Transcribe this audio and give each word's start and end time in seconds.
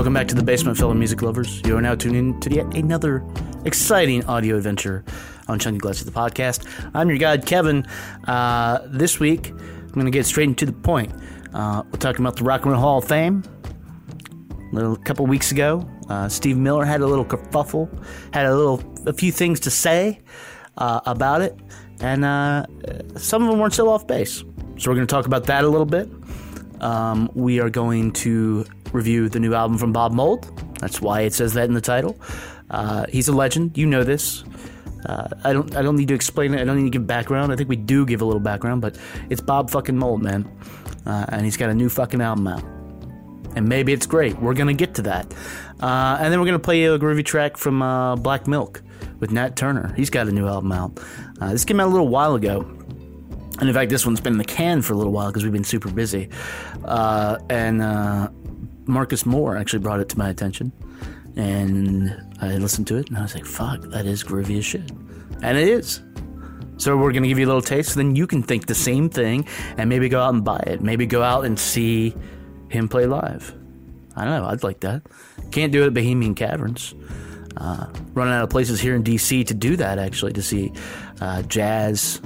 Welcome 0.00 0.14
back 0.14 0.28
to 0.28 0.34
the 0.34 0.42
Basement 0.42 0.78
Fellow 0.78 0.94
Music 0.94 1.20
Lovers. 1.20 1.60
You 1.66 1.76
are 1.76 1.82
now 1.82 1.94
tuning 1.94 2.30
in 2.30 2.40
to 2.40 2.50
yet 2.50 2.74
another 2.74 3.22
exciting 3.66 4.24
audio 4.24 4.56
adventure 4.56 5.04
on 5.46 5.58
Chunky 5.58 5.76
Glasses, 5.76 6.06
the 6.06 6.10
podcast. 6.10 6.66
I'm 6.94 7.10
your 7.10 7.18
guide, 7.18 7.44
Kevin. 7.44 7.86
Uh, 8.26 8.78
this 8.86 9.20
week, 9.20 9.50
I'm 9.50 9.90
going 9.90 10.06
to 10.06 10.10
get 10.10 10.24
straight 10.24 10.48
into 10.48 10.64
the 10.64 10.72
point. 10.72 11.12
Uh, 11.52 11.82
we're 11.84 11.98
talking 11.98 12.24
about 12.24 12.36
the 12.36 12.44
Rock 12.44 12.62
and 12.62 12.72
Roll 12.72 12.80
Hall 12.80 12.98
of 13.00 13.04
Fame. 13.04 13.44
A 14.72 14.74
little 14.74 14.96
couple 14.96 15.26
weeks 15.26 15.52
ago, 15.52 15.86
uh, 16.08 16.30
Steve 16.30 16.56
Miller 16.56 16.86
had 16.86 17.02
a 17.02 17.06
little 17.06 17.26
kerfuffle, 17.26 17.90
had 18.32 18.46
a 18.46 18.56
little, 18.56 18.82
a 19.06 19.12
few 19.12 19.30
things 19.30 19.60
to 19.60 19.70
say 19.70 20.20
uh, 20.78 21.00
about 21.04 21.42
it, 21.42 21.54
and 22.00 22.24
uh, 22.24 22.64
some 23.18 23.42
of 23.42 23.50
them 23.50 23.58
weren't 23.58 23.74
so 23.74 23.90
off 23.90 24.06
base. 24.06 24.38
So 24.78 24.90
we're 24.90 24.96
going 24.96 25.06
to 25.06 25.14
talk 25.14 25.26
about 25.26 25.44
that 25.44 25.62
a 25.62 25.68
little 25.68 25.84
bit. 25.84 26.08
Um, 26.80 27.30
we 27.34 27.60
are 27.60 27.68
going 27.68 28.12
to 28.12 28.64
review 28.92 29.28
the 29.28 29.40
new 29.40 29.54
album 29.54 29.78
from 29.78 29.92
Bob 29.92 30.12
Mould. 30.12 30.78
That's 30.80 31.00
why 31.00 31.22
it 31.22 31.34
says 31.34 31.54
that 31.54 31.68
in 31.68 31.74
the 31.74 31.80
title. 31.80 32.18
Uh, 32.70 33.06
he's 33.08 33.28
a 33.28 33.32
legend. 33.32 33.76
You 33.76 33.86
know 33.86 34.04
this. 34.04 34.44
Uh, 35.06 35.28
I 35.44 35.52
don't. 35.52 35.74
I 35.76 35.82
don't 35.82 35.96
need 35.96 36.08
to 36.08 36.14
explain 36.14 36.54
it. 36.54 36.60
I 36.60 36.64
don't 36.64 36.76
need 36.76 36.84
to 36.84 36.90
give 36.90 37.06
background. 37.06 37.52
I 37.52 37.56
think 37.56 37.68
we 37.68 37.76
do 37.76 38.04
give 38.04 38.20
a 38.20 38.24
little 38.24 38.40
background, 38.40 38.82
but 38.82 38.98
it's 39.30 39.40
Bob 39.40 39.70
fucking 39.70 39.96
Mold, 39.96 40.22
man, 40.22 40.50
uh, 41.06 41.24
and 41.30 41.44
he's 41.44 41.56
got 41.56 41.70
a 41.70 41.74
new 41.74 41.88
fucking 41.88 42.20
album 42.20 42.46
out. 42.46 42.62
And 43.56 43.68
maybe 43.68 43.92
it's 43.92 44.06
great. 44.06 44.38
We're 44.38 44.54
gonna 44.54 44.74
get 44.74 44.94
to 44.96 45.02
that, 45.02 45.32
uh, 45.80 46.18
and 46.20 46.30
then 46.30 46.38
we're 46.38 46.46
gonna 46.46 46.58
play 46.58 46.84
a 46.84 46.98
groovy 46.98 47.24
track 47.24 47.56
from 47.56 47.80
uh, 47.80 48.16
Black 48.16 48.46
Milk 48.46 48.82
with 49.20 49.32
Nat 49.32 49.56
Turner. 49.56 49.94
He's 49.96 50.10
got 50.10 50.28
a 50.28 50.32
new 50.32 50.46
album 50.46 50.70
out. 50.70 51.00
Uh, 51.40 51.52
this 51.52 51.64
came 51.64 51.80
out 51.80 51.88
a 51.88 51.90
little 51.90 52.08
while 52.08 52.34
ago, 52.34 52.60
and 53.58 53.68
in 53.68 53.72
fact, 53.72 53.90
this 53.90 54.04
one's 54.04 54.20
been 54.20 54.34
in 54.34 54.38
the 54.38 54.44
can 54.44 54.82
for 54.82 54.92
a 54.92 54.96
little 54.96 55.12
while 55.12 55.28
because 55.28 55.44
we've 55.44 55.52
been 55.52 55.64
super 55.64 55.90
busy. 55.90 56.28
And 56.84 57.82
Marcus 58.90 59.24
Moore 59.24 59.56
actually 59.56 59.80
brought 59.80 60.00
it 60.00 60.08
to 60.10 60.18
my 60.18 60.28
attention, 60.28 60.72
and 61.36 62.14
I 62.40 62.56
listened 62.56 62.86
to 62.88 62.96
it, 62.96 63.08
and 63.08 63.18
I 63.18 63.22
was 63.22 63.34
like, 63.34 63.46
"Fuck, 63.46 63.82
that 63.90 64.06
is 64.06 64.22
groovy 64.22 64.58
as 64.58 64.64
shit," 64.64 64.90
and 65.42 65.56
it 65.56 65.68
is. 65.68 66.00
So 66.76 66.96
we're 66.96 67.12
gonna 67.12 67.28
give 67.28 67.38
you 67.38 67.46
a 67.46 67.52
little 67.52 67.62
taste, 67.62 67.90
so 67.90 68.00
then 68.00 68.16
you 68.16 68.26
can 68.26 68.42
think 68.42 68.66
the 68.66 68.74
same 68.74 69.08
thing, 69.08 69.46
and 69.76 69.88
maybe 69.88 70.08
go 70.08 70.20
out 70.20 70.34
and 70.34 70.44
buy 70.44 70.62
it. 70.66 70.82
Maybe 70.82 71.06
go 71.06 71.22
out 71.22 71.44
and 71.44 71.58
see 71.58 72.14
him 72.68 72.88
play 72.88 73.06
live. 73.06 73.54
I 74.16 74.24
don't 74.24 74.42
know. 74.42 74.48
I'd 74.48 74.62
like 74.62 74.80
that. 74.80 75.02
Can't 75.50 75.72
do 75.72 75.82
it 75.82 75.88
at 75.88 75.94
Bohemian 75.94 76.34
Caverns. 76.34 76.94
Uh, 77.56 77.86
running 78.14 78.32
out 78.32 78.44
of 78.44 78.50
places 78.50 78.80
here 78.80 78.94
in 78.94 79.02
DC 79.02 79.46
to 79.46 79.54
do 79.54 79.76
that. 79.76 79.98
Actually, 79.98 80.32
to 80.32 80.42
see 80.42 80.72
uh, 81.20 81.42
jazz 81.42 82.20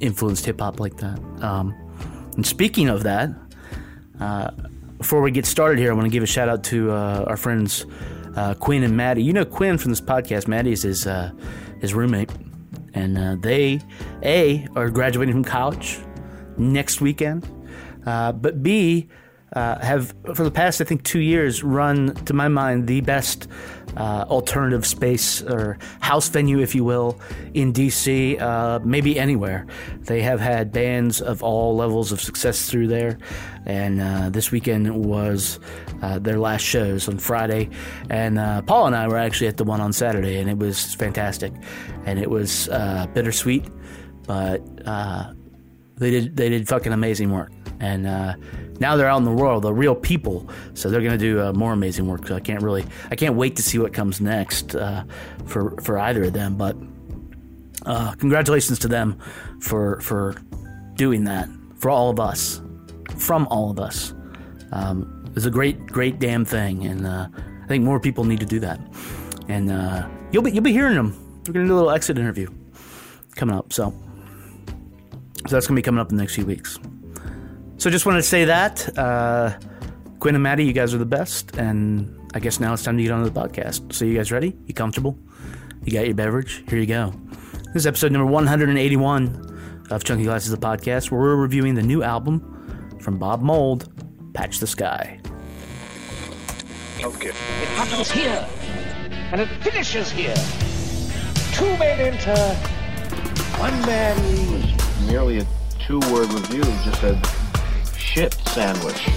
influenced 0.00 0.46
hip 0.46 0.60
hop 0.60 0.80
like 0.80 0.96
that. 0.98 1.18
Um, 1.42 1.74
and 2.36 2.46
speaking 2.46 2.88
of 2.88 3.02
that, 3.02 3.30
uh, 4.18 4.50
before 5.00 5.22
we 5.22 5.30
get 5.30 5.46
started 5.46 5.78
here, 5.78 5.90
I 5.90 5.94
want 5.94 6.04
to 6.04 6.10
give 6.10 6.22
a 6.22 6.26
shout 6.26 6.50
out 6.50 6.62
to 6.64 6.92
uh, 6.92 7.24
our 7.26 7.38
friends 7.38 7.86
uh, 8.36 8.52
Quinn 8.54 8.82
and 8.82 8.94
Maddie. 8.94 9.22
You 9.22 9.32
know 9.32 9.46
Quinn 9.46 9.78
from 9.78 9.90
this 9.90 10.00
podcast. 10.00 10.46
Maddie 10.46 10.72
is 10.72 10.82
his 10.82 11.06
uh, 11.06 11.32
his 11.80 11.94
roommate, 11.94 12.30
and 12.92 13.16
uh, 13.16 13.36
they 13.40 13.80
a 14.22 14.68
are 14.76 14.90
graduating 14.90 15.32
from 15.32 15.42
college 15.42 15.98
next 16.58 17.00
weekend, 17.00 17.48
uh, 18.04 18.32
but 18.32 18.62
b 18.62 19.08
uh, 19.54 19.78
have 19.80 20.14
for 20.34 20.44
the 20.44 20.50
past 20.50 20.80
I 20.80 20.84
think 20.84 21.02
two 21.02 21.20
years 21.20 21.64
run 21.64 22.14
to 22.26 22.32
my 22.32 22.48
mind 22.48 22.86
the 22.86 23.00
best 23.00 23.48
uh, 23.96 24.24
alternative 24.28 24.86
space 24.86 25.42
or 25.42 25.78
house 26.00 26.28
venue, 26.28 26.60
if 26.60 26.74
you 26.74 26.84
will, 26.84 27.20
in 27.54 27.72
DC, 27.72 28.40
uh, 28.40 28.78
maybe 28.84 29.18
anywhere. 29.18 29.66
They 30.02 30.22
have 30.22 30.40
had 30.40 30.72
bands 30.72 31.20
of 31.20 31.42
all 31.42 31.76
levels 31.76 32.12
of 32.12 32.20
success 32.20 32.70
through 32.70 32.88
there, 32.88 33.18
and 33.66 34.00
uh, 34.00 34.30
this 34.30 34.50
weekend 34.50 35.04
was 35.04 35.58
uh, 36.02 36.18
their 36.18 36.38
last 36.38 36.62
shows 36.62 37.08
on 37.08 37.18
Friday. 37.18 37.68
And 38.08 38.38
uh, 38.38 38.62
Paul 38.62 38.86
and 38.86 38.96
I 38.96 39.08
were 39.08 39.18
actually 39.18 39.48
at 39.48 39.56
the 39.56 39.64
one 39.64 39.80
on 39.80 39.92
Saturday, 39.92 40.38
and 40.38 40.48
it 40.48 40.58
was 40.58 40.94
fantastic, 40.94 41.52
and 42.06 42.18
it 42.18 42.30
was 42.30 42.68
uh, 42.68 43.06
bittersweet, 43.12 43.66
but 44.26 44.64
they 45.96 46.10
did 46.10 46.36
they 46.36 46.48
did 46.48 46.66
fucking 46.66 46.92
amazing 46.92 47.30
work, 47.30 47.52
and 47.80 48.06
now 48.80 48.96
they're 48.96 49.08
out 49.08 49.18
in 49.18 49.24
the 49.24 49.30
world, 49.30 49.62
the 49.62 49.72
real 49.72 49.94
people. 49.94 50.48
So 50.74 50.88
they're 50.88 51.02
going 51.02 51.18
to 51.18 51.18
do 51.18 51.40
uh, 51.40 51.52
more 51.52 51.72
amazing 51.72 52.06
work. 52.06 52.26
So 52.26 52.34
I 52.34 52.40
can't 52.40 52.62
really, 52.62 52.84
I 53.10 53.14
can't 53.14 53.34
wait 53.34 53.56
to 53.56 53.62
see 53.62 53.78
what 53.78 53.92
comes 53.92 54.20
next 54.20 54.74
uh, 54.74 55.04
for 55.44 55.76
for 55.82 55.98
either 55.98 56.24
of 56.24 56.32
them. 56.32 56.56
But 56.56 56.76
uh, 57.84 58.14
congratulations 58.14 58.78
to 58.80 58.88
them 58.88 59.18
for 59.60 60.00
for 60.00 60.34
doing 60.94 61.24
that 61.24 61.48
for 61.76 61.90
all 61.90 62.10
of 62.10 62.18
us, 62.18 62.60
from 63.18 63.46
all 63.48 63.70
of 63.70 63.78
us. 63.78 64.14
Um, 64.72 65.24
it's 65.36 65.46
a 65.46 65.50
great, 65.50 65.86
great 65.86 66.18
damn 66.18 66.44
thing, 66.44 66.84
and 66.86 67.06
uh, 67.06 67.28
I 67.62 67.66
think 67.66 67.84
more 67.84 68.00
people 68.00 68.24
need 68.24 68.40
to 68.40 68.46
do 68.46 68.60
that. 68.60 68.80
And 69.48 69.70
uh, 69.70 70.08
you'll 70.32 70.42
be 70.42 70.52
you'll 70.52 70.64
be 70.64 70.72
hearing 70.72 70.94
them. 70.94 71.42
We're 71.46 71.52
going 71.52 71.66
to 71.66 71.70
do 71.70 71.74
a 71.74 71.76
little 71.76 71.90
exit 71.90 72.18
interview 72.18 72.48
coming 73.36 73.54
up. 73.56 73.72
So. 73.72 73.94
So 75.48 75.56
that's 75.56 75.66
going 75.66 75.76
to 75.76 75.80
be 75.80 75.82
coming 75.82 76.00
up 76.00 76.10
in 76.10 76.16
the 76.16 76.22
next 76.22 76.34
few 76.34 76.44
weeks. 76.44 76.78
So 77.80 77.88
just 77.88 78.04
wanted 78.04 78.18
to 78.18 78.28
say 78.28 78.44
that. 78.44 78.98
Uh, 78.98 79.58
Quinn 80.18 80.34
and 80.34 80.42
Maddie, 80.42 80.66
you 80.66 80.74
guys 80.74 80.92
are 80.92 80.98
the 80.98 81.06
best. 81.06 81.56
And 81.56 82.14
I 82.34 82.38
guess 82.38 82.60
now 82.60 82.74
it's 82.74 82.82
time 82.82 82.98
to 82.98 83.02
get 83.02 83.10
on 83.10 83.24
to 83.24 83.30
the 83.30 83.40
podcast. 83.40 83.94
So 83.94 84.04
you 84.04 84.14
guys 84.14 84.30
ready? 84.30 84.54
You 84.66 84.74
comfortable? 84.74 85.18
You 85.84 85.92
got 85.94 86.04
your 86.04 86.14
beverage? 86.14 86.62
Here 86.68 86.78
you 86.78 86.84
go. 86.84 87.14
This 87.72 87.76
is 87.76 87.86
episode 87.86 88.12
number 88.12 88.30
181 88.30 89.86
of 89.88 90.04
Chunky 90.04 90.24
Glasses, 90.24 90.50
the 90.50 90.58
podcast, 90.58 91.10
where 91.10 91.22
we're 91.22 91.36
reviewing 91.36 91.74
the 91.74 91.82
new 91.82 92.02
album 92.02 92.98
from 93.00 93.16
Bob 93.16 93.40
Mould, 93.40 93.90
Patch 94.34 94.58
the 94.58 94.66
Sky. 94.66 95.18
Okay. 97.02 97.30
It 97.30 97.68
happens 97.78 98.10
here, 98.10 98.46
and 99.32 99.40
it 99.40 99.48
finishes 99.62 100.10
here. 100.10 100.34
Two 101.54 101.78
men 101.78 101.98
enter, 101.98 102.36
one 103.58 103.72
man 103.86 104.36
leaves. 104.36 105.06
merely 105.06 105.38
a 105.38 105.46
two-word 105.86 106.30
review. 106.34 106.62
Just 106.84 107.00
said 107.00 107.26
shit 108.10 108.34
sandwich. 108.48 109.08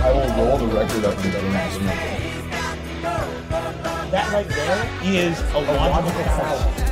I 0.00 0.10
will 0.10 0.46
roll 0.46 0.56
the 0.56 0.66
record 0.66 1.04
up 1.04 1.14
to 1.18 1.28
the 1.28 1.42
next 1.42 1.78
That 4.10 4.32
right 4.32 4.48
there 4.48 4.90
is 5.02 5.38
a 5.52 5.58
logical 5.58 6.24
fallacy. 6.24 6.87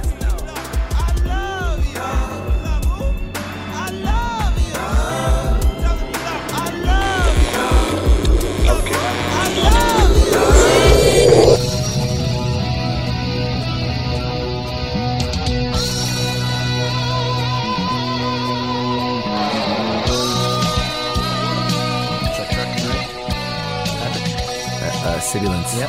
Uh, 25.26 25.30
City 25.30 25.46
Links. 25.48 25.76
Yep. 25.76 25.88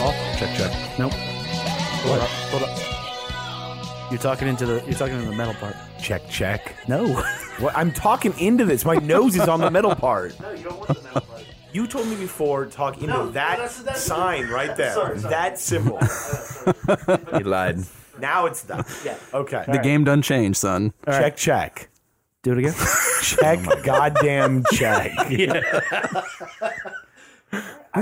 Oh, 0.00 0.34
Check, 0.38 0.56
check. 0.56 0.98
nope. 0.98 1.12
Hold 1.12 2.20
up. 2.20 2.28
Hold 2.28 2.62
up. 2.62 4.10
You're 4.12 4.20
talking 4.20 4.46
into 4.48 4.66
the. 4.66 4.82
You're 4.86 4.94
talking 4.94 5.14
into 5.16 5.30
the 5.30 5.36
metal 5.36 5.54
part. 5.54 5.74
Check, 6.00 6.28
check. 6.30 6.74
No. 6.88 7.22
What? 7.58 7.76
I'm 7.76 7.90
talking 7.90 8.38
into 8.38 8.64
this. 8.64 8.84
My 8.84 8.94
nose 8.94 9.34
is 9.34 9.48
on 9.48 9.60
the 9.60 9.68
middle 9.68 9.92
part. 9.92 10.38
no, 10.38 10.52
you 10.52 10.62
don't 10.62 10.76
want 10.78 10.86
the 10.96 11.02
metal 11.02 11.20
part. 11.22 11.42
You 11.72 11.86
told 11.88 12.06
me 12.06 12.14
before 12.14 12.66
talk 12.66 12.94
into 12.98 13.08
No, 13.08 13.26
that 13.32 13.56
that's- 13.58 13.78
that's- 13.82 14.04
sign 14.04 14.46
right 14.48 14.74
there. 14.76 14.94
Sorry, 14.94 15.18
sorry. 15.18 15.30
That 15.34 15.58
symbol. 15.58 15.98
He 17.36 17.42
lied. 17.42 17.80
now 18.20 18.46
it's 18.46 18.62
done. 18.62 18.84
Yeah. 19.04 19.16
Okay. 19.34 19.64
The 19.66 19.78
game 19.78 20.04
done 20.04 20.22
changed, 20.22 20.58
son. 20.60 20.92
check, 21.04 21.36
check. 21.36 21.88
Do 22.44 22.52
it 22.52 22.58
again. 22.58 22.74
Check, 23.22 23.82
goddamn 23.82 24.62
check. 24.72 25.10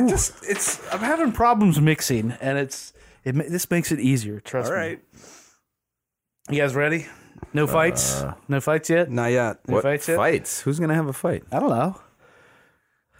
I 0.04 0.08
just 0.08 0.34
it's 0.42 0.80
I'm 0.92 1.00
having 1.00 1.32
problems 1.32 1.80
mixing, 1.80 2.32
and 2.40 2.58
it's 2.58 2.92
it 3.24 3.34
ma- 3.34 3.44
this 3.48 3.70
makes 3.70 3.92
it 3.92 4.00
easier. 4.00 4.40
Trust 4.40 4.70
All 4.70 4.76
me. 4.76 4.82
right. 4.84 5.00
You 6.50 6.58
guys 6.58 6.74
ready? 6.74 7.06
No 7.52 7.66
fights. 7.66 8.22
Uh, 8.22 8.34
no 8.48 8.60
fights 8.60 8.88
yet. 8.90 9.10
Not 9.10 9.26
yet. 9.32 9.58
Any 9.68 9.80
fights 9.80 10.08
yet? 10.08 10.16
fights? 10.16 10.60
Who's 10.60 10.78
gonna 10.78 10.94
have 10.94 11.06
a 11.08 11.12
fight? 11.12 11.44
I 11.50 11.58
don't 11.58 11.70
know. 11.70 12.00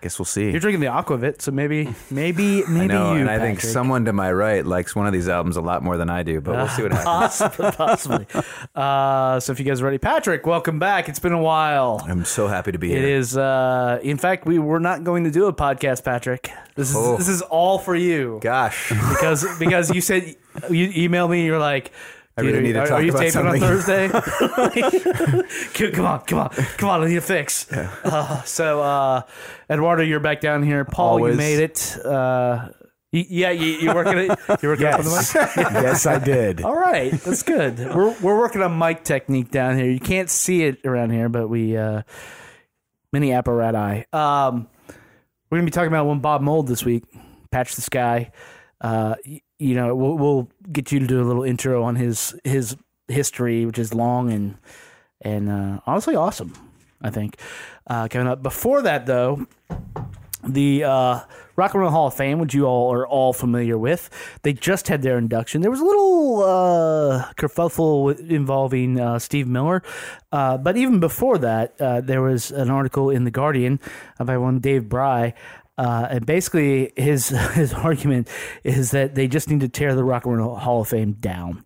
Guess 0.02 0.18
we'll 0.18 0.26
see. 0.26 0.50
You're 0.50 0.60
drinking 0.60 0.80
the 0.80 0.86
Aquavit, 0.88 1.40
so 1.40 1.50
maybe 1.50 1.88
maybe 2.10 2.62
maybe 2.68 2.84
I 2.84 2.86
know, 2.86 3.14
you. 3.14 3.20
and 3.22 3.30
I 3.30 3.38
think 3.38 3.60
someone 3.60 4.04
to 4.04 4.12
my 4.12 4.30
right 4.30 4.64
likes 4.64 4.94
one 4.94 5.06
of 5.06 5.12
these 5.14 5.26
albums 5.28 5.56
a 5.56 5.62
lot 5.62 5.82
more 5.82 5.96
than 5.96 6.10
I 6.10 6.22
do, 6.22 6.40
but 6.42 6.54
we'll 6.54 6.68
see 6.68 6.82
what 6.82 6.92
happens. 6.92 7.06
possibly. 7.38 7.70
possibly. 7.72 8.26
Uh, 8.74 9.40
so 9.40 9.52
if 9.52 9.58
you 9.58 9.64
guys 9.64 9.80
are 9.80 9.84
ready, 9.86 9.96
Patrick, 9.98 10.44
welcome 10.46 10.78
back. 10.78 11.08
It's 11.08 11.18
been 11.18 11.32
a 11.32 11.40
while. 11.42 12.04
I'm 12.06 12.26
so 12.26 12.46
happy 12.46 12.72
to 12.72 12.78
be 12.78 12.92
It 12.92 12.98
It 12.98 13.04
is. 13.08 13.36
Uh, 13.38 13.98
in 14.02 14.18
fact, 14.18 14.44
we 14.44 14.58
were 14.58 14.80
not 14.80 15.02
going 15.02 15.24
to 15.24 15.30
do 15.30 15.46
a 15.46 15.52
podcast, 15.52 16.04
Patrick. 16.04 16.50
This 16.74 16.90
is 16.90 16.96
Oh. 16.96 17.16
this 17.16 17.28
is 17.28 17.40
all 17.42 17.78
for 17.78 17.94
you 17.94 18.38
Gosh. 18.42 18.90
because 18.90 19.58
because 19.58 19.92
you 19.94 20.02
said 20.02 20.36
you 20.70 20.88
emailed 21.08 21.30
me. 21.30 21.46
You're 21.46 21.58
like, 21.58 21.90
I 22.38 22.42
really 22.42 22.60
need 22.60 22.72
to 22.74 22.80
are, 22.80 22.86
talk 22.86 22.98
are 22.98 23.02
you 23.02 23.10
about 23.10 23.20
taping 23.20 23.32
something. 23.32 23.62
on 23.62 23.68
Thursday? 23.68 24.08
come 25.92 26.04
on, 26.04 26.20
come 26.20 26.38
on, 26.40 26.50
come 26.50 26.88
on! 26.90 27.02
I 27.02 27.06
need 27.06 27.16
a 27.16 27.20
fix. 27.22 27.72
Uh, 27.72 28.42
so, 28.42 28.82
uh, 28.82 29.22
Eduardo, 29.70 30.02
you're 30.02 30.20
back 30.20 30.42
down 30.42 30.62
here. 30.62 30.84
Paul, 30.84 31.30
you 31.30 31.34
made 31.34 31.60
it. 31.60 31.96
Uh, 32.04 32.68
y- 33.10 33.26
yeah, 33.30 33.52
you, 33.52 33.66
you're 33.78 33.94
working 33.94 34.18
it. 34.18 34.38
You're 34.60 34.72
working 34.72 34.86
on 34.86 35.02
the 35.02 35.10
mic. 35.56 35.56
yes, 35.82 36.04
I 36.04 36.18
did. 36.18 36.60
All 36.60 36.76
right, 36.76 37.12
that's 37.12 37.42
good. 37.42 37.78
We're 37.78 38.14
we're 38.20 38.38
working 38.38 38.60
on 38.60 38.78
mic 38.78 39.02
technique 39.04 39.50
down 39.50 39.78
here. 39.78 39.88
You 39.90 40.00
can't 40.00 40.28
see 40.28 40.64
it 40.64 40.84
around 40.84 41.12
here, 41.12 41.30
but 41.30 41.48
we 41.48 41.74
uh, 41.74 42.02
mini 43.14 43.30
apparati. 43.30 44.12
Um, 44.14 44.68
we're 45.48 45.56
gonna 45.56 45.64
be 45.64 45.70
talking 45.70 45.88
about 45.88 46.04
one 46.04 46.20
Bob 46.20 46.42
Mould 46.42 46.68
this 46.68 46.84
week. 46.84 47.04
Patch 47.50 47.76
the 47.76 47.82
sky. 47.82 48.30
Uh, 48.78 49.14
you 49.58 49.74
know, 49.74 49.94
we'll, 49.94 50.16
we'll 50.16 50.48
get 50.70 50.92
you 50.92 51.00
to 51.00 51.06
do 51.06 51.22
a 51.22 51.24
little 51.24 51.44
intro 51.44 51.82
on 51.82 51.96
his 51.96 52.34
his 52.44 52.76
history, 53.08 53.64
which 53.64 53.78
is 53.78 53.94
long 53.94 54.32
and 54.32 54.56
and 55.20 55.48
uh, 55.48 55.80
honestly 55.86 56.14
awesome. 56.14 56.52
I 57.02 57.10
think 57.10 57.38
uh, 57.86 58.08
coming 58.08 58.28
up. 58.28 58.42
Before 58.42 58.82
that, 58.82 59.06
though, 59.06 59.46
the 60.42 60.84
uh, 60.84 61.20
Rock 61.56 61.74
and 61.74 61.82
Roll 61.82 61.90
Hall 61.90 62.06
of 62.06 62.14
Fame, 62.14 62.38
which 62.38 62.54
you 62.54 62.64
all 62.64 62.92
are 62.92 63.06
all 63.06 63.32
familiar 63.32 63.78
with, 63.78 64.10
they 64.42 64.52
just 64.52 64.88
had 64.88 65.02
their 65.02 65.18
induction. 65.18 65.60
There 65.60 65.70
was 65.70 65.80
a 65.80 65.84
little 65.84 66.42
uh, 66.42 67.32
kerfuffle 67.34 68.18
involving 68.30 69.00
uh, 69.00 69.18
Steve 69.18 69.46
Miller, 69.46 69.82
uh, 70.32 70.58
but 70.58 70.76
even 70.76 71.00
before 71.00 71.38
that, 71.38 71.80
uh, 71.80 72.00
there 72.00 72.22
was 72.22 72.50
an 72.50 72.70
article 72.70 73.10
in 73.10 73.24
the 73.24 73.30
Guardian 73.30 73.80
by 74.18 74.36
one 74.38 74.58
Dave 74.58 74.88
Bry. 74.88 75.34
Uh, 75.78 76.06
and 76.10 76.26
basically, 76.26 76.92
his 76.96 77.28
his 77.54 77.72
argument 77.74 78.28
is 78.64 78.90
that 78.92 79.14
they 79.14 79.28
just 79.28 79.50
need 79.50 79.60
to 79.60 79.68
tear 79.68 79.94
the 79.94 80.04
Rock 80.04 80.24
and 80.24 80.38
Roll 80.38 80.56
Hall 80.56 80.80
of 80.80 80.88
Fame 80.88 81.12
down. 81.12 81.64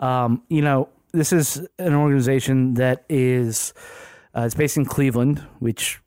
Um, 0.00 0.42
you 0.48 0.62
know, 0.62 0.88
this 1.12 1.32
is 1.32 1.66
an 1.78 1.94
organization 1.94 2.74
that 2.74 3.04
is 3.08 3.72
uh, 4.36 4.42
it's 4.42 4.54
based 4.54 4.76
in 4.76 4.84
Cleveland, 4.84 5.38
which 5.58 6.00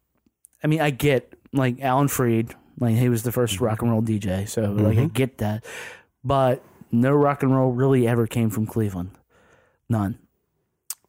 I 0.64 0.68
mean, 0.68 0.82
I 0.82 0.92
get 0.92 1.34
like 1.52 1.82
Alan 1.82 2.08
Freed, 2.08 2.54
like 2.80 2.96
he 2.96 3.10
was 3.10 3.24
the 3.24 3.32
first 3.32 3.60
rock 3.60 3.82
and 3.82 3.90
roll 3.92 4.02
DJ, 4.02 4.48
so 4.48 4.72
like 4.72 4.98
I 4.98 5.06
get 5.06 5.40
that, 5.40 5.66
but 6.24 6.64
no 6.92 7.12
rock 7.12 7.42
and 7.44 7.56
roll 7.56 7.72
really 7.72 8.08
ever 8.08 8.28
came 8.28 8.52
from 8.52 8.68
Cleveland, 8.68 9.12
none, 9.90 10.20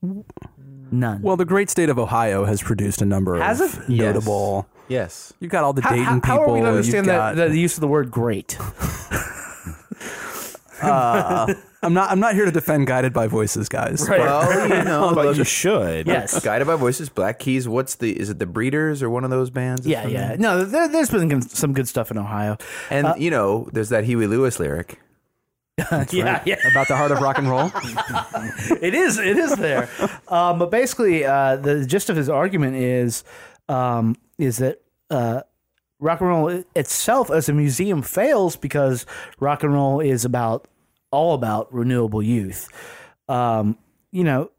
none. 0.02 1.20
Well, 1.20 1.36
the 1.36 1.44
great 1.44 1.68
state 1.68 1.90
of 1.90 1.98
Ohio 1.98 2.46
has 2.46 2.62
produced 2.62 3.02
a 3.02 3.04
number 3.04 3.38
Has 3.38 3.60
of 3.60 3.82
it? 3.82 3.88
notable. 3.90 4.66
Yes. 4.72 4.79
You've 5.40 5.50
got 5.50 5.64
all 5.64 5.72
the 5.72 5.82
how, 5.82 5.90
Dayton 5.90 6.04
how, 6.04 6.14
people. 6.16 6.28
how 6.30 6.42
are 6.42 6.52
we 6.52 6.60
to 6.60 6.66
you've 6.66 6.76
understand 6.76 7.06
that, 7.06 7.36
got- 7.36 7.48
the 7.48 7.58
use 7.58 7.76
of 7.76 7.80
the 7.80 7.88
word 7.88 8.10
"great"? 8.10 8.58
uh, 10.82 11.52
I'm 11.82 11.94
not. 11.94 12.10
I'm 12.10 12.20
not 12.20 12.34
here 12.34 12.44
to 12.44 12.50
defend 12.50 12.86
Guided 12.86 13.12
by 13.12 13.26
Voices, 13.26 13.68
guys. 13.68 14.06
Well, 14.08 14.68
you 14.68 14.84
know, 14.84 15.12
But 15.14 15.36
you 15.36 15.44
should. 15.44 16.06
yes, 16.06 16.42
Guided 16.44 16.66
by 16.66 16.76
Voices, 16.76 17.08
Black 17.08 17.38
Keys. 17.38 17.68
What's 17.68 17.96
the? 17.96 18.18
Is 18.18 18.30
it 18.30 18.38
the 18.38 18.46
Breeders 18.46 19.02
or 19.02 19.10
one 19.10 19.24
of 19.24 19.30
those 19.30 19.50
bands? 19.50 19.86
yeah, 19.86 20.06
yeah. 20.06 20.36
No, 20.38 20.64
there, 20.64 20.88
there's 20.88 21.10
been 21.10 21.42
some 21.42 21.72
good 21.72 21.88
stuff 21.88 22.10
in 22.10 22.18
Ohio. 22.18 22.56
And 22.90 23.08
you 23.16 23.30
know, 23.30 23.68
there's 23.72 23.90
that 23.90 24.04
Huey 24.04 24.26
Lewis 24.26 24.58
lyric. 24.58 24.98
yeah, 26.10 26.42
yeah. 26.44 26.56
About 26.70 26.88
the 26.88 26.96
heart 26.96 27.10
of 27.10 27.20
rock 27.20 27.38
and 27.38 27.48
roll. 27.48 27.70
it 28.82 28.92
is 28.92 29.18
it 29.18 29.38
is 29.38 29.56
there 29.56 29.88
um, 30.28 30.58
but 30.58 30.70
basically 30.70 31.24
uh, 31.24 31.56
the 31.56 31.86
gist 31.86 32.10
of 32.10 32.16
his 32.16 32.28
argument 32.28 32.76
is 32.76 33.24
um, 33.70 34.14
is 34.42 34.58
that 34.58 34.80
uh, 35.10 35.42
rock 35.98 36.20
and 36.20 36.28
roll 36.28 36.64
itself 36.74 37.30
as 37.30 37.48
a 37.48 37.52
museum 37.52 38.02
fails 38.02 38.56
because 38.56 39.06
rock 39.38 39.62
and 39.62 39.72
roll 39.72 40.00
is 40.00 40.24
about 40.24 40.68
all 41.10 41.34
about 41.34 41.72
renewable 41.72 42.22
youth. 42.22 42.68
Um, 43.28 43.78
you 44.12 44.24
know 44.24 44.50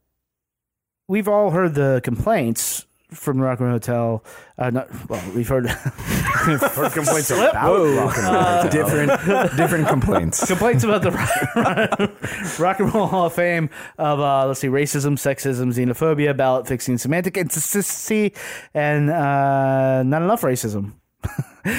we've 1.12 1.28
all 1.28 1.50
heard 1.50 1.76
the 1.76 2.00
complaints 2.06 2.86
from 3.14 3.38
the 3.38 3.44
Rock 3.44 3.60
and 3.60 3.68
Roll 3.68 3.76
Hotel. 3.76 4.24
Uh, 4.58 4.70
not, 4.70 5.10
well, 5.10 5.24
we've 5.36 5.48
heard, 5.48 5.70
heard 5.70 6.92
complaints 6.92 7.30
about 7.32 7.56
Roll 7.66 8.70
Different, 8.70 9.12
different 9.58 9.88
complaints. 9.88 10.46
complaints 10.46 10.84
about 10.84 11.02
the 11.02 12.12
Rock 12.60 12.80
and 12.80 12.94
Roll 12.94 13.08
Hall 13.08 13.26
of 13.28 13.34
Fame 13.34 13.70
of 13.98 14.20
uh, 14.20 14.48
let's 14.48 14.60
see, 14.60 14.68
racism, 14.68 15.14
sexism, 15.14 15.74
xenophobia, 15.74 16.36
ballot 16.36 16.68
fixing, 16.68 16.98
semantic 16.98 17.38
inconsistency, 17.38 18.34
and 18.74 19.10
uh, 19.10 20.04
not 20.04 20.22
enough 20.22 20.42
racism. 20.42 20.94
so 21.64 21.70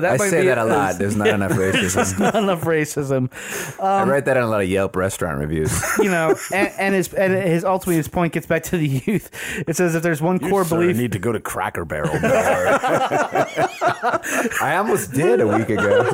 that 0.00 0.12
I 0.12 0.16
might 0.16 0.30
say 0.30 0.42
be 0.42 0.46
that 0.46 0.58
a 0.58 0.64
lot. 0.64 0.96
There's 0.96 1.16
not 1.16 1.26
enough 1.26 1.50
racism. 1.52 2.20
not 2.20 2.36
enough 2.36 2.60
racism, 2.60 3.28
I 3.82 4.02
um, 4.02 4.08
write 4.08 4.26
that 4.26 4.36
in 4.36 4.44
a 4.44 4.46
lot 4.46 4.62
of 4.62 4.68
Yelp 4.68 4.94
restaurant 4.94 5.40
reviews. 5.40 5.76
you 5.98 6.08
know, 6.08 6.36
and, 6.52 6.72
and 6.78 6.94
his 6.94 7.12
and 7.14 7.32
his 7.32 7.64
ultimately 7.64 7.96
his 7.96 8.06
point 8.06 8.32
gets 8.32 8.46
back 8.46 8.62
to 8.64 8.76
the 8.76 8.86
youth. 8.86 9.28
It 9.66 9.74
says 9.74 9.96
if 9.96 10.04
there's 10.04 10.22
one 10.22 10.38
You, 10.40 10.50
core 10.50 10.64
sir, 10.64 10.76
belief, 10.76 10.96
need 10.96 11.10
to 11.12 11.18
go 11.18 11.32
to 11.32 11.40
Cracker 11.40 11.84
Barrel. 11.84 12.12
I 14.62 14.76
almost 14.76 15.12
did 15.12 15.40
a 15.40 15.48
week 15.48 15.68
ago. 15.68 16.12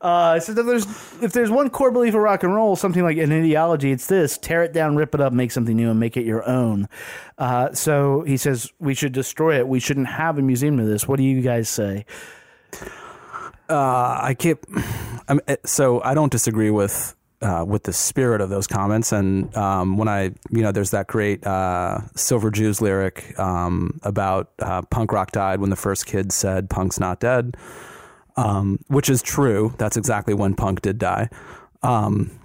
Uh, 0.00 0.38
so 0.40 0.52
if 0.52 0.66
there's 0.66 0.86
if 1.22 1.32
there's 1.32 1.50
one 1.50 1.70
core 1.70 1.90
belief 1.90 2.14
of 2.14 2.20
rock 2.20 2.42
and 2.42 2.54
roll, 2.54 2.76
something 2.76 3.02
like 3.02 3.16
an 3.18 3.32
ideology, 3.32 3.92
it's 3.92 4.06
this: 4.06 4.38
tear 4.38 4.62
it 4.62 4.72
down, 4.72 4.96
rip 4.96 5.14
it 5.14 5.20
up, 5.20 5.32
make 5.32 5.50
something 5.50 5.76
new, 5.76 5.90
and 5.90 6.00
make 6.00 6.16
it 6.16 6.24
your 6.24 6.46
own. 6.48 6.88
Uh, 7.38 7.72
so 7.72 8.22
he 8.22 8.36
says 8.36 8.72
we 8.78 8.94
should 8.94 9.12
destroy 9.12 9.58
it. 9.58 9.68
We 9.68 9.80
shouldn't 9.80 10.08
have 10.08 10.38
a 10.38 10.42
museum 10.42 10.78
of 10.78 10.86
this. 10.86 11.06
What 11.06 11.16
do 11.16 11.24
you 11.24 11.40
guys 11.40 11.68
say? 11.68 12.06
Uh, 13.68 14.18
I 14.22 14.36
keep. 14.38 14.64
I'm, 15.28 15.40
eh, 15.48 15.56
so 15.64 16.00
I 16.02 16.14
don't 16.14 16.30
disagree 16.30 16.70
with 16.70 17.16
uh, 17.42 17.64
with 17.66 17.82
the 17.82 17.92
spirit 17.92 18.40
of 18.40 18.48
those 18.48 18.66
comments, 18.66 19.12
and 19.12 19.54
um, 19.56 19.98
when 19.98 20.08
I, 20.08 20.32
you 20.50 20.62
know, 20.62 20.72
there's 20.72 20.90
that 20.90 21.06
great 21.06 21.46
uh, 21.46 22.00
Silver 22.14 22.50
Jews 22.50 22.80
lyric 22.80 23.38
um, 23.38 24.00
about 24.02 24.50
uh, 24.60 24.82
punk 24.82 25.12
rock 25.12 25.32
died 25.32 25.60
when 25.60 25.70
the 25.70 25.76
first 25.76 26.06
kid 26.06 26.32
said 26.32 26.70
punk's 26.70 26.98
not 26.98 27.20
dead, 27.20 27.56
um, 28.36 28.78
which 28.88 29.08
is 29.10 29.22
true. 29.22 29.74
That's 29.78 29.96
exactly 29.96 30.34
when 30.34 30.54
punk 30.54 30.82
did 30.82 30.98
die. 30.98 31.28
Um, 31.82 32.38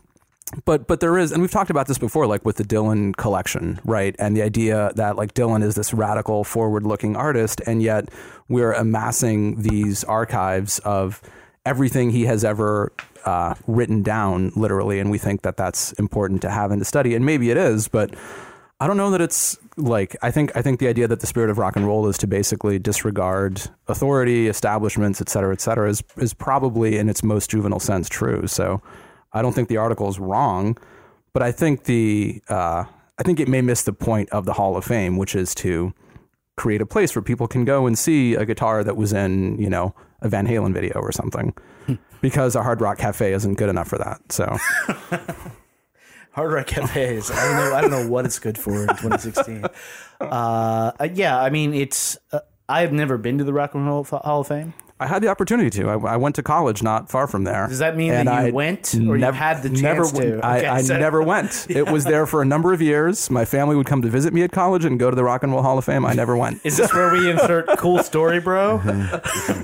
but 0.66 0.88
but 0.88 1.00
there 1.00 1.18
is, 1.18 1.32
and 1.32 1.42
we've 1.42 1.52
talked 1.52 1.70
about 1.70 1.88
this 1.88 1.98
before, 1.98 2.28
like 2.28 2.44
with 2.46 2.58
the 2.58 2.64
Dylan 2.64 3.16
collection, 3.16 3.80
right? 3.86 4.16
And 4.20 4.36
the 4.36 4.42
idea 4.42 4.92
that 4.96 5.16
like 5.16 5.34
Dylan 5.34 5.64
is 5.64 5.76
this 5.76 5.94
radical, 5.94 6.44
forward-looking 6.44 7.16
artist, 7.16 7.62
and 7.66 7.82
yet 7.82 8.10
we're 8.50 8.74
amassing 8.74 9.62
these 9.62 10.04
archives 10.04 10.80
of 10.80 11.22
everything 11.66 12.10
he 12.10 12.26
has 12.26 12.44
ever 12.44 12.92
uh, 13.24 13.56
written 13.68 14.04
down, 14.04 14.52
literally, 14.56 15.00
and 15.00 15.10
we 15.10 15.18
think 15.18 15.44
that 15.44 15.56
that's 15.56 15.94
important 15.94 16.42
to 16.42 16.50
have 16.50 16.72
and 16.72 16.82
to 16.82 16.86
study, 16.86 17.16
and 17.16 17.26
maybe 17.26 17.50
it 17.50 17.58
is, 17.58 17.88
but 17.88 18.14
I 18.82 18.88
don't 18.88 18.98
know 18.98 19.12
that 19.12 19.22
it's 19.22 19.60
like 19.78 20.16
I 20.24 20.32
think 20.32 20.52
I 20.56 20.64
think 20.64 20.80
the 20.80 20.88
idea 20.88 21.08
that 21.08 21.20
the 21.20 21.28
spirit 21.28 21.52
of 21.52 21.60
rock 21.60 21.76
and 21.76 21.86
roll 21.86 22.08
is 22.08 22.18
to 22.18 22.26
basically 22.26 22.80
disregard 22.80 23.62
authority, 23.88 24.48
establishments, 24.48 25.22
et 25.22 25.30
cetera, 25.30 25.54
et 25.54 25.62
cetera, 25.62 25.88
is 25.88 26.04
is 26.18 26.34
probably 26.34 26.98
in 26.98 27.08
its 27.08 27.24
most 27.24 27.52
juvenile 27.52 27.80
sense 27.80 28.10
true. 28.10 28.48
So 28.48 28.82
I 29.34 29.44
don't 29.44 29.54
think 29.54 29.70
the 29.70 29.78
article 29.78 30.10
is 30.10 30.18
wrong, 30.18 30.80
but 31.32 31.44
I 31.44 31.52
think 31.52 31.84
the 31.84 32.42
uh, 32.50 32.86
I 33.20 33.24
think 33.24 33.40
it 33.40 33.48
may 33.48 33.62
miss 33.62 33.84
the 33.84 33.94
point 33.94 34.32
of 34.32 34.46
the 34.46 34.54
Hall 34.54 34.76
of 34.76 34.84
Fame, 34.84 35.16
which 35.16 35.36
is 35.36 35.54
to 35.56 35.94
create 36.58 36.82
a 36.82 36.88
place 36.88 37.16
where 37.16 37.22
people 37.22 37.48
can 37.48 37.66
go 37.66 37.86
and 37.86 37.96
see 37.96 38.34
a 38.34 38.46
guitar 38.46 38.84
that 38.84 38.98
was 38.98 39.14
in 39.14 39.60
you 39.60 39.70
know 39.70 39.94
a 40.24 40.28
Van 40.28 40.48
Halen 40.48 40.74
video 40.74 40.96
or 40.96 41.12
something, 41.12 41.54
because 42.20 42.56
a 42.56 42.64
Hard 42.64 42.82
Rock 42.82 42.98
Cafe 42.98 43.32
isn't 43.32 43.60
good 43.60 43.70
enough 43.70 43.90
for 43.90 44.00
that. 44.00 44.32
So. 44.32 44.58
Hard 46.32 46.54
Rock 46.54 46.68
Cafes. 46.68 47.30
I 47.30 47.46
don't 47.46 47.56
know. 47.58 47.76
I 47.76 47.82
don't 47.82 47.92
know 47.92 48.08
what 48.08 48.26
it's 48.26 48.40
good 48.40 48.58
for 48.58 48.84
in 48.84 48.88
2016. 48.88 49.66
Uh, 50.20 50.24
uh, 50.24 51.08
yeah, 51.14 51.40
I 51.40 51.50
mean, 51.50 51.74
it's. 51.74 52.18
Uh, 52.32 52.40
I 52.70 52.82
have 52.82 52.94
never 52.94 53.18
been 53.18 53.38
to 53.40 53.44
the 53.44 53.52
Rock 53.52 53.74
and 53.76 53.86
Roll 53.86 54.04
Hall 54.06 54.42
of 54.42 54.48
Fame. 54.48 54.74
I 55.02 55.08
had 55.08 55.24
the 55.24 55.30
opportunity 55.30 55.70
to. 55.72 55.90
I, 55.90 56.14
I 56.14 56.18
went 56.18 56.36
to 56.36 56.44
college 56.44 56.84
not 56.84 57.10
far 57.10 57.26
from 57.28 57.44
there. 57.44 57.68
Does 57.68 57.80
that 57.80 57.98
mean 57.98 58.12
And 58.14 58.28
that 58.28 58.42
you 58.44 58.48
I 58.50 58.52
went, 58.52 58.94
or 58.94 59.18
you 59.18 59.26
had 59.26 59.64
the 59.64 59.70
chance 59.70 59.82
never, 59.82 60.06
to? 60.06 60.16
went- 60.18 60.44
I, 60.46 60.58
Okay, 60.60 60.68
I 60.68 60.82
so- 60.84 60.98
never 60.98 61.22
went. 61.24 61.66
It 61.70 61.90
was 61.90 62.04
there 62.04 62.26
for 62.28 62.42
a 62.42 62.46
number 62.46 62.72
of 62.74 62.82
years. 62.82 63.30
My 63.32 63.44
family 63.46 63.76
would 63.76 63.88
come 63.88 64.02
to 64.04 64.08
visit 64.10 64.34
me 64.34 64.44
at 64.44 64.52
college 64.52 64.86
and 64.86 65.00
go 65.00 65.10
to 65.10 65.16
the 65.16 65.24
Rock 65.24 65.42
and 65.44 65.52
Roll 65.52 65.64
Hall 65.64 65.78
of 65.78 65.86
Fame. 65.86 66.06
I 66.06 66.14
never 66.14 66.38
went. 66.38 66.62
Is 66.64 66.78
this 66.78 66.94
where 66.94 67.12
we 67.12 67.30
insert 67.32 67.68
cool 67.80 68.04
story, 68.04 68.40
bro? 68.40 68.80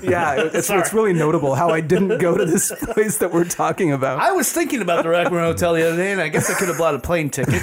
yeah, 0.01 0.33
it- 0.41 0.55
it's, 0.55 0.69
it's 0.71 0.91
really 0.93 1.13
notable 1.13 1.53
how 1.55 1.69
I 1.69 1.81
didn't 1.81 2.17
go 2.17 2.35
to 2.35 2.45
this 2.45 2.71
place 2.81 3.17
that 3.19 3.31
we're 3.31 3.43
talking 3.45 3.91
about. 3.91 4.19
I 4.19 4.31
was 4.31 4.51
thinking 4.51 4.81
about 4.81 5.03
the 5.03 5.09
Rock 5.09 5.27
and 5.27 5.35
Roll 5.35 5.51
Hotel 5.51 5.73
the 5.75 5.87
other 5.87 5.97
day, 5.97 6.11
and 6.13 6.19
I 6.21 6.29
guess 6.29 6.49
I 6.49 6.55
could 6.55 6.67
have 6.69 6.77
bought 6.79 6.95
a 6.95 6.99
plane 6.99 7.29
ticket. 7.29 7.61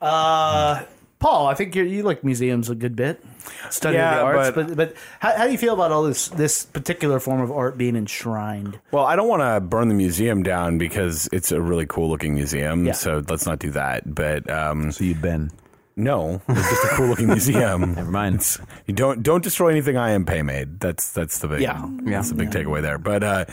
uh, 0.00 0.82
Paul, 1.18 1.46
I 1.48 1.54
think 1.54 1.74
you 1.74 1.82
you 1.82 2.02
like 2.04 2.22
museums 2.22 2.70
a 2.70 2.74
good 2.74 2.94
bit, 2.94 3.24
studying 3.70 4.00
Yeah, 4.00 4.16
the 4.16 4.22
arts. 4.22 4.50
but- 4.54 4.66
But 4.68 4.76
but, 4.76 4.94
how, 5.20 5.36
how 5.36 5.44
do 5.46 5.52
you 5.52 5.58
feel 5.58 5.74
about 5.74 5.92
all 5.92 6.02
this 6.02 6.28
this 6.28 6.64
particular 6.66 7.20
form 7.20 7.40
of 7.40 7.50
art 7.50 7.76
being 7.78 7.96
enshrined? 7.96 8.78
well, 8.92 9.04
I 9.04 9.16
don't 9.16 9.28
want 9.28 9.42
to 9.42 9.60
burn 9.60 9.88
the 9.88 9.94
museum 9.94 10.42
down 10.42 10.78
because 10.78 11.28
it's 11.32 11.52
a 11.52 11.60
really 11.60 11.86
cool 11.86 12.08
looking 12.08 12.34
museum. 12.34 12.86
Yeah. 12.86 12.92
So 12.92 13.22
let's 13.28 13.46
not 13.46 13.58
do 13.58 13.70
that. 13.72 14.14
But 14.14 14.48
um, 14.50 14.92
So 14.92 15.04
you've 15.04 15.22
been. 15.22 15.50
No, 15.96 16.40
it's 16.48 16.70
just 16.70 16.84
a 16.84 16.88
cool 16.96 17.08
looking 17.08 17.26
museum. 17.38 17.94
Never 17.96 18.10
mind. 18.10 18.36
It's- 18.36 18.58
you 18.86 18.94
don't 18.94 19.20
don't 19.22 19.42
destroy 19.42 19.68
anything 19.70 19.96
I 19.96 20.10
am 20.10 20.24
pay 20.24 20.42
made. 20.42 20.78
That's 20.78 21.10
that's 21.12 21.38
the 21.40 21.48
big 21.48 21.60
Yeah. 21.60 21.84
that's 22.04 22.28
the 22.28 22.36
big 22.36 22.50
takeaway 22.50 22.82
there. 22.82 22.98
But 22.98 23.24
uh, 23.24 23.44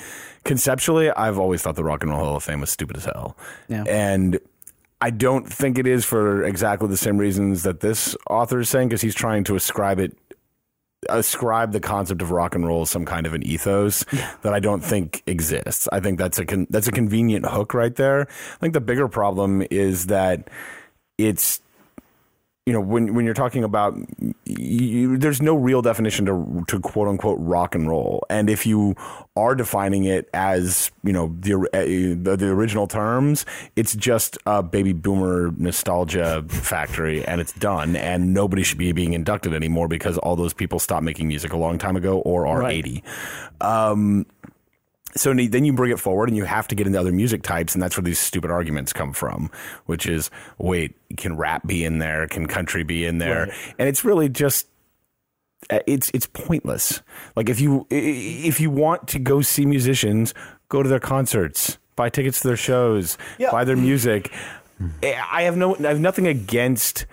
conceptually, 0.44 1.10
I've 1.10 1.40
always 1.40 1.62
thought 1.64 1.76
the 1.76 1.84
Rock 1.84 2.04
and 2.04 2.12
Roll 2.12 2.24
Hall 2.24 2.36
of 2.36 2.44
Fame 2.44 2.62
was 2.62 2.70
stupid 2.70 2.98
as 2.98 3.06
hell. 3.06 3.36
Yeah. 3.68 3.84
And 3.88 4.40
I 5.02 5.10
don't 5.10 5.52
think 5.52 5.78
it 5.78 5.88
is 5.88 6.06
for 6.06 6.44
exactly 6.44 6.88
the 6.88 6.98
same 6.98 7.18
reasons 7.18 7.64
that 7.64 7.82
this 7.82 8.16
author 8.30 8.60
is 8.62 8.70
saying, 8.70 8.90
because 8.90 9.02
he's 9.02 9.16
trying 9.16 9.44
to 9.46 9.56
ascribe 9.56 10.00
it 10.00 10.18
ascribe 11.10 11.72
the 11.72 11.80
concept 11.80 12.22
of 12.22 12.32
rock 12.32 12.56
and 12.56 12.66
roll 12.66 12.82
as 12.82 12.90
some 12.90 13.06
kind 13.06 13.28
of 13.28 13.34
an 13.34 13.44
ethos 13.44 14.04
that 14.42 14.54
I 14.54 14.60
don't 14.60 14.84
think 14.84 15.22
exists. 15.28 15.88
I 15.92 16.00
think 16.00 16.18
that's 16.18 16.40
a 16.40 16.46
con- 16.46 16.68
that's 16.70 16.88
a 16.88 16.92
convenient 16.92 17.46
hook 17.46 17.74
right 17.74 17.96
there. 17.96 18.22
I 18.22 18.58
think 18.58 18.74
the 18.74 18.82
bigger 18.82 19.08
problem 19.08 19.64
is 19.70 20.08
that 20.08 20.50
it's 21.18 21.62
you 22.66 22.74
know 22.74 22.82
when 22.82 23.14
when 23.14 23.26
you're 23.26 23.36
talking 23.36 23.64
about 23.64 23.96
you, 24.46 25.18
there's 25.18 25.42
no 25.42 25.56
real 25.56 25.82
definition 25.84 26.26
to 26.26 26.66
to 26.68 26.80
quote 26.80 27.08
unquote 27.08 27.38
rock 27.40 27.76
and 27.76 27.88
roll. 27.88 28.26
And 28.30 28.50
if 28.50 28.66
you 28.66 28.96
are 29.36 29.54
defining 29.54 30.06
it 30.06 30.30
as 30.34 30.92
you 31.04 31.14
know 31.14 31.36
the 31.40 31.54
uh, 31.54 32.24
the, 32.24 32.36
the 32.36 32.48
original 32.48 32.88
terms 32.88 33.46
it's 33.76 33.96
just 33.96 34.38
a 34.48 34.64
baby 34.64 34.94
boomer 34.94 35.52
nostalgia 35.58 36.44
factory 36.48 37.24
and 37.26 37.40
it's 37.40 37.54
done. 37.54 37.96
And 37.96 38.34
nobody 38.34 38.64
should 38.64 38.80
be 38.80 38.92
being 38.94 39.14
inducted 39.14 39.54
anymore 39.54 39.88
because 39.88 40.18
all 40.18 40.36
those 40.36 40.54
people 40.54 40.80
stopped 40.80 41.04
making 41.04 41.28
music 41.28 41.54
a 41.54 41.58
long 41.58 41.78
time 41.78 41.96
ago 41.96 42.20
or 42.20 42.48
are 42.48 42.62
Right. 42.62 42.78
80 42.78 43.04
um 43.62 44.26
so 45.16 45.34
then 45.34 45.66
you 45.66 45.74
bring 45.74 45.92
it 45.92 46.00
forward 46.00 46.30
and 46.30 46.38
you 46.38 46.44
have 46.44 46.68
to 46.68 46.76
get 46.76 46.88
into 46.88 47.00
other 47.00 47.12
music 47.12 47.42
types 47.42 47.74
and 47.74 47.82
that's 47.82 47.98
where 47.98 48.04
these 48.04 48.20
stupid 48.20 48.52
arguments 48.52 48.92
come 48.94 49.14
from 49.14 49.50
which 49.86 50.06
is 50.06 50.30
wait 50.58 50.96
can 51.18 51.36
rap 51.36 51.66
be 51.66 51.84
in 51.86 52.00
there? 52.00 52.28
Can 52.28 52.46
country 52.46 52.84
be 52.84 53.06
in 53.06 53.18
there? 53.18 53.46
And 53.80 53.88
it's 53.88 54.04
really 54.04 54.30
just 54.30 54.68
uh, 55.70 55.80
it's 55.88 56.12
it's 56.14 56.28
pointless. 56.28 57.02
Like 57.36 57.50
if 57.50 57.60
you 57.60 57.88
if 57.90 58.60
you 58.60 58.70
want 58.70 59.08
to 59.10 59.20
go 59.20 59.42
see 59.42 59.66
musicians 59.66 60.34
go 60.70 60.84
to 60.84 60.90
their 60.90 61.00
concerts 61.00 61.78
buy 61.96 62.10
tickets 62.10 62.42
to 62.42 62.48
their 62.50 62.58
shows 62.58 63.18
buy 63.52 63.64
their 63.64 63.78
music. 63.78 64.32
I 65.04 65.44
have 65.44 65.56
no 65.56 65.76
i 65.76 65.84
have 65.84 66.00
nothing 66.00 66.28
against 66.28 67.06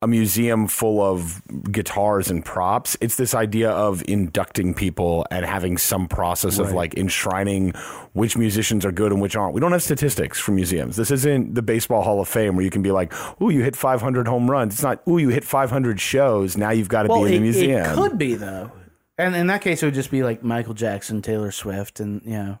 a 0.00 0.06
museum 0.06 0.68
full 0.68 1.02
of 1.02 1.42
guitars 1.72 2.30
and 2.30 2.44
props. 2.44 2.96
It's 3.00 3.16
this 3.16 3.34
idea 3.34 3.70
of 3.70 4.02
inducting 4.06 4.72
people 4.72 5.26
and 5.32 5.44
having 5.44 5.76
some 5.76 6.06
process 6.06 6.58
of 6.60 6.72
like 6.72 6.96
enshrining 6.96 7.70
which 8.12 8.36
musicians 8.36 8.84
are 8.84 8.92
good 8.92 9.10
and 9.10 9.20
which 9.20 9.34
aren't. 9.34 9.54
We 9.54 9.60
don't 9.60 9.72
have 9.72 9.82
statistics 9.82 10.38
for 10.38 10.52
museums. 10.52 10.94
This 10.94 11.10
isn't 11.10 11.56
the 11.56 11.62
Baseball 11.62 12.02
Hall 12.02 12.20
of 12.20 12.28
Fame 12.28 12.54
where 12.54 12.64
you 12.64 12.70
can 12.70 12.82
be 12.82 12.92
like, 12.92 13.12
"Ooh, 13.42 13.50
you 13.50 13.62
hit 13.62 13.74
500 13.74 14.28
home 14.28 14.48
runs." 14.48 14.74
It's 14.74 14.82
not, 14.84 15.02
"Ooh, 15.08 15.18
you 15.18 15.30
hit 15.30 15.44
500 15.44 16.00
shows." 16.00 16.56
Now 16.56 16.70
you've 16.70 16.88
got 16.88 17.02
to 17.02 17.08
Well, 17.08 17.24
be 17.24 17.28
in 17.28 17.32
it, 17.32 17.36
the 17.36 17.42
museum. 17.42 17.80
it 17.90 17.94
could 17.94 18.18
be 18.18 18.34
though, 18.36 18.70
and 19.18 19.34
in 19.34 19.48
that 19.48 19.62
case, 19.62 19.82
it 19.82 19.86
would 19.86 19.94
just 19.94 20.12
be 20.12 20.22
like 20.22 20.44
Michael 20.44 20.74
Jackson, 20.74 21.22
Taylor 21.22 21.50
Swift, 21.50 21.98
and 21.98 22.22
you 22.24 22.32
know. 22.32 22.58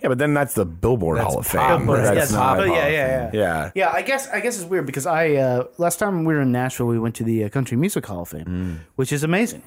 Yeah, 0.00 0.08
but 0.08 0.18
then 0.18 0.32
that's 0.34 0.54
the 0.54 0.64
Billboard 0.64 1.18
Hall 1.18 1.38
of. 1.38 1.46
Fame. 1.46 1.78
Billboard, 1.78 2.04
That's 2.04 2.16
yes, 2.16 2.32
not. 2.32 2.56
but 2.58 2.68
yeah, 2.68 2.88
yeah, 2.88 2.90
yeah, 2.90 3.30
Yeah. 3.32 3.70
Yeah, 3.74 3.90
I 3.92 4.02
guess 4.02 4.28
I 4.28 4.40
guess 4.40 4.56
it's 4.60 4.68
weird 4.68 4.86
because 4.86 5.06
I 5.06 5.34
uh, 5.34 5.64
last 5.78 5.98
time 5.98 6.24
we 6.24 6.34
were 6.34 6.42
in 6.42 6.52
Nashville, 6.52 6.86
we 6.86 6.98
went 6.98 7.14
to 7.16 7.24
the 7.24 7.44
uh, 7.44 7.48
Country 7.48 7.76
Music 7.76 8.06
Hall 8.06 8.22
of 8.22 8.28
Fame, 8.28 8.44
Mm. 8.46 8.76
which 8.96 9.12
is 9.12 9.22
amazing. 9.24 9.62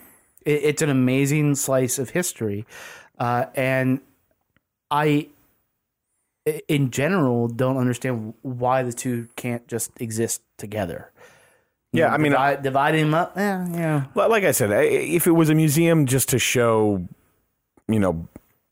It, 0.45 0.63
it's 0.63 0.81
an 0.81 0.89
amazing 0.89 1.55
slice 1.55 1.99
of 1.99 2.11
history, 2.11 2.65
uh, 3.19 3.45
and 3.55 3.99
I, 4.89 5.27
i- 6.47 6.61
in 6.67 6.91
general, 6.91 7.47
don't 7.47 7.77
understand 7.77 8.33
why 8.41 8.83
the 8.83 8.93
two 8.93 9.27
can't 9.35 9.67
just 9.67 9.91
exist 10.01 10.41
together. 10.57 11.11
You 11.93 11.99
Yeah, 12.01 12.07
know, 12.07 12.13
I 12.13 12.17
mean, 12.17 12.31
divide, 12.31 12.63
dividing 12.63 13.01
them 13.05 13.13
up. 13.13 13.33
Yeah, 13.35 13.67
yeah. 13.73 14.05
Well, 14.13 14.29
like 14.29 14.43
I 14.45 14.51
said, 14.51 14.71
I- 14.71 14.83
if 14.83 15.27
it 15.27 15.31
was 15.31 15.49
a 15.49 15.55
museum 15.55 16.05
just 16.05 16.29
to 16.29 16.39
show, 16.39 17.05
you 17.87 17.99
know, 17.99 18.27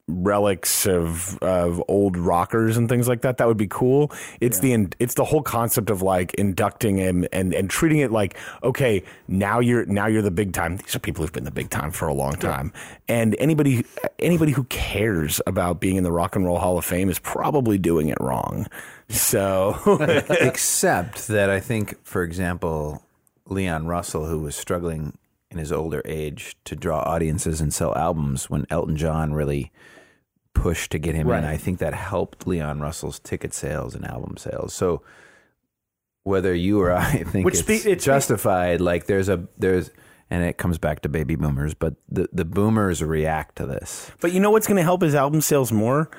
relics 0.09 0.85
of 0.87 1.37
of 1.39 1.81
old 1.87 2.17
rockers 2.17 2.77
and 2.77 2.89
things 2.89 3.07
like 3.07 3.21
that, 3.21 3.37
that 3.37 3.47
would 3.47 3.57
be 3.57 3.67
cool. 3.67 4.11
It's 4.41 4.59
the 4.59 4.73
in- 4.73 4.93
it's 4.99 5.13
the 5.13 5.25
whole 5.25 5.41
concept 5.41 5.89
of 5.89 6.01
like 6.01 6.33
inducting 6.35 6.97
him 6.97 7.25
and 7.31 7.53
and 7.53 7.69
treating 7.69 7.99
it 7.99 8.11
like 8.11 8.37
okay, 8.63 9.03
now 9.27 9.59
you're 9.59 9.85
now 9.85 10.07
you're 10.07 10.21
the 10.21 10.31
big 10.31 10.53
time. 10.53 10.77
These 10.77 10.95
are 10.95 10.99
people 10.99 11.23
who've 11.23 11.33
been 11.33 11.43
the 11.43 11.51
big 11.51 11.69
time 11.69 11.91
for 11.91 12.07
a 12.07 12.13
long 12.13 12.33
time, 12.33 12.73
and 13.07 13.35
anybody 13.39 13.85
anybody 14.19 14.51
who 14.51 14.63
cares 14.65 15.41
about 15.47 15.79
being 15.79 15.95
in 15.95 16.03
the 16.03 16.11
Rock 16.11 16.35
and 16.35 16.45
Roll 16.45 16.59
Hall 16.59 16.77
of 16.77 16.85
Fame 16.85 17.09
is 17.09 17.19
probably 17.19 17.77
doing 17.77 18.09
it 18.09 18.17
wrong. 18.19 18.67
So 19.09 19.77
Except 20.29 21.27
that 21.27 21.49
I 21.49 21.59
think, 21.59 22.03
for 22.05 22.23
example, 22.23 23.03
Leon 23.45 23.87
Russell, 23.87 24.25
who 24.27 24.39
was 24.39 24.55
struggling 24.55 25.17
in 25.51 25.57
his 25.57 25.71
older 25.71 26.01
age 26.05 26.55
to 26.65 26.75
draw 26.75 26.99
audiences 26.99 27.59
and 27.59 27.73
sell 27.73 27.95
albums 27.95 28.49
when 28.49 28.67
Elton 28.69 28.95
John 28.95 29.33
really 29.33 29.71
pushed 30.53 30.91
to 30.91 30.99
get 30.99 31.15
him 31.15 31.27
Right. 31.27 31.39
in, 31.39 31.45
I 31.45 31.57
think 31.57 31.79
that 31.79 31.93
helped 31.93 32.45
Leon 32.47 32.79
Russell's 32.81 33.19
ticket 33.19 33.53
sales 33.53 33.95
and 33.95 34.05
album 34.05 34.35
sales. 34.37 34.73
So 34.73 35.01
whether 36.23 36.53
you 36.53 36.81
or 36.81 36.91
I 36.93 37.23
think 37.23 37.45
Which 37.45 37.55
it's 37.59 37.63
spe- 37.83 37.87
it 37.87 38.01
spe- 38.01 38.05
justified, 38.05 38.81
like 38.81 39.05
there's 39.05 39.29
a 39.29 39.47
there's 39.57 39.89
and 40.31 40.43
it 40.43 40.57
comes 40.57 40.77
back 40.77 41.01
to 41.01 41.09
baby 41.09 41.35
boomers, 41.35 41.73
but 41.73 41.95
the, 42.07 42.29
the 42.31 42.45
boomers 42.45 43.01
react 43.03 43.55
to 43.55 43.65
this. 43.65 44.11
But 44.21 44.31
you 44.31 44.39
know 44.39 44.51
what's 44.51 44.67
going 44.67 44.77
to 44.77 44.83
help 44.83 45.01
his 45.01 45.15
album 45.15 45.41
sales 45.41 45.71
more? 45.71 46.11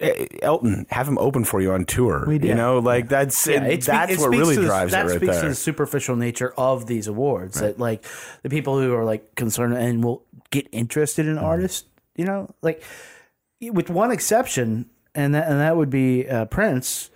Eh, 0.00 0.26
Elton, 0.42 0.84
have 0.90 1.06
him 1.06 1.16
open 1.18 1.44
for 1.44 1.60
you 1.60 1.70
on 1.72 1.84
tour. 1.84 2.28
You 2.32 2.54
know, 2.56 2.80
like 2.80 3.08
that's 3.08 3.46
Yeah, 3.46 3.62
it, 3.64 3.82
that's 3.82 4.12
it 4.14 4.18
what 4.18 4.30
really 4.30 4.56
the- 4.56 4.64
drives 4.64 4.90
that 4.92 5.06
it 5.06 5.10
right 5.10 5.16
speaks 5.18 5.38
to 5.40 5.48
the 5.50 5.54
superficial 5.54 6.16
nature 6.16 6.52
of 6.58 6.86
these 6.88 7.06
awards. 7.06 7.60
That 7.60 7.78
like 7.78 8.04
the 8.42 8.50
people 8.50 8.80
who 8.80 8.92
are 8.94 9.04
like 9.04 9.34
concerned 9.36 9.74
and 9.74 10.02
will 10.02 10.24
get 10.50 10.66
interested 10.72 11.26
in 11.26 11.38
artists, 11.38 11.86
you 12.16 12.24
know, 12.24 12.48
like 12.62 12.82
with 13.60 13.90
one 13.90 14.10
exception, 14.10 14.86
and 15.14 15.34
that 15.34 15.48
and 15.48 15.60
that 15.60 15.76
would 15.76 15.90
be 15.90 16.28
uh, 16.28 16.44
Prince. 16.46 17.10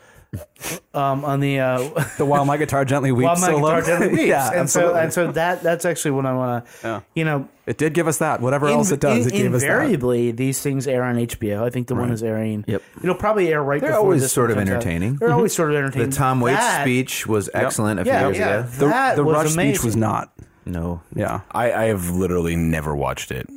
Um, 0.94 1.24
on 1.24 1.40
the 1.40 1.58
uh, 1.58 1.78
The 2.18 2.24
While 2.24 2.44
My 2.44 2.56
Guitar 2.56 2.84
Gently 2.84 3.10
Weeps 3.10 3.24
while 3.26 3.40
my 3.40 3.46
solo. 3.48 3.66
guitar 3.66 3.82
gently 3.82 4.08
weeps, 4.16 4.28
yeah, 4.28 4.52
and 4.54 4.70
so 4.70 4.94
and 4.94 5.12
so 5.12 5.32
that 5.32 5.60
that's 5.64 5.84
actually 5.84 6.12
what 6.12 6.24
I 6.24 6.32
want 6.34 6.64
to, 6.64 6.70
Yeah. 6.86 7.00
you 7.16 7.24
know, 7.24 7.48
it 7.66 7.78
did 7.78 7.94
give 7.94 8.06
us 8.06 8.18
that. 8.18 8.40
Whatever 8.40 8.68
else 8.68 8.92
it 8.92 9.00
does, 9.00 9.26
in- 9.26 9.34
it 9.34 9.36
gave 9.36 9.52
us 9.54 9.62
that. 9.62 9.66
invariably 9.66 10.30
these 10.30 10.62
things 10.62 10.86
air 10.86 11.02
on 11.02 11.16
HBO. 11.16 11.64
I 11.64 11.70
think 11.70 11.88
the 11.88 11.96
one 11.96 12.12
is 12.12 12.22
airing. 12.22 12.64
Yep. 12.68 12.80
it'll 13.02 13.16
probably 13.16 13.48
air 13.48 13.60
right. 13.60 13.80
They're 13.80 13.90
before 13.90 14.04
always 14.04 14.22
this 14.22 14.32
sort 14.32 14.52
of 14.52 14.56
comes 14.56 14.70
out. 14.70 14.74
entertaining. 14.74 15.16
They're 15.16 15.32
always 15.32 15.52
sort 15.52 15.70
of 15.72 15.76
entertaining. 15.78 16.10
The 16.10 16.14
entertaining. 16.16 16.28
Tom 16.30 16.40
Waits 16.40 16.58
That- 16.60 16.82
speech 16.84 17.26
was 17.26 17.50
excellent 17.52 17.98
a 17.98 18.04
few 18.04 18.12
Yeah, 18.12 18.26
years 18.26 18.38
yeah. 18.38 18.58
ago. 18.60 18.68
The, 18.68 18.86
That 18.86 19.16
the 19.16 19.24
was 19.24 19.34
Rush 19.34 19.50
speech 19.52 19.82
was 19.82 19.96
not. 19.96 20.32
No. 20.64 21.02
Yeah. 21.12 21.40
I, 21.50 21.72
I 21.72 21.84
have 21.86 22.08
literally 22.10 22.54
never 22.54 22.94
watched 22.94 23.32
it. 23.32 23.48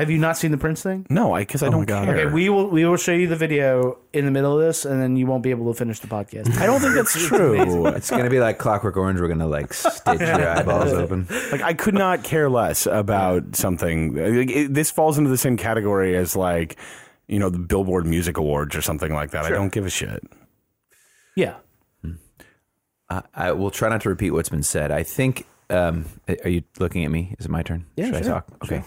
Have 0.00 0.10
you 0.10 0.18
not 0.18 0.36
seen 0.36 0.50
the 0.50 0.56
Prince 0.58 0.82
thing? 0.82 1.06
No, 1.10 1.32
I 1.34 1.42
because 1.42 1.62
I 1.62 1.68
Oh 1.68 1.70
don't 1.70 1.84
God. 1.84 2.06
care. 2.06 2.16
Okay, 2.16 2.32
we 2.32 2.48
will 2.48 2.68
we 2.68 2.84
will 2.84 2.96
show 2.96 3.12
you 3.12 3.28
the 3.28 3.36
video 3.36 3.98
in 4.12 4.24
the 4.24 4.30
middle 4.30 4.58
of 4.58 4.66
this, 4.66 4.84
and 4.84 5.00
then 5.00 5.16
you 5.16 5.26
won't 5.26 5.42
be 5.42 5.50
able 5.50 5.72
to 5.72 5.78
finish 5.78 6.00
the 6.00 6.06
podcast. 6.08 6.56
I 6.58 6.66
don't 6.66 6.80
think 6.80 6.94
that's 6.94 7.12
true. 7.28 7.86
It's 7.94 8.10
going 8.10 8.24
to 8.24 8.30
be 8.30 8.40
like 8.40 8.58
Clockwork 8.58 8.96
Orange. 8.96 9.20
We're 9.20 9.26
going 9.28 9.38
to 9.40 9.46
like 9.46 9.72
stitch 9.74 10.20
your 10.20 10.48
eyeballs 10.58 10.92
open. 10.92 11.26
like 11.52 11.62
I 11.62 11.74
could 11.74 11.94
not 11.94 12.24
care 12.24 12.48
less 12.50 12.86
about 12.86 13.54
something. 13.56 14.14
Like, 14.14 14.50
it- 14.50 14.74
this 14.74 14.90
falls 14.90 15.18
into 15.18 15.30
the 15.30 15.38
same 15.38 15.56
category 15.56 16.16
as 16.16 16.34
like 16.34 16.76
you 17.28 17.38
know 17.38 17.50
the 17.50 17.58
Billboard 17.58 18.06
Music 18.06 18.36
Awards 18.38 18.74
or 18.74 18.82
something 18.82 19.12
like 19.14 19.30
that. 19.30 19.44
I 19.44 19.50
don't 19.50 19.70
give 19.72 19.86
a 19.86 19.90
shit. 19.90 20.22
Yeah, 21.36 21.54
I, 23.08 23.22
I 23.34 23.52
will 23.52 23.70
try 23.70 23.88
not 23.88 24.00
to 24.02 24.08
repeat 24.08 24.30
what's 24.30 24.48
been 24.48 24.62
said. 24.62 24.90
I 24.90 25.02
think. 25.02 25.46
Um, 25.68 26.06
are 26.42 26.48
you 26.48 26.64
looking 26.80 27.04
at 27.04 27.12
me? 27.12 27.36
Is 27.38 27.46
it 27.46 27.50
my 27.50 27.62
turn? 27.62 27.86
Yeah, 27.94 28.06
Should 28.06 28.14
I 28.16 28.20
sure, 28.22 28.30
talk? 28.32 28.48
Okay. 28.64 28.82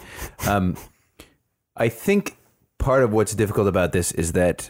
Um, 0.46 0.76
I 1.76 1.90
think 1.90 2.38
part 2.78 3.04
of 3.04 3.12
what's 3.12 3.34
difficult 3.34 3.68
about 3.68 3.92
this 3.92 4.12
is 4.12 4.34
that, 4.34 4.70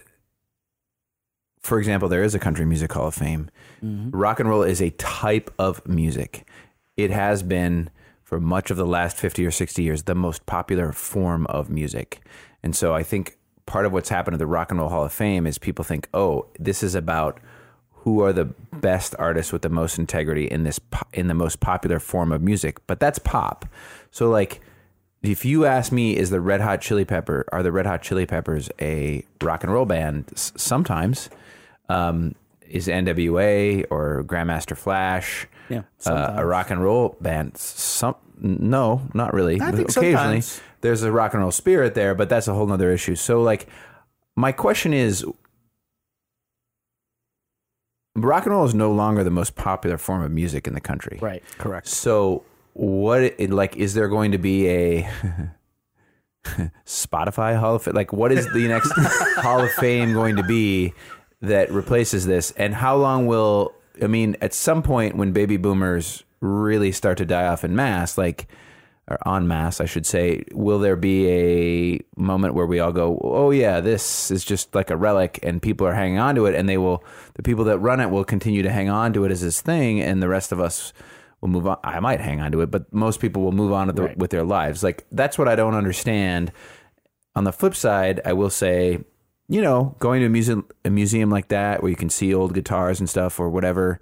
for 1.60 1.80
example, 1.80 2.08
there 2.08 2.24
is 2.24 2.36
a 2.36 2.40
country 2.40 2.66
music 2.66 2.94
hall 2.94 3.08
of 3.08 3.16
fame. 3.16 3.50
Mm-hmm. 3.84 4.12
Rock 4.12 4.40
and 4.40 4.50
roll 4.50 4.64
is 4.64 4.82
a 4.82 4.92
type 4.92 5.52
of 5.60 5.86
music. 5.88 6.48
It 6.96 7.12
has 7.12 7.44
been 7.44 7.90
for 8.24 8.40
much 8.40 8.72
of 8.72 8.78
the 8.78 8.86
last 8.86 9.18
50 9.18 9.46
or 9.46 9.52
60 9.52 9.84
years 9.84 10.04
the 10.04 10.16
most 10.16 10.46
popular 10.46 10.92
form 10.92 11.46
of 11.48 11.70
music. 11.70 12.22
And 12.62 12.76
so 12.76 12.94
I 12.94 13.04
think 13.04 13.38
part 13.66 13.86
of 13.86 13.92
what's 13.92 14.10
happened 14.10 14.36
at 14.36 14.40
the 14.40 14.48
Rock 14.48 14.72
and 14.72 14.80
Roll 14.80 14.90
Hall 14.90 15.04
of 15.04 15.14
Fame 15.14 15.46
is 15.46 15.58
people 15.58 15.84
think, 15.84 16.08
"Oh, 16.14 16.48
this 16.60 16.84
is 16.84 16.96
about 16.96 17.40
who 17.92 18.22
are 18.22 18.34
the 18.34 18.46
best 18.74 19.16
artists 19.20 19.52
with 19.52 19.62
the 19.62 19.70
most 19.70 19.98
integrity 19.98 20.46
in 20.46 20.64
this 20.64 20.80
po- 20.80 21.08
in 21.14 21.28
the 21.28 21.34
most 21.34 21.60
popular 21.60 22.00
form 22.00 22.32
of 22.32 22.42
music." 22.42 22.86
But 22.88 23.00
that's 23.00 23.20
pop. 23.20 23.66
So 24.12 24.30
like 24.30 24.62
if 25.24 25.46
you 25.46 25.66
ask 25.66 25.92
me, 25.92 26.16
is 26.18 26.30
the 26.30 26.42
Red 26.42 26.62
Hot 26.62 26.82
Chili 26.82 27.06
Pepper 27.06 27.46
are 27.52 27.64
the 27.64 27.72
Red 27.72 27.86
Hot 27.86 28.02
Chili 28.02 28.26
Peppers 28.26 28.70
a 28.82 29.24
rock 29.42 29.64
and 29.64 29.72
roll 29.74 29.86
band? 29.86 30.26
S- 30.34 30.52
sometimes, 30.58 31.30
um, 31.90 32.36
is 32.70 32.88
NWA 32.88 33.86
or 33.90 34.24
Grandmaster 34.26 34.76
Flash, 34.76 35.48
Yeah, 35.70 35.84
uh, 36.06 36.34
a 36.38 36.46
rock 36.46 36.70
and 36.72 36.84
roll 36.84 37.16
band? 37.22 37.58
Some 37.58 38.16
no, 38.42 39.02
not 39.14 39.34
really. 39.34 39.62
I 39.62 39.72
think 39.72 39.90
Occasionally, 39.90 40.42
sometimes. 40.42 40.62
there's 40.82 41.04
a 41.04 41.12
rock 41.12 41.34
and 41.34 41.42
roll 41.42 41.52
spirit 41.52 41.94
there, 41.94 42.14
but 42.16 42.28
that's 42.30 42.48
a 42.48 42.54
whole 42.54 42.70
other 42.72 42.92
issue. 42.92 43.16
So, 43.16 43.42
like, 43.42 43.68
my 44.36 44.52
question 44.52 44.94
is, 44.94 45.24
rock 48.16 48.46
and 48.46 48.54
roll 48.54 48.66
is 48.66 48.74
no 48.74 48.92
longer 48.92 49.24
the 49.24 49.30
most 49.30 49.56
popular 49.56 49.98
form 49.98 50.24
of 50.24 50.32
music 50.32 50.68
in 50.68 50.74
the 50.74 50.82
country. 50.82 51.20
Right. 51.22 51.44
Correct. 51.58 51.88
So 51.88 52.44
what 52.74 53.40
like 53.40 53.76
is 53.76 53.94
there 53.94 54.08
going 54.08 54.32
to 54.32 54.38
be 54.38 54.68
a 54.68 55.10
Spotify 56.86 57.58
Hall 57.58 57.76
of 57.76 57.84
Fame? 57.84 57.94
Like 57.94 58.12
what 58.14 58.32
is 58.32 58.46
the 58.54 58.68
next 58.68 58.92
Hall 59.42 59.62
of 59.62 59.72
Fame 59.74 60.14
going 60.14 60.36
to 60.36 60.44
be 60.44 60.94
that 61.42 61.72
replaces 61.72 62.26
this? 62.26 62.52
And 62.52 62.74
how 62.74 62.96
long 62.98 63.28
will 63.28 63.74
I 64.02 64.08
mean 64.08 64.36
at 64.42 64.54
some 64.54 64.84
point 64.84 65.16
when 65.16 65.32
baby 65.32 65.58
boomers 65.58 66.24
really 66.42 66.92
start 66.92 67.18
to 67.20 67.26
die 67.26 67.48
off 67.48 67.64
in 67.64 67.76
mass, 67.76 68.18
like 68.18 68.48
or 69.08 69.18
en 69.28 69.48
masse, 69.48 69.82
I 69.82 69.86
should 69.86 70.06
say, 70.06 70.44
will 70.54 70.80
there 70.80 70.96
be 70.96 71.28
a 71.28 72.00
moment 72.16 72.54
where 72.54 72.66
we 72.66 72.80
all 72.80 72.94
go, 72.94 73.20
"Oh 73.22 73.52
yeah, 73.52 73.82
this 73.82 74.32
is 74.32 74.46
just 74.46 74.74
like 74.74 74.90
a 74.90 74.98
relic," 74.98 75.40
and 75.44 75.62
people 75.62 75.86
are 75.86 75.94
hanging 75.94 76.20
on 76.20 76.36
to 76.36 76.46
it, 76.46 76.56
and 76.56 76.70
they 76.70 76.78
will, 76.78 77.04
the 77.34 77.44
people 77.44 77.66
that 77.66 77.80
run 77.80 78.00
it 78.00 78.10
will 78.10 78.24
continue 78.24 78.64
to 78.64 78.72
hang 78.72 78.90
on 78.90 79.12
to 79.14 79.26
it 79.26 79.32
as 79.32 79.42
this 79.42 79.60
thing, 79.62 80.00
and 80.00 80.24
the 80.24 80.30
rest 80.30 80.52
of 80.54 80.60
us 80.60 80.94
will 81.44 81.50
move 81.50 81.68
on. 81.68 81.78
I 81.84 82.00
might 82.00 82.22
hang 82.22 82.40
on 82.40 82.54
to 82.54 82.62
it, 82.62 82.72
but 82.72 82.92
most 82.94 83.20
people 83.20 83.44
will 83.44 83.52
move 83.52 83.74
on 83.74 83.90
the, 83.90 84.14
with 84.16 84.32
their 84.32 84.46
lives. 84.46 84.82
Like 84.82 85.06
that's 85.12 85.38
what 85.38 85.50
I 85.50 85.56
don't 85.56 85.76
understand. 85.76 86.54
On 87.36 87.44
the 87.44 87.52
flip 87.52 87.76
side, 87.76 88.22
I 88.24 88.32
will 88.32 88.50
say, 88.50 89.00
you 89.50 89.62
know, 89.62 89.96
going 90.00 90.22
to 90.22 90.28
a 90.28 90.30
museum, 90.30 90.66
a 90.86 90.90
museum 90.90 91.30
like 91.30 91.50
that 91.50 91.84
where 91.84 91.90
you 91.90 91.98
can 91.98 92.10
see 92.10 92.34
old 92.34 92.54
guitars 92.54 93.02
and 93.02 93.10
stuff 93.10 93.42
or 93.42 93.50
whatever, 93.50 94.00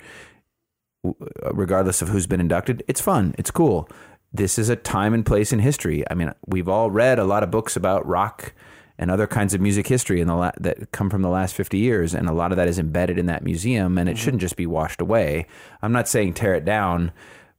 regardless 1.51 2.03
of 2.03 2.09
who's 2.09 2.27
been 2.27 2.39
inducted, 2.39 2.83
it's 2.87 3.01
fun. 3.01 3.33
It's 3.39 3.49
cool. 3.49 3.89
This 4.31 4.59
is 4.59 4.69
a 4.69 4.75
time 4.75 5.15
and 5.15 5.25
place 5.25 5.51
in 5.51 5.57
history. 5.57 6.03
I 6.11 6.13
mean, 6.13 6.31
we've 6.45 6.69
all 6.69 6.91
read 6.91 7.17
a 7.17 7.23
lot 7.23 7.41
of 7.41 7.49
books 7.49 7.75
about 7.75 8.05
rock 8.05 8.53
and 8.97 9.09
other 9.09 9.27
kinds 9.27 9.53
of 9.53 9.61
music 9.61 9.87
history 9.87 10.21
in 10.21 10.27
the 10.27 10.35
la- 10.35 10.51
that 10.59 10.91
come 10.91 11.09
from 11.09 11.21
the 11.21 11.29
last 11.29 11.55
50 11.55 11.77
years 11.77 12.13
and 12.13 12.27
a 12.27 12.33
lot 12.33 12.51
of 12.51 12.57
that 12.57 12.67
is 12.67 12.79
embedded 12.79 13.17
in 13.17 13.25
that 13.27 13.43
museum 13.43 13.97
and 13.97 14.09
it 14.09 14.17
shouldn't 14.17 14.41
just 14.41 14.55
be 14.55 14.65
washed 14.65 15.01
away. 15.01 15.47
I'm 15.81 15.91
not 15.91 16.07
saying 16.07 16.33
tear 16.33 16.53
it 16.53 16.65
down, 16.65 17.11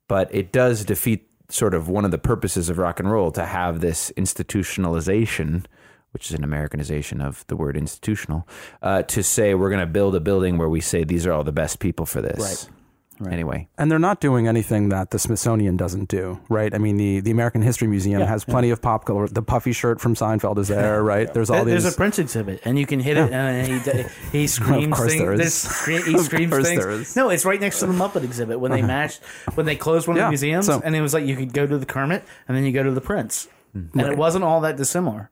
but 0.08 0.32
it 0.34 0.52
does 0.52 0.84
defeat 0.84 1.28
sort 1.48 1.74
of 1.74 1.88
one 1.88 2.04
of 2.04 2.10
the 2.10 2.18
purposes 2.18 2.68
of 2.68 2.78
rock 2.78 2.98
and 2.98 3.10
roll 3.10 3.30
to 3.32 3.44
have 3.44 3.80
this 3.80 4.12
institutionalization 4.16 5.64
which 6.12 6.30
is 6.30 6.36
an 6.36 6.44
Americanization 6.44 7.20
of 7.20 7.44
the 7.48 7.56
word 7.56 7.76
institutional, 7.76 8.46
uh, 8.82 9.02
to 9.02 9.22
say 9.22 9.54
we're 9.54 9.70
going 9.70 9.80
to 9.80 9.86
build 9.86 10.14
a 10.14 10.20
building 10.20 10.58
where 10.58 10.68
we 10.68 10.80
say 10.80 11.04
these 11.04 11.26
are 11.26 11.32
all 11.32 11.42
the 11.42 11.52
best 11.52 11.78
people 11.78 12.06
for 12.06 12.20
this. 12.20 12.38
Right. 12.38 12.81
Anyway, 13.30 13.68
And 13.78 13.90
they're 13.90 13.98
not 13.98 14.20
doing 14.20 14.48
anything 14.48 14.88
that 14.90 15.10
the 15.10 15.18
Smithsonian 15.18 15.76
doesn't 15.76 16.08
do, 16.08 16.40
right? 16.48 16.74
I 16.74 16.78
mean, 16.78 16.96
the, 16.96 17.20
the 17.20 17.30
American 17.30 17.62
History 17.62 17.88
Museum 17.88 18.22
has 18.22 18.44
plenty 18.44 18.70
of 18.70 18.80
pop 18.82 19.04
color. 19.04 19.28
The 19.28 19.42
puffy 19.42 19.72
shirt 19.72 20.00
from 20.00 20.14
Seinfeld 20.14 20.58
is 20.58 20.68
there, 20.68 21.02
right? 21.12 21.32
There's 21.32 21.50
all 21.50 21.64
There- 21.64 21.74
these. 21.74 21.84
There's 21.84 21.94
a 21.94 21.96
Prince 21.96 22.18
exhibit, 22.18 22.60
and 22.64 22.78
you 22.78 22.86
can 22.86 23.00
hit 23.00 23.16
it, 23.16 23.32
uh, 23.32 23.36
and 23.36 23.66
he 23.66 24.38
he 24.40 24.46
screams 24.46 24.96
course 24.96 25.10
things. 25.10 25.22
there 25.22 25.32
is. 25.32 25.84
He 25.86 26.14
Of 26.14 26.20
screams 26.22 26.50
course 26.52 26.66
things. 26.66 26.82
there 26.82 26.90
is. 26.90 27.16
No, 27.16 27.30
it's 27.30 27.44
right 27.44 27.60
next 27.60 27.80
to 27.80 27.86
the 27.86 27.92
Muppet 27.92 28.24
exhibit 28.24 28.60
when 28.60 28.70
they 28.72 28.78
uh-huh. 28.78 28.86
matched 28.86 29.20
when 29.54 29.66
they 29.66 29.76
closed 29.76 30.08
one 30.08 30.16
of 30.16 30.22
the 30.22 30.28
museums, 30.28 30.66
so- 30.66 30.80
and 30.84 30.94
it 30.96 31.00
was 31.00 31.14
like 31.14 31.24
you 31.24 31.36
could 31.36 31.52
go 31.52 31.66
to 31.66 31.78
the 31.78 31.86
Kermit, 31.86 32.24
and 32.48 32.56
then 32.56 32.64
you 32.64 32.72
go 32.72 32.82
to 32.82 32.90
the 32.90 33.00
Prince, 33.00 33.48
hmm. 33.72 33.98
and 33.98 34.08
it 34.12 34.16
wasn't 34.18 34.44
all 34.44 34.60
that 34.62 34.76
dissimilar. 34.76 35.30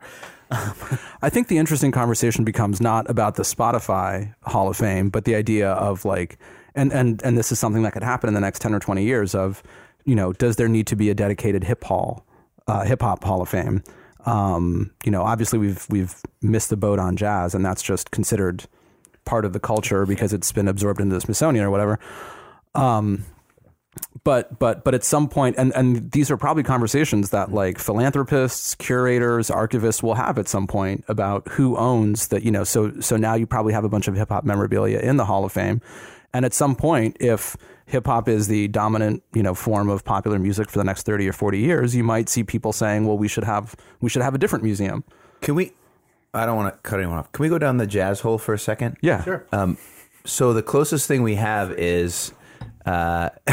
I 1.23 1.30
think 1.30 1.47
the 1.47 1.59
interesting 1.59 1.92
conversation 1.92 2.44
becomes 2.44 2.80
not 2.80 3.09
about 3.09 3.37
the 3.37 3.44
Spotify 3.44 4.35
Hall 4.42 4.68
of 4.68 4.76
Fame, 4.76 5.09
but 5.09 5.25
the 5.25 5.37
idea 5.37 5.70
of 5.70 6.04
like, 6.04 6.38
and 6.75 6.93
and 6.93 7.23
and 7.23 7.37
this 7.37 7.53
is 7.53 7.59
something 7.59 7.83
that 7.83 7.93
could 7.93 8.03
happen 8.03 8.29
in 8.29 8.35
the 8.35 8.41
next 8.41 8.61
ten 8.61 8.75
or 8.75 8.81
twenty 8.81 9.05
years. 9.05 9.35
Of, 9.35 9.62
you 10.05 10.15
know, 10.15 10.33
does 10.33 10.57
there 10.57 10.69
need 10.69 10.87
to 10.89 10.97
be 10.97 11.11
a 11.11 11.15
dedicated 11.15 11.65
hip 11.65 11.85
hall, 11.85 12.27
uh, 12.67 12.85
hip 12.85 13.03
hop 13.03 13.25
Hall 13.25 13.43
of 13.43 13.49
Fame? 13.49 13.83
Um, 14.27 14.91
you 15.05 15.11
know, 15.11 15.23
obviously 15.23 15.59
we've 15.59 15.87
we've 15.89 16.15
missed 16.43 16.71
the 16.71 16.77
boat 16.77 16.99
on 16.99 17.17
jazz, 17.17 17.55
and 17.55 17.65
that's 17.65 17.83
just 17.83 18.11
considered 18.11 18.67
part 19.25 19.45
of 19.45 19.53
the 19.53 19.61
culture 19.61 20.07
because 20.07 20.33
it's 20.33 20.53
been 20.53 20.69
absorbed 20.69 21.00
into 21.00 21.15
the 21.15 21.21
Smithsonian 21.21 21.65
or 21.65 21.71
whatever. 21.71 21.99
Um, 22.75 23.25
but 24.25 24.59
but 24.59 24.85
but 24.85 24.95
at 24.95 25.03
some 25.03 25.29
point 25.29 25.57
and 25.59 25.75
and 25.75 26.11
these 26.12 26.31
are 26.31 26.37
probably 26.37 26.62
conversations 26.62 27.31
that 27.31 27.53
like 27.53 27.79
philanthropists 27.79 28.75
curators 28.77 29.50
archivists 29.50 30.03
will 30.03 30.15
have 30.15 30.39
at 30.39 30.49
some 30.49 30.67
point 30.67 31.05
about 31.09 31.47
who 31.49 31.77
owns 31.77 32.29
that 32.29 32.43
you 32.43 32.50
know 32.50 32.62
so 32.62 32.93
so 33.00 33.17
now 33.17 33.35
you 33.35 33.47
probably 33.47 33.73
have 33.73 33.85
a 33.85 33.89
bunch 33.89 34.07
of 34.07 34.15
hip 34.15 34.29
hop 34.29 34.45
memorabilia 34.45 35.00
in 35.00 35.17
the 35.17 35.25
hall 35.25 35.45
of 35.45 35.53
fame 35.53 35.81
and 36.32 36.44
at 36.44 36.54
some 36.54 36.75
point 36.76 37.16
if 37.20 37.56
hip 37.87 38.06
hop 38.06 38.28
is 38.28 38.47
the 38.49 38.69
dominant 38.69 39.23
you 39.32 39.43
know 39.43 39.54
form 39.54 39.88
of 39.88 40.04
popular 40.04 40.38
music 40.38 40.71
for 40.71 40.78
the 40.78 40.84
next 40.84 41.04
30 41.04 41.28
or 41.28 41.32
40 41.32 41.58
years 41.58 41.95
you 41.95 42.04
might 42.04 42.28
see 42.28 42.45
people 42.45 42.73
saying 42.73 43.06
well 43.06 43.19
we 43.19 43.26
should 43.28 43.45
have 43.45 43.75
we 44.00 44.08
should 44.08 44.23
have 44.23 44.34
a 44.34 44.38
different 44.38 44.64
museum 44.64 45.02
can 45.40 45.54
we? 45.54 45.73
I 46.34 46.47
don't 46.47 46.54
want 46.56 46.73
to 46.75 46.78
cut 46.88 47.00
anyone 47.00 47.19
off. 47.19 47.32
Can 47.32 47.43
we 47.43 47.49
go 47.49 47.58
down 47.58 47.78
the 47.78 47.86
jazz 47.86 48.21
hole 48.21 48.38
for 48.38 48.54
a 48.54 48.58
second? 48.58 48.97
yeah 49.00 49.25
sure 49.25 49.47
Um, 49.52 49.78
so 50.25 50.52
the 50.52 50.62
closest 50.62 51.08
thing 51.08 51.23
we 51.23 51.36
have 51.36 51.73
is. 51.73 52.32
Uh, 52.86 53.28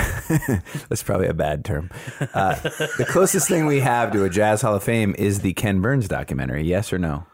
that's 0.89 1.03
probably 1.03 1.27
a 1.27 1.33
bad 1.33 1.63
term. 1.65 1.89
Uh, 2.33 2.55
the 2.97 3.05
closest 3.07 3.47
thing 3.47 3.65
we 3.65 3.79
have 3.81 4.11
to 4.11 4.23
a 4.23 4.29
Jazz 4.29 4.61
Hall 4.61 4.75
of 4.75 4.83
Fame 4.83 5.15
is 5.17 5.41
the 5.41 5.53
Ken 5.53 5.81
Burns 5.81 6.07
documentary. 6.07 6.63
Yes 6.63 6.93
or 6.93 6.97
no? 6.97 7.25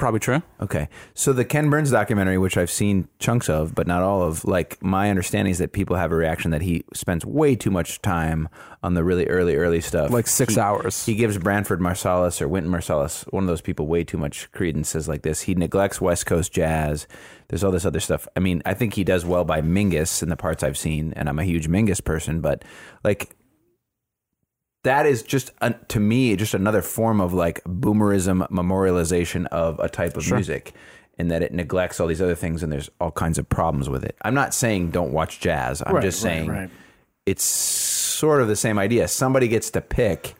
Probably 0.00 0.18
true 0.20 0.42
Okay. 0.60 0.88
So 1.14 1.32
the 1.32 1.44
Ken 1.44 1.70
Burns 1.70 1.90
documentary, 1.90 2.36
which 2.38 2.56
I've 2.56 2.70
seen 2.70 3.08
chunks 3.18 3.48
of, 3.48 3.74
but 3.74 3.86
not 3.86 4.02
all 4.02 4.22
of, 4.22 4.44
like 4.44 4.82
my 4.82 5.10
understanding 5.10 5.50
is 5.52 5.58
that 5.58 5.72
people 5.72 5.96
have 5.96 6.10
a 6.12 6.16
reaction 6.16 6.50
that 6.50 6.62
he 6.62 6.84
spends 6.92 7.24
way 7.24 7.54
too 7.56 7.70
much 7.70 8.02
time 8.02 8.48
on 8.82 8.94
the 8.94 9.04
really 9.04 9.26
early, 9.26 9.56
early 9.56 9.80
stuff. 9.80 10.10
Like 10.10 10.26
six 10.26 10.54
He- 10.54 10.60
hours. 10.60 11.06
He 11.06 11.14
gives 11.14 11.38
Branford 11.38 11.80
Marsalis 11.80 12.40
or 12.42 12.48
Wynton 12.48 12.72
Marsalis, 12.72 13.24
one 13.32 13.44
of 13.44 13.48
those 13.48 13.60
people, 13.60 13.86
way 13.86 14.02
too 14.04 14.18
much 14.18 14.50
credence. 14.52 14.88
Says 14.90 15.08
like 15.08 15.22
this. 15.22 15.42
He 15.42 15.54
neglects 15.54 16.00
West 16.00 16.26
Coast 16.26 16.52
jazz. 16.52 17.06
There's 17.48 17.62
all 17.64 17.70
this 17.72 17.84
other 17.84 18.00
stuff. 18.00 18.26
I 18.36 18.40
mean, 18.40 18.62
I 18.64 18.74
think 18.74 18.94
he 18.94 19.04
does 19.04 19.24
well 19.24 19.44
by 19.44 19.60
Mingus 19.60 20.22
in 20.22 20.28
the 20.28 20.36
parts 20.36 20.62
I've 20.62 20.78
seen, 20.78 21.12
and 21.14 21.28
I'm 21.28 21.38
a 21.38 21.44
huge 21.44 21.68
Mingus 21.68 22.02
person, 22.02 22.40
but 22.40 22.64
like 23.04 23.36
that 24.82 25.06
is 25.06 25.22
just 25.22 25.50
uh, 25.60 25.70
to 25.88 26.00
me 26.00 26.34
just 26.36 26.54
another 26.54 26.82
form 26.82 27.20
of 27.20 27.32
like 27.32 27.62
boomerism 27.64 28.48
memorialization 28.50 29.46
of 29.46 29.78
a 29.78 29.88
type 29.88 30.16
of 30.16 30.30
music 30.30 30.72
in 31.18 31.28
that 31.28 31.42
it 31.42 31.52
neglects 31.52 32.00
all 32.00 32.06
these 32.06 32.22
other 32.22 32.34
things 32.34 32.62
and 32.62 32.72
there's 32.72 32.88
all 33.00 33.10
kinds 33.10 33.38
of 33.38 33.48
problems 33.48 33.88
with 33.88 34.04
it. 34.04 34.16
I'm 34.22 34.34
not 34.34 34.54
saying 34.54 34.90
don't 34.90 35.12
watch 35.12 35.40
jazz. 35.40 35.82
I'm 35.84 35.94
Right, 35.96 36.02
just 36.02 36.24
right, 36.24 36.30
saying 36.30 36.48
right. 36.48 36.70
it's 37.26 37.44
sort 37.44 38.40
of 38.40 38.48
the 38.48 38.56
same 38.56 38.78
idea. 38.78 39.06
Somebody 39.08 39.48
gets 39.48 39.70
to 39.72 39.80
pick 39.80 40.34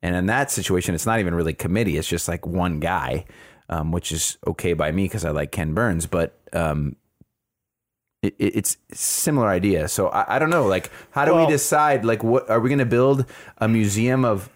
and 0.00 0.14
in 0.14 0.26
that 0.26 0.50
situation 0.50 0.94
it's 0.94 1.06
not 1.06 1.18
even 1.20 1.34
really 1.34 1.54
committee. 1.54 1.96
It's 1.96 2.08
just 2.08 2.28
like 2.28 2.46
one 2.46 2.78
guy 2.80 3.24
um, 3.68 3.90
which 3.90 4.12
is 4.12 4.36
okay 4.46 4.74
by 4.74 4.92
me 4.92 5.04
because 5.04 5.24
i 5.24 5.30
like 5.30 5.50
ken 5.50 5.72
burns 5.72 6.06
but 6.06 6.38
um, 6.52 6.94
it, 8.22 8.34
it- 8.38 8.56
it's 8.56 8.76
a 8.90 8.94
similar 8.96 9.48
idea. 9.48 9.88
So 9.88 10.08
I, 10.08 10.36
I 10.36 10.38
don't 10.38 10.50
know. 10.50 10.66
Like, 10.66 10.90
how 11.10 11.24
do 11.24 11.34
Well- 11.34 11.46
we 11.46 11.52
decide? 11.52 12.04
Like, 12.04 12.22
what 12.22 12.48
are 12.48 12.60
we 12.60 12.68
going 12.68 12.78
to 12.78 12.86
build 12.86 13.26
a 13.58 13.68
museum 13.68 14.24
of 14.24 14.48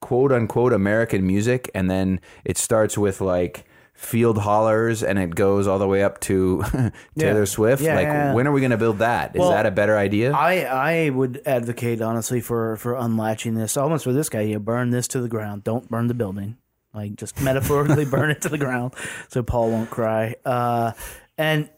quote 0.00 0.30
unquote 0.32 0.72
American 0.72 1.26
music, 1.26 1.70
and 1.74 1.90
then 1.90 2.20
it 2.44 2.56
starts 2.58 2.96
with 2.96 3.20
like 3.20 3.64
field 3.94 4.38
hollers, 4.38 5.02
and 5.02 5.18
it 5.18 5.34
goes 5.34 5.66
all 5.66 5.80
the 5.80 5.88
way 5.88 6.04
up 6.04 6.20
to 6.20 6.62
Taylor 7.18 7.40
Yeah. 7.40 7.44
Swift. 7.46 7.82
Yeah, 7.82 7.96
like, 7.96 8.04
yeah. 8.04 8.32
when 8.32 8.46
are 8.46 8.52
we 8.52 8.60
going 8.60 8.70
to 8.70 8.76
build 8.78 8.98
that? 8.98 9.34
Is 9.34 9.40
Well, 9.40 9.50
that 9.50 9.66
a 9.66 9.72
better 9.72 9.96
idea? 9.96 10.32
I 10.32 10.60
I 11.06 11.10
would 11.10 11.42
advocate 11.46 12.00
honestly 12.00 12.40
for 12.40 12.76
for 12.76 12.94
unlatching 12.94 13.54
this 13.54 13.76
almost 13.76 14.04
for 14.04 14.12
this 14.12 14.28
guy. 14.28 14.42
You 14.42 14.60
burn 14.60 14.90
this 14.90 15.08
to 15.08 15.20
the 15.20 15.28
ground. 15.28 15.64
Don't 15.64 15.88
burn 15.90 16.06
the 16.06 16.14
building. 16.14 16.58
Like 16.94 17.16
just 17.16 17.40
metaphorically 17.42 18.04
burn 18.16 18.30
it 18.30 18.40
to 18.42 18.48
the 18.48 18.58
ground 18.58 18.94
so 19.28 19.42
Paul 19.42 19.70
won't 19.70 19.90
cry. 19.90 20.36
Uh, 20.44 20.92
and 21.36 21.68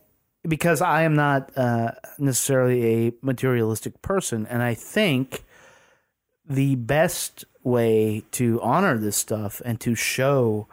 because 0.47 0.81
I 0.81 1.03
am 1.03 1.15
not 1.15 1.57
uh, 1.57 1.93
necessarily 2.19 3.07
a 3.07 3.13
materialistic 3.23 4.01
person, 4.03 4.47
and 4.47 4.63
I 4.63 4.75
think 4.75 5.45
the 6.49 6.75
best 6.77 7.45
way 7.63 8.25
to 8.33 8.61
honor 8.63 8.99
this 8.99 9.17
stuff 9.17 9.61
and 9.65 9.81
to 9.81 9.95
show 9.95 10.67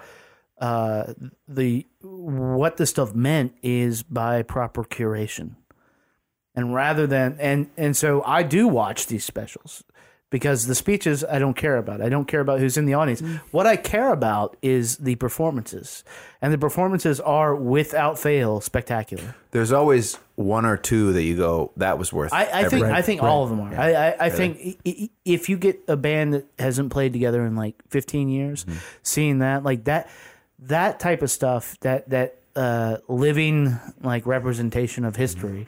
uh, 0.60 1.14
the 1.48 1.86
what 2.02 2.78
this 2.78 2.90
stuff 2.90 3.14
meant 3.14 3.54
is 3.62 4.04
by 4.04 4.42
proper 4.42 4.84
curation. 4.84 5.56
And 6.56 6.74
rather 6.74 7.06
than 7.06 7.38
and 7.40 7.70
and 7.78 7.96
so 7.96 8.24
I 8.24 8.44
do 8.44 8.68
watch 8.68 9.08
these 9.08 9.24
specials 9.24 9.84
because 10.30 10.68
the 10.68 10.76
speeches 10.76 11.24
I 11.24 11.40
don't 11.40 11.54
care 11.56 11.78
about. 11.78 12.02
I 12.02 12.10
don't 12.10 12.26
care 12.28 12.42
about 12.42 12.60
who's 12.60 12.78
in 12.78 12.86
the 12.86 12.94
audience. 12.96 13.22
What 13.52 13.66
I 13.66 13.78
care 13.78 14.12
about 14.12 14.58
is 14.62 14.98
the 14.98 15.16
performances, 15.16 16.04
and 16.42 16.54
the 16.54 16.58
performances 16.58 17.20
are 17.22 17.56
without 17.56 18.20
fail 18.20 18.60
spectacular. 18.62 19.36
There's 19.52 19.72
always 19.72 20.18
one 20.36 20.66
or 20.66 20.76
two 20.78 21.14
that 21.14 21.24
you 21.24 21.36
go, 21.38 21.72
that 21.78 21.98
was 21.98 22.12
worth. 22.12 22.34
I, 22.34 22.46
I 22.46 22.62
every- 22.64 22.80
think 22.82 22.92
I 22.92 23.02
think 23.02 23.24
all 23.24 23.44
of 23.44 23.50
them 23.50 23.62
are. 23.62 23.74
I 23.76 23.94
I, 23.94 24.26
I 24.26 24.30
think 24.30 24.60
i- 24.62 24.78
i- 24.86 25.10
if 25.26 25.48
you 25.50 25.58
get 25.58 25.80
a 25.88 25.96
band 25.98 26.34
that 26.34 26.46
hasn't 26.60 26.92
played 26.92 27.14
together 27.14 27.46
in 27.46 27.56
like 27.56 27.76
15 27.90 28.28
years, 28.30 28.66
seeing 29.04 29.40
that 29.40 29.64
like 29.64 29.86
that 29.86 30.10
that 30.60 31.00
type 31.00 31.22
of 31.22 31.32
stuff 31.32 31.78
that 31.82 32.10
that 32.10 32.40
uh, 32.56 32.98
living 33.08 33.80
like 34.02 34.26
representation 34.26 35.06
of 35.06 35.16
history 35.16 35.68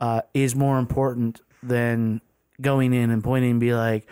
uh, 0.00 0.20
is 0.34 0.54
more 0.54 0.78
important 0.78 1.40
than 1.62 2.20
going 2.60 2.92
in 2.92 3.10
and 3.10 3.22
pointing 3.22 3.52
and 3.52 3.60
be 3.60 3.74
like. 3.74 4.08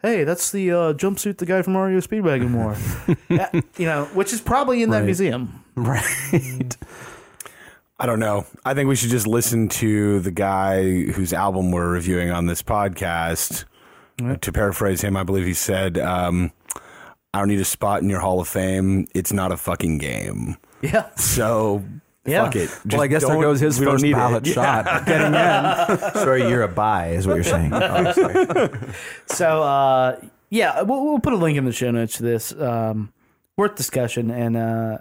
Hey, 0.00 0.22
that's 0.22 0.52
the 0.52 0.70
uh, 0.70 0.92
jumpsuit 0.92 1.38
the 1.38 1.44
guy 1.44 1.60
from 1.62 1.76
REO 1.76 1.98
Speedwagon 1.98 2.54
wore. 2.54 2.76
Yeah, 3.28 3.50
you 3.76 3.84
know, 3.84 4.04
which 4.14 4.32
is 4.32 4.40
probably 4.40 4.84
in 4.84 4.90
that 4.90 4.98
Right. 4.98 5.06
museum. 5.06 5.64
right 5.74 6.76
I 7.98 8.06
don't 8.06 8.20
know. 8.20 8.46
I 8.64 8.74
think 8.74 8.88
we 8.88 8.94
should 8.94 9.10
just 9.10 9.26
listen 9.26 9.68
to 9.70 10.20
the 10.20 10.30
guy 10.30 10.82
whose 11.10 11.32
album 11.32 11.72
we're 11.72 11.90
reviewing 11.90 12.30
on 12.30 12.46
this 12.46 12.62
podcast. 12.62 13.64
To 14.40 14.52
paraphrase 14.52 15.00
him, 15.00 15.16
I 15.16 15.24
believe 15.24 15.46
he 15.46 15.52
said, 15.54 15.98
um, 15.98 16.52
"I 17.34 17.40
don't 17.40 17.48
need 17.48 17.58
a 17.60 17.64
spot 17.64 18.00
in 18.02 18.08
your 18.08 18.20
Hall 18.20 18.40
of 18.40 18.46
Fame. 18.46 19.08
It's 19.16 19.32
not 19.32 19.50
a 19.50 19.56
fucking 19.56 19.98
game." 19.98 20.58
Yeah. 20.80 21.10
So 21.16 21.82
Yeah. 22.28 22.44
fuck 22.44 22.56
it. 22.56 22.70
well, 22.90 23.00
I 23.02 23.06
guess 23.06 23.24
there 23.26 23.40
goes 23.40 23.60
his 23.60 23.78
we 23.78 23.84
don't 23.86 23.94
first 23.94 24.04
need 24.04 24.10
it. 24.12 24.14
ballot 24.16 24.46
Yeah. 24.46 24.52
shot 24.52 25.06
getting 25.06 25.26
in. 25.34 26.12
Sorry, 26.14 26.48
you're 26.48 26.62
a 26.62 26.68
buy, 26.68 27.08
is 27.10 27.26
what 27.26 27.34
you're 27.34 27.44
saying. 27.44 27.72
Oh, 27.72 28.12
sorry. 28.12 28.70
So 29.26 29.62
uh, 29.62 30.20
yeah, 30.50 30.82
we'll, 30.82 31.04
we'll 31.04 31.18
put 31.20 31.32
a 31.32 31.36
link 31.36 31.58
in 31.58 31.64
the 31.64 31.72
show 31.72 31.90
notes 31.90 32.16
to 32.18 32.22
this. 32.22 32.52
Um, 32.52 33.12
worth 33.56 33.74
discussion, 33.74 34.30
and 34.30 34.56
uh, 34.56 34.98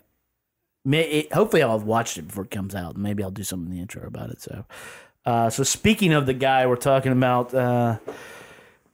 may, 0.84 1.04
it, 1.04 1.34
hopefully 1.34 1.62
I'll 1.64 1.78
have 1.78 1.84
watched 1.88 2.18
it 2.18 2.24
before 2.28 2.44
it 2.46 2.52
comes 2.52 2.74
out. 2.76 2.98
Maybe 2.98 3.24
I'll 3.24 3.30
do 3.32 3.44
something 3.44 3.70
in 3.70 3.76
the 3.76 3.82
intro 3.82 4.06
about 4.08 4.30
it. 4.32 4.42
So, 4.42 4.66
uh, 5.26 5.50
so 5.50 5.64
speaking 5.64 6.12
of 6.14 6.26
the 6.26 6.34
guy 6.34 6.66
we're 6.66 6.76
talking 6.76 7.12
about 7.12 7.54
uh, 7.54 7.98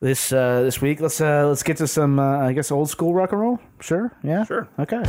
this 0.02 0.32
uh, 0.34 0.62
this 0.64 0.82
week, 0.82 1.00
let's 1.00 1.20
uh, 1.22 1.48
let's 1.48 1.64
get 1.64 1.78
to 1.78 1.88
some 1.88 2.20
uh, 2.20 2.40
I 2.48 2.54
guess 2.54 2.72
old 2.72 2.90
school 2.90 3.14
rock 3.14 3.32
and 3.32 3.42
roll. 3.42 3.60
Sure, 3.80 4.12
yeah, 4.24 4.44
Sure. 4.46 4.68
okay. 4.80 5.04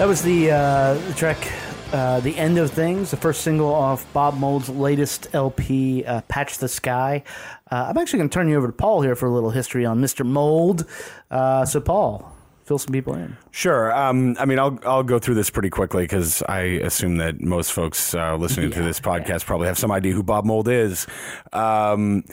That 0.00 0.08
was 0.08 0.22
the 0.22 0.50
uh, 0.50 0.94
the 0.94 1.12
track, 1.12 1.52
uh, 1.92 2.20
"The 2.20 2.34
End 2.38 2.56
of 2.56 2.70
Things," 2.70 3.10
the 3.10 3.18
first 3.18 3.42
single 3.42 3.70
off 3.70 4.10
Bob 4.14 4.38
Mould's 4.38 4.70
latest 4.70 5.28
LP, 5.34 6.06
uh, 6.06 6.22
"Patch 6.22 6.56
the 6.56 6.68
Sky." 6.68 7.22
Uh, 7.70 7.88
I'm 7.90 7.98
actually 7.98 8.20
going 8.20 8.30
to 8.30 8.32
turn 8.32 8.48
you 8.48 8.56
over 8.56 8.68
to 8.68 8.72
Paul 8.72 9.02
here 9.02 9.14
for 9.14 9.26
a 9.26 9.30
little 9.30 9.50
history 9.50 9.84
on 9.84 10.00
Mr. 10.00 10.24
Mould. 10.24 10.86
Uh, 11.30 11.66
so, 11.66 11.82
Paul, 11.82 12.32
fill 12.64 12.78
some 12.78 12.94
people 12.94 13.14
in. 13.14 13.36
Sure. 13.50 13.94
Um, 13.94 14.36
I 14.40 14.46
mean, 14.46 14.58
I'll 14.58 14.78
I'll 14.86 15.02
go 15.02 15.18
through 15.18 15.34
this 15.34 15.50
pretty 15.50 15.68
quickly 15.68 16.04
because 16.04 16.42
I 16.48 16.60
assume 16.60 17.18
that 17.18 17.42
most 17.42 17.70
folks 17.70 18.14
uh, 18.14 18.36
listening 18.36 18.70
to 18.70 18.82
this 18.82 19.00
podcast 19.00 19.44
probably 19.44 19.66
have 19.66 19.76
some 19.76 19.92
idea 19.92 20.14
who 20.14 20.22
Bob 20.22 20.46
Mould 20.46 20.66
is. 20.66 21.06
Um, 21.52 22.24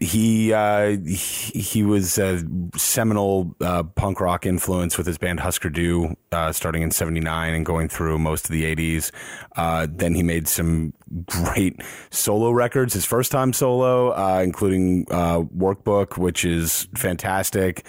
he 0.00 0.52
uh, 0.52 0.96
he, 1.06 1.84
was 1.84 2.18
a 2.18 2.42
seminal 2.76 3.54
uh, 3.60 3.84
punk 3.84 4.20
rock 4.20 4.44
influence 4.44 4.98
with 4.98 5.06
his 5.06 5.18
band 5.18 5.38
Husker 5.38 5.70
Du, 5.70 6.16
uh, 6.32 6.50
starting 6.50 6.82
in 6.82 6.90
'79 6.90 7.54
and 7.54 7.64
going 7.64 7.88
through 7.88 8.18
most 8.18 8.46
of 8.46 8.50
the 8.50 8.64
'80s. 8.64 9.12
Uh, 9.54 9.86
then 9.88 10.14
he 10.14 10.22
made 10.24 10.48
some 10.48 10.94
great 11.26 11.80
solo 12.10 12.50
records. 12.50 12.94
His 12.94 13.04
first 13.04 13.30
time 13.30 13.52
solo, 13.52 14.10
uh, 14.10 14.40
including 14.42 15.06
uh, 15.10 15.42
Workbook, 15.42 16.18
which 16.18 16.44
is 16.44 16.88
fantastic. 16.96 17.84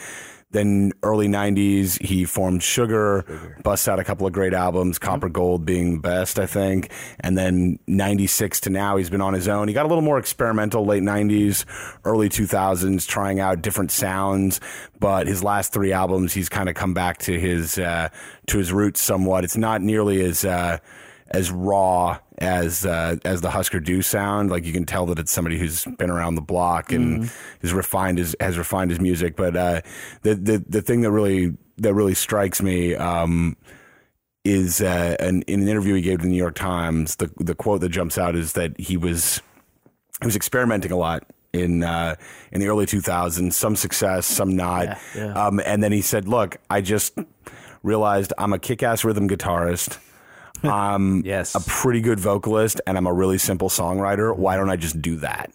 Then 0.56 0.94
early 1.04 1.28
'90s, 1.28 2.02
he 2.02 2.24
formed 2.24 2.64
Sugar, 2.64 3.26
busts 3.62 3.90
out 3.90 4.00
a 4.00 4.06
couple 4.06 4.26
of 4.26 4.32
great 4.32 4.54
albums, 4.54 4.98
Copper 4.98 5.28
Gold 5.28 5.66
being 5.66 5.96
the 5.96 6.00
best, 6.00 6.40
I 6.40 6.46
think. 6.46 6.92
And 7.20 7.38
then 7.38 7.78
'96 7.88 8.62
to 8.62 8.70
now, 8.70 8.96
he's 8.96 9.10
been 9.10 9.20
on 9.20 9.34
his 9.34 9.50
own. 9.50 9.68
He 9.68 9.74
got 9.74 9.86
a 9.86 9.90
little 9.90 10.02
more 10.02 10.18
experimental 10.18 10.86
late 10.86 11.04
'90s, 11.04 11.66
early 12.06 12.30
2000s, 12.30 13.06
trying 13.06 13.42
out 13.42 13.62
different 13.62 13.92
sounds. 13.92 14.62
But 14.98 15.28
his 15.28 15.44
last 15.44 15.74
three 15.74 15.92
albums, 15.92 16.34
he's 16.34 16.48
kind 16.48 16.70
of 16.70 16.76
come 16.76 16.94
back 16.94 17.18
to 17.20 17.38
his 17.38 17.78
uh, 17.78 18.08
to 18.48 18.58
his 18.58 18.72
roots 18.72 19.02
somewhat. 19.02 19.44
It's 19.44 19.58
not 19.58 19.82
nearly 19.82 20.24
as 20.24 20.46
uh, 20.46 20.78
as 21.28 21.52
raw 21.52 22.20
as 22.38 22.86
uh, 22.86 23.18
as 23.26 23.42
the 23.42 23.52
Husker 23.52 23.80
Du 23.80 24.02
sound. 24.02 24.50
Like 24.50 24.66
you 24.66 24.74
can 24.74 24.86
tell 24.86 25.06
that 25.08 25.20
it's 25.20 25.32
somebody 25.32 25.58
who's 25.58 25.86
been 25.98 26.10
around 26.10 26.36
the 26.36 26.42
block 26.42 26.92
and 26.92 27.32
has 27.62 27.74
refined 27.74 28.18
his 28.18 28.36
has 28.40 28.58
refined 28.58 28.92
his 28.92 29.00
music. 29.00 29.36
But 29.36 29.56
uh, 29.56 29.82
the 30.22 30.36
the 30.36 30.66
the 30.68 30.82
thing 30.82 31.02
that 31.02 31.12
really 31.12 31.56
that 31.78 31.94
really 31.94 32.16
strikes 32.16 32.62
me. 32.62 32.96
Um, 32.96 33.58
is 34.44 34.80
uh, 34.80 35.16
an, 35.20 35.42
in 35.48 35.64
an 35.64 35.68
interview 35.68 35.96
he 35.96 36.04
gave 36.04 36.20
to 36.20 36.24
the 36.24 36.30
New 36.30 36.38
York 36.38 36.54
Times, 36.54 37.16
the 37.16 37.32
the 37.38 37.56
quote 37.56 37.82
that 37.82 37.90
jumps 37.90 38.16
out 38.16 38.36
is 38.36 38.54
that 38.54 38.80
he 38.80 38.96
was 38.96 39.42
he 40.22 40.28
was 40.28 40.36
experimenting 40.36 40.92
a 40.92 40.96
lot 40.96 41.24
in 41.52 41.84
uh, 41.84 42.16
in 42.52 42.62
the 42.62 42.68
early 42.68 42.86
2000s, 42.86 43.54
some 43.54 43.76
success, 43.76 44.26
some 44.26 44.56
not. 44.56 44.86
Yeah, 44.86 45.00
yeah. 45.16 45.34
Um, 45.34 45.60
and 45.66 45.84
then 45.84 45.92
he 45.92 46.02
said, 46.02 46.28
"Look, 46.28 46.58
I 46.70 46.82
just 46.82 47.18
realized 47.82 48.34
I'm 48.38 48.54
a 48.54 48.60
kick-ass 48.60 49.04
rhythm 49.04 49.28
guitarist. 49.28 49.98
I'm 50.72 51.26
Yes. 51.26 51.56
a 51.56 51.60
pretty 51.62 52.02
good 52.02 52.20
vocalist, 52.20 52.82
and 52.88 52.98
I'm 52.98 53.08
a 53.08 53.14
really 53.14 53.38
simple 53.38 53.70
songwriter. 53.70 54.36
Why 54.36 54.58
don't 54.58 54.70
I 54.70 54.76
just 54.76 55.02
do 55.02 55.18
that?" 55.18 55.52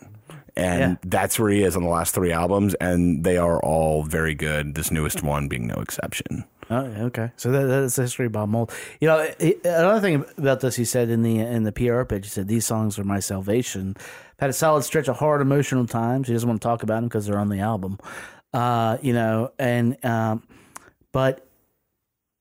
And 0.57 0.81
Yeah. 0.81 0.95
that's 1.07 1.39
where 1.39 1.51
he 1.51 1.63
is 1.63 1.77
on 1.77 1.83
the 1.85 1.89
last 1.89 2.15
three 2.15 2.33
albums, 2.33 2.75
and 2.75 3.25
they 3.25 3.37
are 3.39 3.61
all 3.61 4.03
very 4.03 4.35
good. 4.35 4.75
This 4.75 4.91
newest 4.91 5.23
one 5.23 5.49
being 5.49 5.67
no 5.67 5.77
exception. 5.77 6.45
Oh, 6.73 6.85
okay. 7.07 7.33
So 7.37 7.51
that, 7.51 7.67
that's 7.67 7.97
the 7.97 8.03
history 8.03 8.27
about 8.27 8.49
Mould. 8.49 8.71
You 9.01 9.09
know, 9.09 9.27
another 9.65 10.01
thing 10.01 10.25
about 10.39 10.61
this, 10.61 10.77
he 10.77 10.85
said 10.85 11.09
in 11.09 11.23
the 11.23 11.39
in 11.41 11.65
the 11.65 11.73
PR 11.73 12.05
page, 12.05 12.25
he 12.27 12.31
said 12.31 12.47
these 12.47 12.65
songs 12.67 12.99
are 12.99 13.05
my 13.05 13.19
salvation. 13.21 13.95
I've 13.99 14.41
had 14.41 14.51
a 14.51 14.53
solid 14.53 14.83
stretch 14.85 15.09
of 15.09 15.17
hard 15.17 15.41
emotional 15.41 15.87
times. 15.87 16.29
He 16.29 16.33
doesn't 16.33 16.49
want 16.49 16.61
to 16.61 16.67
talk 16.69 16.83
about 16.85 16.97
them 16.97 17.05
because 17.05 17.27
they're 17.27 17.39
on 17.41 17.49
the 17.49 17.59
album. 17.61 17.99
Uh, 18.55 18.99
you 19.03 19.13
know, 19.13 19.51
and 19.59 19.97
um, 20.05 20.43
but 21.13 21.45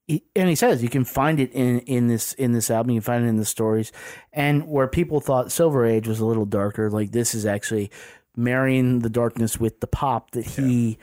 he, 0.10 0.24
and 0.36 0.50
he 0.50 0.56
says 0.56 0.82
you 0.82 0.90
can 0.90 1.06
find 1.06 1.40
it 1.40 1.52
in 1.54 1.80
in 1.82 2.08
this 2.08 2.34
in 2.34 2.52
this 2.52 2.72
album. 2.72 2.92
You 2.92 3.00
can 3.00 3.06
find 3.06 3.26
it 3.26 3.28
in 3.28 3.38
the 3.38 3.46
stories, 3.46 3.92
and 4.34 4.68
where 4.68 4.88
people 4.88 5.22
thought 5.22 5.52
Silver 5.52 5.86
Age 5.86 6.08
was 6.08 6.20
a 6.20 6.26
little 6.26 6.46
darker, 6.46 6.90
like 6.90 7.12
this 7.12 7.36
is 7.36 7.46
actually 7.46 7.92
marrying 8.36 9.00
the 9.00 9.10
darkness 9.10 9.60
with 9.60 9.82
the 9.82 9.88
pop 9.88 10.32
that 10.32 10.46
he 10.46 10.98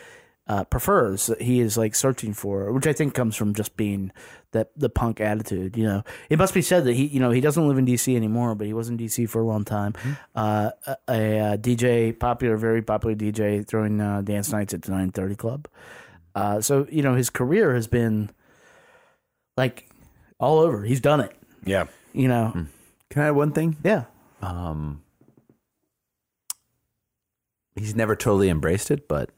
uh, 0.49 0.65
prefers. 0.65 1.27
That 1.27 1.41
he 1.41 1.61
is 1.61 1.79
like 1.79 1.95
searching 1.95 2.35
for, 2.35 2.73
which 2.73 2.89
I 2.89 2.93
think 2.93 3.15
comes 3.15 3.37
from 3.37 3.55
just 3.55 3.77
being 3.77 4.11
that 4.51 4.71
the 4.77 4.89
punk 4.89 5.21
attitude. 5.21 5.77
You 5.77 5.85
know, 5.85 6.03
it 6.29 6.37
must 6.37 6.53
be 6.53 6.63
said 6.63 6.85
that 6.87 6.95
he 6.95 7.07
you 7.07 7.21
know 7.21 7.31
he 7.31 7.41
doesn't 7.41 7.69
live 7.69 7.79
in 7.79 7.85
D.C. 7.85 8.17
anymore, 8.17 8.57
but 8.57 8.67
he 8.67 8.73
was 8.73 8.89
in 8.89 8.97
D.C. 8.97 9.27
for 9.27 9.41
a 9.41 9.47
long 9.47 9.65
time. 9.65 9.95
Uh, 10.35 10.71
a, 11.09 11.53
a, 11.53 11.59
DJ, 11.59 12.19
popular, 12.19 12.57
very 12.57 12.83
popular 12.83 13.15
DJ, 13.15 13.65
throwing 13.65 14.01
uh, 14.01 14.23
dance 14.23 14.51
nights 14.51 14.75
at 14.75 14.83
the 14.83 14.91
nine 14.91 15.13
thirty 15.13 15.37
club. 15.37 15.69
Uh, 16.35 16.61
so 16.61 16.89
you 16.91 17.03
know 17.03 17.15
his 17.15 17.31
career 17.31 17.73
has 17.73 17.87
been 17.87 18.31
like 19.57 19.89
all 20.39 20.59
over. 20.59 20.85
He's 20.85 21.01
done 21.01 21.21
it. 21.21 21.33
Yeah. 21.65 21.87
You 22.13 22.29
know. 22.29 22.67
Can 23.11 23.23
I 23.23 23.27
add 23.29 23.31
one 23.33 23.53
thing? 23.53 23.77
Yeah. 23.85 24.05
Um, 24.43 25.03
he's 27.75 27.95
never 27.95 28.17
totally 28.17 28.49
embraced 28.49 28.91
it, 28.91 29.09
but 29.09 29.31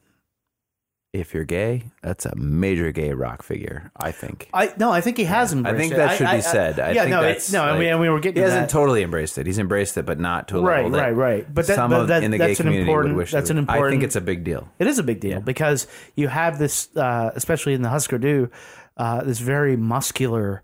if 1.14 1.32
you're 1.32 1.44
gay, 1.44 1.84
that's 2.02 2.26
a 2.26 2.36
major 2.36 2.92
gay 2.92 3.12
rock 3.14 3.42
figure. 3.42 3.90
I 3.96 4.12
think. 4.12 4.48
I 4.52 4.72
no, 4.76 4.90
I 4.92 5.00
think 5.00 5.16
he 5.16 5.24
has 5.24 5.52
embraced 5.52 5.74
I 5.74 5.78
think 5.78 5.92
it. 5.94 5.96
that 5.96 6.16
should 6.18 6.30
be 6.30 6.40
said. 6.42 6.78
I 6.78 6.92
yeah, 6.92 7.02
think 7.04 7.10
no, 7.12 7.22
that's 7.22 7.48
it, 7.48 7.52
no. 7.52 7.62
I 7.64 7.78
mean, 7.78 7.88
and 7.88 8.00
we 8.00 8.10
were 8.10 8.20
getting 8.20 8.34
He 8.36 8.40
to 8.40 8.50
hasn't 8.50 8.68
that. 8.68 8.72
totally 8.72 9.02
embraced 9.02 9.38
it. 9.38 9.46
He's 9.46 9.58
embraced 9.58 9.96
it, 9.96 10.04
but 10.04 10.20
not 10.20 10.48
to 10.48 10.58
a 10.58 10.62
Right, 10.62 10.84
level 10.84 10.90
that 10.92 11.02
right, 11.04 11.10
right. 11.16 11.54
But 11.54 11.66
that- 11.66 11.76
some 11.76 11.90
but 11.90 12.02
of, 12.02 12.08
that- 12.08 12.22
in 12.22 12.30
the 12.30 12.38
gay 12.38 12.48
that's 12.48 12.60
an 12.60 12.64
community 12.66 12.90
important- 12.90 13.14
would 13.14 13.20
wish. 13.22 13.30
that's 13.32 13.48
they 13.48 13.56
an 13.56 13.64
would. 13.66 13.70
I 13.70 13.88
think 13.90 14.02
it's 14.02 14.16
a 14.16 14.20
big 14.20 14.44
deal. 14.44 14.68
It 14.78 14.86
is 14.86 14.98
a 14.98 15.02
big 15.02 15.20
deal 15.20 15.40
because 15.40 15.86
you 16.14 16.28
have 16.28 16.58
this, 16.58 16.94
uh, 16.96 17.30
especially 17.34 17.72
in 17.74 17.80
the 17.82 17.88
Husker 17.88 18.18
Du 18.18 18.50
uh, 18.98 19.22
this 19.22 19.38
very 19.38 19.76
muscular 19.76 20.62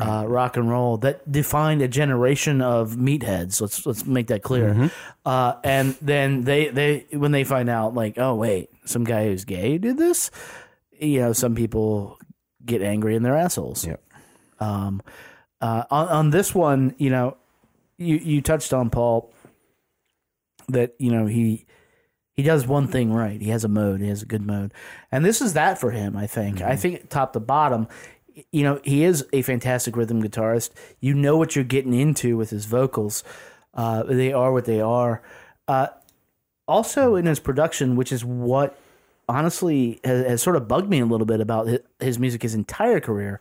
uh, 0.00 0.24
rock 0.26 0.56
and 0.56 0.70
roll 0.70 0.98
that 0.98 1.30
defined 1.30 1.82
a 1.82 1.88
generation 1.88 2.62
of 2.62 2.92
meatheads. 2.92 3.60
Let's 3.60 3.84
let's 3.84 4.06
make 4.06 4.28
that 4.28 4.42
clear. 4.42 4.90
Uh, 5.24 5.54
and 5.64 5.96
then 6.00 6.42
they 6.42 6.68
they 6.68 7.06
when 7.12 7.32
they 7.32 7.44
find 7.44 7.68
out 7.68 7.94
like, 7.94 8.18
oh 8.18 8.36
wait, 8.36 8.70
some 8.84 9.02
guy 9.04 9.26
who's 9.26 9.44
gay 9.44 9.78
did 9.78 9.98
this. 9.98 10.30
You 10.98 11.20
know, 11.20 11.32
some 11.32 11.56
people 11.56 12.18
get 12.64 12.82
angry 12.82 13.16
in 13.16 13.24
their 13.24 13.36
assholes. 13.36 13.84
Yep. 13.84 14.00
Um, 14.60 15.02
uh, 15.60 15.84
on, 15.90 16.08
on 16.08 16.30
this 16.30 16.54
one, 16.54 16.94
you 16.98 17.10
know, 17.10 17.36
you 17.98 18.16
you 18.16 18.42
touched 18.42 18.72
on 18.72 18.90
Paul 18.90 19.32
that 20.68 20.94
you 20.98 21.10
know 21.10 21.26
he 21.26 21.66
he 22.42 22.46
does 22.48 22.66
one 22.66 22.88
thing 22.88 23.12
right. 23.12 23.40
He 23.40 23.50
has 23.50 23.62
a 23.62 23.68
mode. 23.68 24.00
He 24.00 24.08
has 24.08 24.20
a 24.20 24.26
good 24.26 24.44
mode, 24.44 24.74
and 25.12 25.24
this 25.24 25.40
is 25.40 25.52
that 25.52 25.78
for 25.78 25.92
him. 25.92 26.16
I 26.16 26.26
think. 26.26 26.60
I 26.60 26.74
think 26.74 27.08
top 27.08 27.34
to 27.34 27.40
bottom, 27.40 27.86
you 28.50 28.64
know, 28.64 28.80
he 28.82 29.04
is 29.04 29.24
a 29.32 29.42
fantastic 29.42 29.96
rhythm 29.96 30.20
guitarist. 30.20 30.70
You 30.98 31.14
know 31.14 31.36
what 31.36 31.54
you're 31.54 31.64
getting 31.64 31.94
into 31.94 32.36
with 32.36 32.50
his 32.50 32.64
vocals. 32.64 33.22
Uh, 33.72 34.02
they 34.02 34.32
are 34.32 34.52
what 34.52 34.64
they 34.64 34.80
are. 34.80 35.22
Uh, 35.68 35.86
also 36.66 37.14
in 37.14 37.26
his 37.26 37.38
production, 37.38 37.94
which 37.94 38.10
is 38.10 38.24
what 38.24 38.76
honestly 39.28 40.00
has, 40.02 40.26
has 40.26 40.42
sort 40.42 40.56
of 40.56 40.66
bugged 40.66 40.90
me 40.90 40.98
a 40.98 41.06
little 41.06 41.26
bit 41.26 41.40
about 41.40 41.68
his, 41.68 41.78
his 42.00 42.18
music 42.18 42.42
his 42.42 42.56
entire 42.56 42.98
career. 42.98 43.40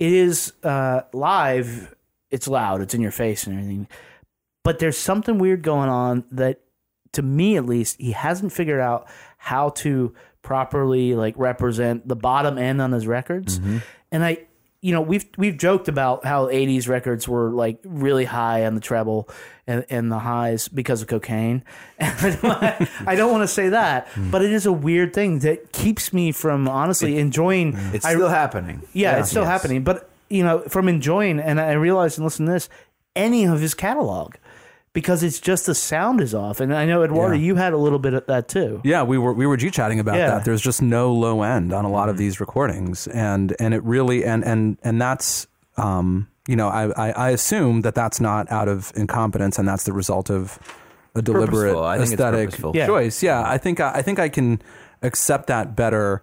It 0.00 0.12
is 0.12 0.52
uh, 0.64 1.02
live. 1.12 1.94
It's 2.32 2.48
loud. 2.48 2.80
It's 2.80 2.92
in 2.92 3.02
your 3.02 3.12
face 3.12 3.46
and 3.46 3.56
everything. 3.56 3.86
But 4.64 4.80
there's 4.80 4.98
something 4.98 5.38
weird 5.38 5.62
going 5.62 5.88
on 5.88 6.24
that, 6.32 6.58
to 7.12 7.22
me 7.22 7.56
at 7.56 7.66
least, 7.66 7.96
he 8.00 8.12
hasn't 8.12 8.52
figured 8.52 8.80
out 8.80 9.06
how 9.38 9.70
to 9.70 10.14
properly 10.42 11.14
like 11.14 11.34
represent 11.36 12.06
the 12.08 12.16
bottom 12.16 12.58
end 12.58 12.80
on 12.80 12.92
his 12.92 13.06
records. 13.06 13.58
Mm-hmm. 13.58 13.78
And 14.10 14.24
I, 14.24 14.38
you 14.80 14.92
know, 14.92 15.00
we've 15.00 15.24
we've 15.38 15.56
joked 15.56 15.88
about 15.88 16.24
how 16.24 16.46
'80s 16.46 16.88
records 16.88 17.28
were 17.28 17.50
like 17.50 17.78
really 17.84 18.24
high 18.24 18.66
on 18.66 18.74
the 18.74 18.80
treble 18.80 19.28
and, 19.66 19.84
and 19.88 20.10
the 20.10 20.18
highs 20.18 20.66
because 20.68 21.02
of 21.02 21.08
cocaine. 21.08 21.62
And 22.00 22.10
I 22.44 23.14
don't, 23.14 23.16
don't 23.16 23.32
want 23.32 23.42
to 23.42 23.48
say 23.48 23.68
that, 23.68 24.08
mm. 24.08 24.30
but 24.32 24.42
it 24.42 24.52
is 24.52 24.66
a 24.66 24.72
weird 24.72 25.14
thing 25.14 25.38
that 25.40 25.72
keeps 25.72 26.12
me 26.12 26.32
from 26.32 26.68
honestly 26.68 27.18
enjoying. 27.18 27.74
Mm. 27.74 27.94
It's 27.94 28.04
I- 28.04 28.14
still 28.14 28.28
happening. 28.28 28.82
yeah, 28.92 29.20
it's 29.20 29.30
still 29.30 29.42
Yes. 29.44 29.50
happening. 29.50 29.84
But 29.84 30.10
you 30.28 30.42
know, 30.42 30.60
from 30.62 30.88
enjoying, 30.88 31.38
and 31.38 31.60
I 31.60 31.72
realized 31.72 32.18
and 32.18 32.24
listen 32.24 32.46
to 32.46 32.52
this, 32.52 32.68
any 33.14 33.44
of 33.44 33.60
his 33.60 33.74
catalog, 33.74 34.34
because 34.92 35.22
it's 35.22 35.40
just 35.40 35.66
the 35.66 35.74
sound 35.74 36.20
is 36.20 36.34
off. 36.34 36.60
And 36.60 36.74
I 36.74 36.84
know 36.84 37.02
Eduardo, 37.02 37.34
Yeah. 37.34 37.40
you 37.42 37.54
had 37.56 37.72
a 37.72 37.76
little 37.78 37.98
bit 37.98 38.14
of 38.14 38.26
that 38.26 38.48
too. 38.48 38.80
Yeah, 38.84 39.02
we 39.02 39.16
were 39.18 39.32
we 39.32 39.46
were 39.46 39.56
g 39.56 39.70
chatting 39.70 39.98
about 40.00 40.16
Yeah. 40.16 40.30
that. 40.30 40.44
There's 40.44 40.60
just 40.62 40.82
no 40.82 41.12
low 41.12 41.42
end 41.42 41.72
on 41.72 41.84
a 41.84 41.90
lot 41.90 42.08
of 42.08 42.16
these 42.18 42.40
recordings, 42.40 43.06
and 43.08 43.54
and 43.58 43.72
it 43.74 43.82
really 43.84 44.24
and 44.24 44.44
and 44.44 44.76
and 44.82 45.00
that's 45.00 45.46
um 45.76 46.28
you 46.46 46.56
know 46.56 46.68
I 46.68 46.90
I, 47.08 47.10
I 47.12 47.30
assume 47.30 47.80
that 47.82 47.94
that's 47.94 48.20
not 48.20 48.50
out 48.52 48.68
of 48.68 48.92
incompetence, 48.96 49.58
and 49.58 49.66
that's 49.66 49.84
the 49.84 49.92
result 49.92 50.30
of 50.30 50.58
a 51.14 51.22
deliberate 51.22 51.50
Purposeful. 51.50 51.84
I 51.84 51.96
think 51.98 52.04
it's 52.04 52.12
aesthetic 52.14 52.48
purposeful. 52.50 52.72
Yeah. 52.74 52.86
choice. 52.86 53.22
Yeah, 53.22 53.42
I 53.46 53.58
think 53.58 53.80
I, 53.80 53.92
I 53.96 54.02
think 54.02 54.18
I 54.18 54.28
can 54.28 54.60
accept 55.02 55.46
that 55.48 55.74
better 55.74 56.22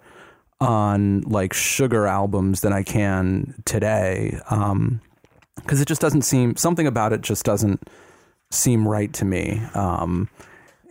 on 0.61 1.21
like 1.21 1.53
sugar 1.53 2.05
albums 2.05 2.61
than 2.61 2.73
I 2.73 2.83
can 2.83 3.55
today. 3.65 4.39
Um, 4.49 4.99
because 5.55 5.81
it 5.81 5.87
just 5.87 6.01
doesn't 6.01 6.23
seem 6.23 6.55
something 6.55 6.87
about 6.87 7.13
it 7.13 7.21
just 7.21 7.43
doesn't 7.45 7.87
seem 8.51 8.87
right 8.87 9.11
to 9.13 9.25
me. 9.25 9.61
Um, 9.73 10.29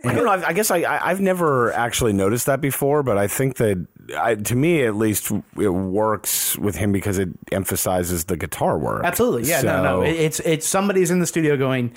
I 0.05 0.13
don't 0.13 0.23
know. 0.23 0.31
I 0.31 0.47
I 0.47 0.53
guess 0.53 0.71
I, 0.71 0.77
I 0.77 1.09
I've 1.09 1.19
never 1.19 1.73
actually 1.73 2.13
noticed 2.13 2.45
that 2.45 2.61
before, 2.61 3.03
but 3.03 3.17
I 3.17 3.27
think 3.27 3.57
that 3.57 3.85
I, 4.17 4.35
to 4.35 4.55
me 4.55 4.83
at 4.85 4.95
least 4.95 5.31
it 5.57 5.69
works 5.69 6.57
with 6.57 6.75
him 6.75 6.91
because 6.91 7.19
it 7.19 7.29
emphasizes 7.51 8.25
the 8.25 8.37
guitar 8.37 8.77
work. 8.77 9.03
Absolutely, 9.03 9.49
yeah, 9.49 9.61
no, 9.61 9.83
no. 9.83 10.01
It's 10.01 10.39
it's 10.41 10.67
somebody's 10.67 11.11
in 11.11 11.19
the 11.19 11.27
studio 11.27 11.57
going. 11.57 11.95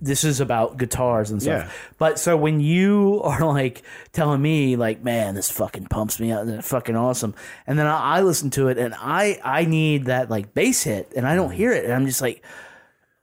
This 0.00 0.24
is 0.24 0.40
about 0.40 0.78
guitars 0.78 1.30
and 1.30 1.40
stuff. 1.40 1.64
Yeah. 1.64 1.72
But 1.98 2.18
so 2.18 2.36
when 2.36 2.60
you 2.60 3.20
are 3.24 3.44
like 3.44 3.82
telling 4.12 4.42
me 4.42 4.74
like, 4.74 5.04
man, 5.04 5.36
this 5.36 5.50
fucking 5.50 5.86
pumps 5.86 6.18
me 6.18 6.32
out, 6.32 6.40
and 6.40 6.50
it's 6.56 6.68
fucking 6.68 6.96
awesome, 6.96 7.36
and 7.68 7.78
then 7.78 7.86
I, 7.86 8.16
I 8.16 8.20
listen 8.22 8.50
to 8.50 8.66
it 8.66 8.78
and 8.78 8.94
I 8.98 9.38
I 9.44 9.64
need 9.64 10.06
that 10.06 10.28
like 10.28 10.54
bass 10.54 10.82
hit, 10.82 11.12
and 11.14 11.24
I 11.24 11.36
don't 11.36 11.52
hear 11.52 11.70
it, 11.70 11.84
and 11.84 11.94
I'm 11.94 12.06
just 12.06 12.20
like, 12.20 12.42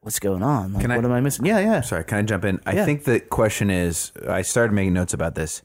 what's 0.03 0.19
going 0.19 0.43
on? 0.43 0.73
Like, 0.73 0.81
Can 0.81 0.91
I- 0.91 0.95
what 0.97 1.05
am 1.05 1.11
I 1.11 1.21
missing? 1.21 1.45
Yeah, 1.45 1.59
yeah. 1.59 1.81
Sorry, 1.81 2.03
can 2.03 2.19
I 2.19 2.21
jump 2.23 2.45
in? 2.45 2.59
I 2.65 2.73
Yeah. 2.73 2.85
think 2.85 3.05
the 3.05 3.19
question 3.19 3.69
is 3.69 4.11
I 4.27 4.41
started 4.41 4.73
making 4.73 4.93
notes 4.93 5.13
about 5.13 5.35
this 5.35 5.61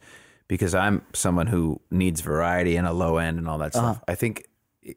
because 0.49 0.75
I'm 0.75 1.03
someone 1.13 1.49
who 1.49 1.81
needs 1.91 2.21
variety 2.21 2.77
and 2.77 2.87
a 2.87 2.93
low 2.93 3.19
end 3.19 3.39
and 3.39 3.47
all 3.49 3.59
that 3.59 3.75
Uh-huh. 3.77 3.95
stuff. 3.95 4.05
I 4.09 4.15
think 4.15 4.45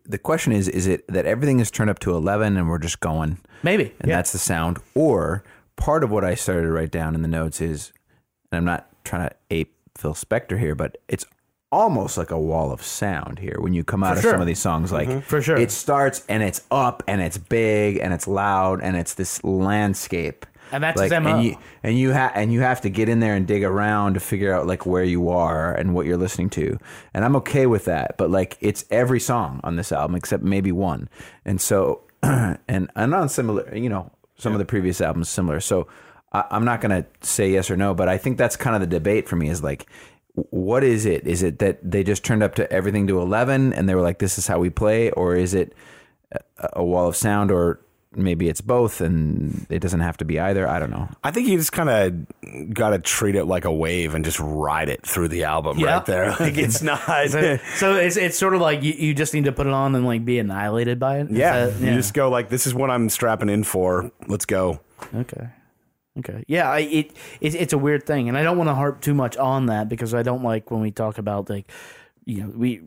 the 0.06 0.18
question 0.18 0.54
is 0.54 0.70
is 0.70 0.88
it 0.88 1.06
that 1.10 1.26
everything 1.26 1.60
is 1.60 1.70
turned 1.70 1.90
up 1.90 2.00
to 2.00 2.16
11 2.16 2.56
and 2.56 2.70
we're 2.70 2.78
just 2.78 3.02
going 3.02 3.40
Maybe. 3.62 3.94
and 4.00 4.08
yeah. 4.10 4.16
that's 4.16 4.32
the 4.32 4.38
sound 4.38 4.80
or 4.96 5.44
part 5.76 6.04
of 6.06 6.10
what 6.12 6.24
I 6.24 6.34
started 6.36 6.62
to 6.62 6.72
write 6.72 6.92
down 6.92 7.14
in 7.14 7.22
the 7.24 7.28
notes 7.28 7.60
is 7.60 7.92
and 8.52 8.58
I'm 8.58 8.64
not 8.66 8.88
trying 9.04 9.28
to 9.28 9.36
ape 9.50 9.76
Phil 9.98 10.14
Spector 10.14 10.58
here 10.60 10.76
but 10.76 10.98
it's 11.10 11.26
almost 11.72 12.18
like 12.18 12.32
a 12.32 12.40
wall 12.40 12.72
of 12.72 12.84
sound 12.84 13.40
here 13.40 13.56
when 13.60 13.74
you 13.74 13.84
come 13.84 14.04
out 14.04 14.18
of 14.18 14.22
sure. 14.22 14.32
some 14.32 14.42
of 14.42 14.48
these 14.48 14.60
songs 14.60 14.92
like 14.92 15.08
mm-hmm. 15.08 15.20
For 15.22 15.42
sure. 15.42 15.56
it 15.58 15.72
starts 15.72 16.24
and 16.28 16.44
it's 16.44 16.62
up 16.70 17.02
and 17.08 17.22
it's 17.22 17.38
big 17.38 17.98
and 17.98 18.14
it's 18.14 18.28
loud 18.28 18.82
and 18.82 18.98
it's 18.98 19.14
this 19.14 19.42
landscape 19.44 20.46
And 20.72 20.84
that's 20.84 20.98
like, 20.98 21.12
his 21.12 21.22
MO. 21.22 21.30
and 21.30 21.46
you 21.46 21.58
and 21.84 21.98
you 21.98 22.12
have 22.12 22.32
and 22.36 22.52
you 22.52 22.62
have 22.62 22.82
to 22.82 22.90
get 22.90 23.08
in 23.08 23.22
there 23.22 23.36
and 23.36 23.48
dig 23.48 23.64
around 23.64 24.16
to 24.16 24.20
figure 24.20 24.54
out 24.54 24.68
like 24.68 24.86
where 24.86 25.04
you 25.04 25.30
are 25.30 25.74
and 25.74 25.94
what 25.94 26.06
you're 26.06 26.18
listening 26.18 26.50
to. 26.52 26.78
And 27.14 27.24
I'm 27.24 27.36
okay 27.38 27.66
with 27.68 27.86
that, 27.86 28.18
but 28.18 28.30
like 28.30 28.58
it's 28.60 28.84
every 28.90 29.20
song 29.20 29.62
on 29.64 29.76
this 29.78 29.92
album 29.92 30.16
except 30.16 30.44
maybe 30.44 30.72
one. 30.72 31.10
And 31.46 31.62
so 31.62 32.02
and 32.24 32.60
and 32.68 33.14
on 33.14 33.30
similar, 33.30 33.74
you 33.76 33.90
know, 33.90 34.12
some 34.38 34.54
of 34.54 34.60
the 34.60 34.66
previous 34.66 35.00
albums 35.02 35.30
similar. 35.30 35.60
So 35.60 35.88
I, 36.34 36.44
I'm 36.52 36.66
not 36.66 36.82
gonna 36.82 37.06
say 37.22 37.52
yes 37.52 37.72
or 37.72 37.78
no, 37.78 37.94
but 37.94 38.10
I 38.10 38.18
think 38.18 38.38
that's 38.38 38.56
kind 38.56 38.76
of 38.76 38.82
the 38.82 38.88
debate 38.88 39.30
for 39.30 39.38
me 39.38 39.50
is 39.50 39.64
like. 39.64 39.88
W- 40.36 40.48
What 40.52 40.84
is 40.84 41.06
it? 41.06 41.28
Is 41.28 41.44
it 41.44 41.60
that 41.60 41.80
they 41.84 42.04
just 42.04 42.24
turned 42.24 42.44
up 42.44 42.56
to 42.56 42.72
everything 42.72 43.08
to 43.08 43.20
11 43.20 43.74
and 43.74 43.88
they 43.90 43.96
were 43.96 44.02
like, 44.02 44.20
this 44.20 44.38
is 44.38 44.48
how 44.48 44.60
we 44.60 44.70
play? 44.70 45.12
Or 45.12 45.36
is 45.36 45.54
it 45.54 45.74
a, 46.32 46.70
a 46.74 46.84
wall 46.84 47.08
of 47.08 47.16
sound? 47.16 47.52
Or 47.52 47.80
maybe 48.14 48.50
it's 48.50 48.60
both 48.60 49.00
and 49.00 49.66
it 49.70 49.80
doesn't 49.80 50.02
have 50.02 50.18
to 50.18 50.26
be 50.26 50.38
either? 50.40 50.68
I 50.68 50.80
don't 50.80 50.90
know. 50.92 51.08
I 51.24 51.32
think 51.32 51.48
you 51.48 51.58
just 51.58 51.72
kind 51.72 51.90
of 51.90 52.74
got 52.74 52.90
to 52.90 53.00
treat 53.00 53.36
it 53.36 53.46
like 53.46 53.64
a 53.66 53.72
wave 53.72 54.16
and 54.16 54.26
just 54.26 54.40
ride 54.40 54.90
it 54.90 55.06
through 55.06 55.30
the 55.30 55.46
album 55.46 55.80
Yeah. 55.80 55.96
right 55.96 56.06
there. 56.06 56.36
Like 56.40 56.58
it's 56.58 56.82
not. 56.92 57.00
so, 57.30 57.58
so 57.76 57.96
it's 57.96 58.18
it's 58.18 58.38
sort 58.38 58.54
of 58.54 58.60
like 58.62 58.84
you, 58.84 58.92
you 58.94 59.14
just 59.14 59.34
need 59.34 59.46
to 59.46 59.52
put 59.54 59.66
it 59.68 59.74
on 59.74 59.96
and 59.96 60.06
like 60.06 60.26
be 60.26 60.40
annihilated 60.40 61.00
by 61.00 61.20
it. 61.20 61.32
yeah, 61.32 61.68
that- 61.68 61.80
you 61.80 61.94
just 61.94 62.14
go 62.14 62.30
like, 62.30 62.50
this 62.50 62.68
is 62.68 62.74
what 62.74 62.90
I'm 62.90 63.08
strapping 63.10 63.48
in 63.50 63.64
for. 63.64 64.12
Let's 64.28 64.46
go. 64.46 64.82
Okay. 65.16 65.48
Okay. 66.20 66.44
Yeah, 66.48 66.70
I, 66.70 66.80
it, 66.80 67.16
it 67.40 67.56
it's 67.56 67.74
a 67.74 67.78
weird 67.78 68.06
thing, 68.06 68.28
and 68.28 68.38
I 68.38 68.44
don't 68.44 68.58
want 68.58 68.70
to 68.70 68.76
harp 68.76 69.02
too 69.02 69.14
much 69.14 69.38
on 69.38 69.68
that 69.68 69.88
because 69.88 70.14
I 70.14 70.24
don't 70.24 70.44
like 70.44 70.70
when 70.70 70.82
we 70.82 70.92
talk 70.92 71.18
about 71.18 71.50
like, 71.50 71.72
you 72.26 72.44
know, 72.44 72.52
we 72.54 72.82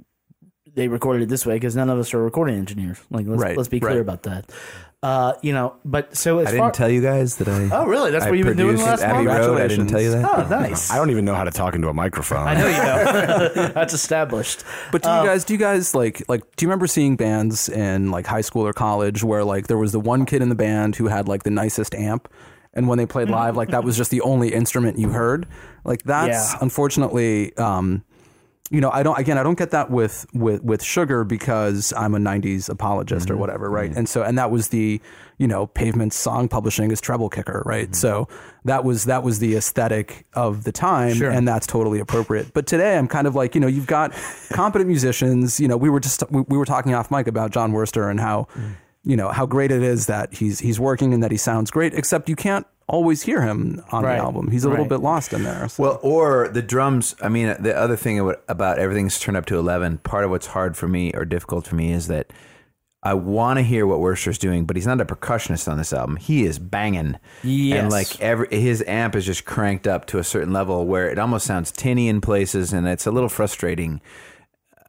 they 0.74 0.88
recorded 0.88 1.22
it 1.22 1.28
this 1.28 1.46
way 1.46 1.54
because 1.54 1.76
none 1.76 1.88
of 1.88 1.98
us 1.98 2.12
are 2.12 2.22
recording 2.22 2.56
engineers. 2.56 2.98
Like, 3.10 3.26
let's 3.26 3.40
Right, 3.42 3.56
let's 3.56 3.68
be 3.68 3.80
clear 3.80 3.92
right. 3.92 4.00
about 4.00 4.24
that. 4.24 4.50
Uh, 5.02 5.34
you 5.42 5.52
know, 5.52 5.76
but 5.84 6.16
so 6.16 6.38
as 6.38 6.48
I 6.48 6.56
far 6.56 6.68
didn't 6.68 6.76
tell 6.76 6.88
you 6.88 7.02
guys 7.02 7.36
that 7.36 7.46
I. 7.46 7.68
Oh, 7.70 7.84
really? 7.84 8.10
That's 8.10 8.24
I 8.24 8.30
what 8.30 8.38
you've 8.38 8.46
been 8.46 8.56
doing 8.56 8.78
last 8.78 9.02
Abbey 9.02 9.26
month? 9.26 9.38
Road. 9.46 9.60
I 9.60 9.68
didn't 9.68 9.88
tell 9.88 10.00
you 10.00 10.10
that. 10.12 10.24
oh, 10.24 10.48
nice. 10.48 10.90
I 10.90 10.96
don't 10.96 11.10
even 11.10 11.26
know 11.26 11.34
how 11.34 11.44
to 11.44 11.50
talk 11.50 11.74
into 11.74 11.88
a 11.88 11.92
microphone. 11.92 12.46
I 12.48 12.54
know 12.54 12.66
you 12.66 12.72
know. 12.72 13.68
That's 13.74 13.92
established. 13.92 14.64
But 14.92 15.02
do 15.02 15.10
you 15.10 15.26
guys 15.26 15.44
do 15.44 15.52
you 15.52 15.58
guys 15.58 15.94
like 15.94 16.22
like 16.26 16.40
do 16.56 16.64
you 16.64 16.68
remember 16.68 16.86
seeing 16.86 17.16
bands 17.16 17.68
in 17.68 18.10
like 18.10 18.26
high 18.26 18.40
school 18.40 18.66
or 18.66 18.72
college 18.72 19.22
where 19.22 19.44
like 19.44 19.66
there 19.66 19.76
was 19.76 19.92
the 19.92 20.00
one 20.00 20.24
kid 20.24 20.40
in 20.40 20.48
the 20.48 20.54
band 20.54 20.96
who 20.96 21.08
had 21.08 21.28
like 21.28 21.42
the 21.42 21.50
nicest 21.50 21.94
amp 21.94 22.26
and 22.74 22.88
when 22.88 22.98
they 22.98 23.06
played 23.06 23.26
mm-hmm. 23.26 23.34
live 23.34 23.56
like 23.56 23.70
that 23.70 23.84
was 23.84 23.96
just 23.96 24.10
the 24.10 24.20
only 24.20 24.52
instrument 24.52 24.98
you 24.98 25.10
heard? 25.10 25.46
Like 25.84 26.02
that's 26.02 26.52
Yeah. 26.52 26.58
unfortunately 26.60 27.56
um 27.56 28.04
you 28.70 28.80
know, 28.80 28.90
I 28.90 29.02
don't 29.02 29.18
again 29.18 29.36
I 29.38 29.42
don't 29.42 29.58
get 29.58 29.70
that 29.72 29.90
with 29.90 30.26
with 30.32 30.62
with 30.64 30.82
Sugar 30.82 31.22
because 31.22 31.92
I'm 31.96 32.14
a 32.14 32.18
90s 32.18 32.68
apologist 32.68 33.30
or 33.30 33.34
mm-hmm. 33.34 33.40
whatever, 33.40 33.70
right? 33.70 33.90
Mm-hmm. 33.90 33.98
And 33.98 34.08
so 34.08 34.22
and 34.22 34.38
that 34.38 34.50
was 34.50 34.68
the 34.68 35.00
you 35.36 35.48
know, 35.48 35.66
Pavement's 35.66 36.16
song 36.16 36.48
publishing 36.48 36.90
is 36.92 37.00
treble 37.00 37.28
kicker, 37.28 37.62
right? 37.66 37.94
So 37.94 38.28
that 38.64 38.84
was 38.84 39.04
that 39.04 39.22
was 39.22 39.38
the 39.38 39.56
aesthetic 39.56 40.26
of 40.34 40.64
the 40.64 40.72
time 40.72 41.16
Sure. 41.16 41.30
and 41.30 41.46
that's 41.46 41.66
totally 41.66 42.00
appropriate. 42.00 42.54
But 42.54 42.66
today 42.66 42.96
I'm 42.96 43.08
kind 43.08 43.26
of 43.26 43.34
like, 43.34 43.54
you 43.54 43.60
know, 43.60 43.66
you've 43.66 43.86
got 43.86 44.12
competent 44.52 44.88
musicians, 44.88 45.60
you 45.60 45.68
know, 45.68 45.76
we 45.76 45.90
were 45.90 46.00
just 46.00 46.22
we, 46.30 46.42
we 46.42 46.56
were 46.56 46.64
talking 46.64 46.94
off 46.94 47.10
mic 47.10 47.26
about 47.26 47.50
Jon 47.50 47.72
Wurster 47.72 48.10
and 48.10 48.18
how 48.18 48.48
mm. 48.54 48.74
You 49.04 49.16
know, 49.16 49.28
how 49.28 49.44
great 49.46 49.70
it 49.70 49.82
is 49.82 50.06
that 50.06 50.32
he's 50.34 50.58
he's 50.60 50.80
working 50.80 51.12
and 51.12 51.22
that 51.22 51.30
he 51.30 51.36
sounds 51.36 51.70
great, 51.70 51.92
except 51.94 52.28
you 52.28 52.36
can't 52.36 52.66
always 52.86 53.22
hear 53.22 53.40
him 53.42 53.82
on 53.92 54.04
Right. 54.04 54.16
the 54.16 54.22
album. 54.22 54.50
He's 54.50 54.64
a 54.64 54.68
little 54.68 54.84
Right. 54.84 54.90
bit 54.90 55.00
lost 55.00 55.32
in 55.32 55.42
there. 55.42 55.68
so- 55.68 55.82
Well, 55.82 55.98
or 56.02 56.48
the 56.48 56.62
drums. 56.62 57.14
I 57.22 57.28
mean, 57.28 57.54
the 57.60 57.76
other 57.76 57.96
thing 57.96 58.18
about- 58.18 58.42
about 58.48 58.78
everything's 58.78 59.18
turned 59.18 59.36
up 59.36 59.46
to 59.46 59.58
eleven. 59.58 59.98
Part 59.98 60.24
of 60.24 60.30
what's 60.30 60.48
hard 60.48 60.76
for 60.76 60.86
me 60.88 61.10
or 61.14 61.24
difficult 61.24 61.66
for 61.66 61.74
me 61.76 61.92
is 61.92 62.08
that 62.08 62.32
I 63.02 63.12
want 63.12 63.58
to 63.58 63.62
hear 63.62 63.86
what 63.86 64.00
Wurster's 64.00 64.38
doing, 64.38 64.64
but 64.64 64.76
he's 64.76 64.86
not 64.86 64.98
a 65.00 65.04
percussionist 65.04 65.70
on 65.70 65.76
this 65.76 65.92
album. 65.92 66.16
He 66.16 66.46
is 66.46 66.58
banging, 66.58 67.16
Yes. 67.42 67.78
and 67.82 67.90
like 67.92 68.18
every 68.22 68.48
his 68.50 68.82
amp 68.86 69.14
is 69.16 69.26
just 69.26 69.44
cranked 69.44 69.86
up 69.86 70.06
to 70.06 70.18
a 70.18 70.24
certain 70.24 70.54
level 70.54 70.86
where 70.86 71.10
it 71.10 71.18
almost 71.18 71.46
sounds 71.46 71.70
tinny 71.70 72.08
in 72.08 72.22
places, 72.22 72.72
and 72.72 72.86
it's 72.88 73.06
a 73.06 73.10
little 73.10 73.28
frustrating. 73.28 74.00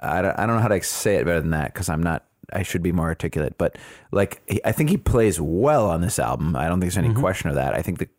I 0.02 0.22
don't, 0.22 0.38
I 0.40 0.46
don't 0.46 0.56
know 0.56 0.62
how 0.62 0.68
to 0.70 0.82
say 0.84 1.16
it 1.16 1.26
better 1.26 1.42
than 1.42 1.50
that 1.52 1.74
because 1.74 1.90
I'm 1.90 2.02
not. 2.04 2.24
I 2.54 2.64
should 2.64 2.84
be 2.84 2.92
more 2.92 3.08
articulate, 3.08 3.58
but 3.58 3.78
like 4.12 4.42
I 4.64 4.72
think 4.72 4.90
he 4.90 4.98
plays 4.98 5.40
well 5.40 5.90
on 5.90 6.02
this 6.02 6.20
album. 6.20 6.56
I 6.56 6.68
don't 6.68 6.80
think 6.80 6.92
there's 6.92 6.98
any 6.98 7.10
mm-hmm. 7.10 7.22
question 7.22 7.50
of 7.50 7.56
that. 7.56 7.74
I 7.74 7.82
think 7.82 8.00
the, 8.00 8.10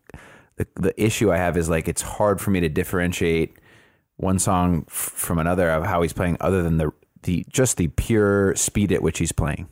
the 0.56 0.66
the 0.74 1.02
issue 1.02 1.32
I 1.32 1.36
have 1.38 1.56
is 1.56 1.68
like 1.68 1.88
it's 1.88 2.02
hard 2.02 2.40
for 2.40 2.50
me 2.50 2.60
to 2.60 2.68
differentiate 2.68 3.56
one 4.16 4.38
song 4.38 4.84
f- 4.88 4.92
from 4.92 5.38
another 5.38 5.68
of 5.70 5.84
how 5.84 6.02
he's 6.02 6.12
playing, 6.12 6.36
other 6.40 6.62
than 6.62 6.78
the 6.78 6.92
the 7.22 7.44
just 7.48 7.76
the 7.76 7.88
pure 7.88 8.54
speed 8.56 8.92
at 8.92 9.02
which 9.02 9.18
he's 9.18 9.32
playing. 9.32 9.68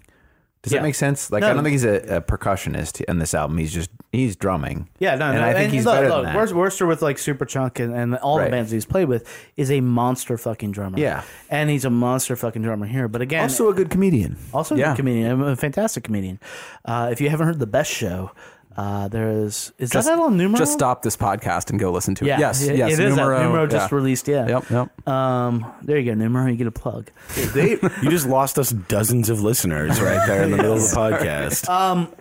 Does 0.65 0.73
Yeah. 0.73 0.79
that 0.79 0.83
make 0.83 0.95
sense? 0.97 1.31
Like 1.31 1.43
No. 1.43 1.51
I 1.51 1.53
don't 1.53 1.63
think 1.63 1.73
he's 1.73 1.85
a, 1.85 2.17
a 2.17 2.21
percussionist 2.21 3.01
in 3.03 3.19
this 3.19 3.35
album. 3.35 3.59
He's 3.59 3.73
just 3.73 3.91
he's 4.13 4.35
drumming. 4.35 4.89
Yeah, 4.99 5.15
no, 5.15 5.27
and 5.31 5.39
no. 5.41 5.45
I 5.47 5.53
think 5.53 5.73
he's 5.73 5.85
look, 5.85 5.95
better 5.97 6.09
look, 6.09 6.25
than 6.25 6.35
that. 6.35 6.49
Wurster 6.55 6.89
with 6.89 7.03
like 7.03 7.17
Superchunk 7.19 7.79
and, 7.85 7.95
and 7.95 8.17
all 8.17 8.39
the 8.39 8.49
bands 8.49 8.71
he's 8.71 8.87
played 8.87 9.07
with 9.09 9.29
is 9.57 9.71
a 9.71 9.81
monster 9.83 10.37
fucking 10.39 10.73
drummer. 10.73 10.99
Yeah. 10.99 11.23
and 11.51 11.69
he's 11.71 11.85
a 11.85 11.91
monster 11.91 12.35
fucking 12.35 12.63
drummer 12.63 12.87
here. 12.87 13.07
But 13.09 13.21
again, 13.23 13.43
also 13.43 13.69
a 13.69 13.75
good 13.75 13.91
comedian. 13.91 14.37
also 14.53 14.75
a 14.75 14.79
Yeah. 14.79 14.91
good 14.93 14.97
comedian, 14.97 15.41
a 15.43 15.55
fantastic 15.57 16.05
comedian. 16.05 16.41
Uh, 16.85 17.09
if 17.13 17.21
you 17.21 17.29
haven't 17.29 17.47
heard 17.47 17.59
the 17.59 17.67
best 17.67 17.91
show, 17.91 18.31
uh, 18.77 19.09
there 19.09 19.31
is 19.31 19.73
is 19.79 19.91
Just, 19.91 20.09
that 20.09 20.19
on 20.19 20.37
Numero? 20.37 20.59
just 20.59 20.73
stop 20.73 21.03
this 21.03 21.17
podcast 21.17 21.71
and 21.71 21.79
go 21.79 21.93
listen 21.93 22.15
to 22.17 22.25
it. 22.25 22.29
Yeah, 22.29 22.39
yes, 22.41 22.63
it, 22.63 22.77
yes. 22.77 22.93
it 22.93 23.01
is. 23.01 23.17
Numero, 23.17 23.37
Numero, 23.37 23.43
Numero 23.43 23.67
just 23.67 23.91
yeah. 23.91 23.97
released. 23.97 24.29
Yeah. 24.29 24.49
Yep, 24.49 24.71
yep. 24.71 25.09
Um, 25.09 25.73
there 25.83 25.99
you 25.99 26.11
go, 26.11 26.15
Numero. 26.15 26.47
You 26.47 26.57
get 26.57 26.67
a 26.67 26.73
plug. 26.73 27.11
They, 27.55 27.71
you 27.71 28.11
just 28.11 28.27
lost 28.27 28.59
us 28.59 28.71
dozens 28.71 29.31
of 29.31 29.43
listeners 29.43 30.01
right 30.01 30.27
there 30.27 30.43
in 30.43 30.51
the 30.51 30.57
middle 30.57 30.75
of 30.75 30.81
the 30.81 30.87
podcast. 30.97 31.69
Um, 31.69 32.13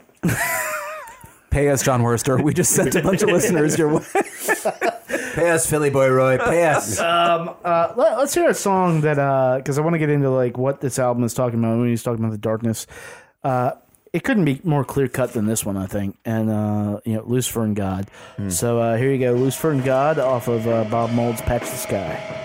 pay 1.50 1.70
us, 1.70 1.84
Jon 1.84 2.02
Wurster. 2.02 2.42
We 2.42 2.54
just 2.54 2.72
sent 2.72 2.96
a 2.96 3.02
bunch 3.02 3.24
of 3.24 3.30
listeners 3.30 3.78
your 3.78 3.96
way. 3.96 4.04
Pay 5.34 5.50
us, 5.50 5.68
Philly 5.68 5.90
boy 5.90 6.10
Roy. 6.10 6.38
Pay 6.38 6.64
us. 6.66 7.00
Um, 7.00 7.56
uh, 7.64 7.94
let, 7.96 8.20
us 8.20 8.36
hear 8.36 8.50
a 8.50 8.54
song 8.54 9.02
that 9.02 9.18
uh, 9.18 9.58
because 9.58 9.80
I 9.80 9.82
want 9.82 9.96
to 9.96 9.98
get 9.98 10.10
into 10.10 10.30
like 10.30 10.60
what 10.60 10.80
this 10.80 11.00
album 11.00 11.24
is 11.24 11.34
talking 11.34 11.58
about 11.58 11.80
when 11.80 11.88
he's 11.88 12.04
talking 12.04 12.24
about 12.24 12.34
the 12.34 12.38
darkness. 12.38 12.86
Uh, 13.44 13.72
it 14.14 14.24
couldn't 14.24 14.46
be 14.46 14.62
more 14.64 14.86
clear 14.86 15.08
cut 15.08 15.34
than 15.34 15.48
this 15.48 15.66
one, 15.66 15.76
I 15.76 15.88
think. 15.88 16.18
And 16.24 16.50
uh, 16.50 17.00
you 17.04 17.16
know, 17.16 17.24
Lucifer 17.26 17.64
and 17.64 17.76
God. 17.76 18.08
So 18.50 18.80
uh, 18.80 18.96
here 18.96 19.12
you 19.12 19.20
go, 19.20 19.34
Lucifer 19.34 19.72
and 19.72 19.84
God 19.84 20.20
off 20.20 20.48
of 20.48 20.68
uh, 20.68 20.84
Bob 20.86 21.12
Mould's 21.12 21.42
Patch 21.42 21.62
the 21.64 21.76
Sky. 21.76 22.43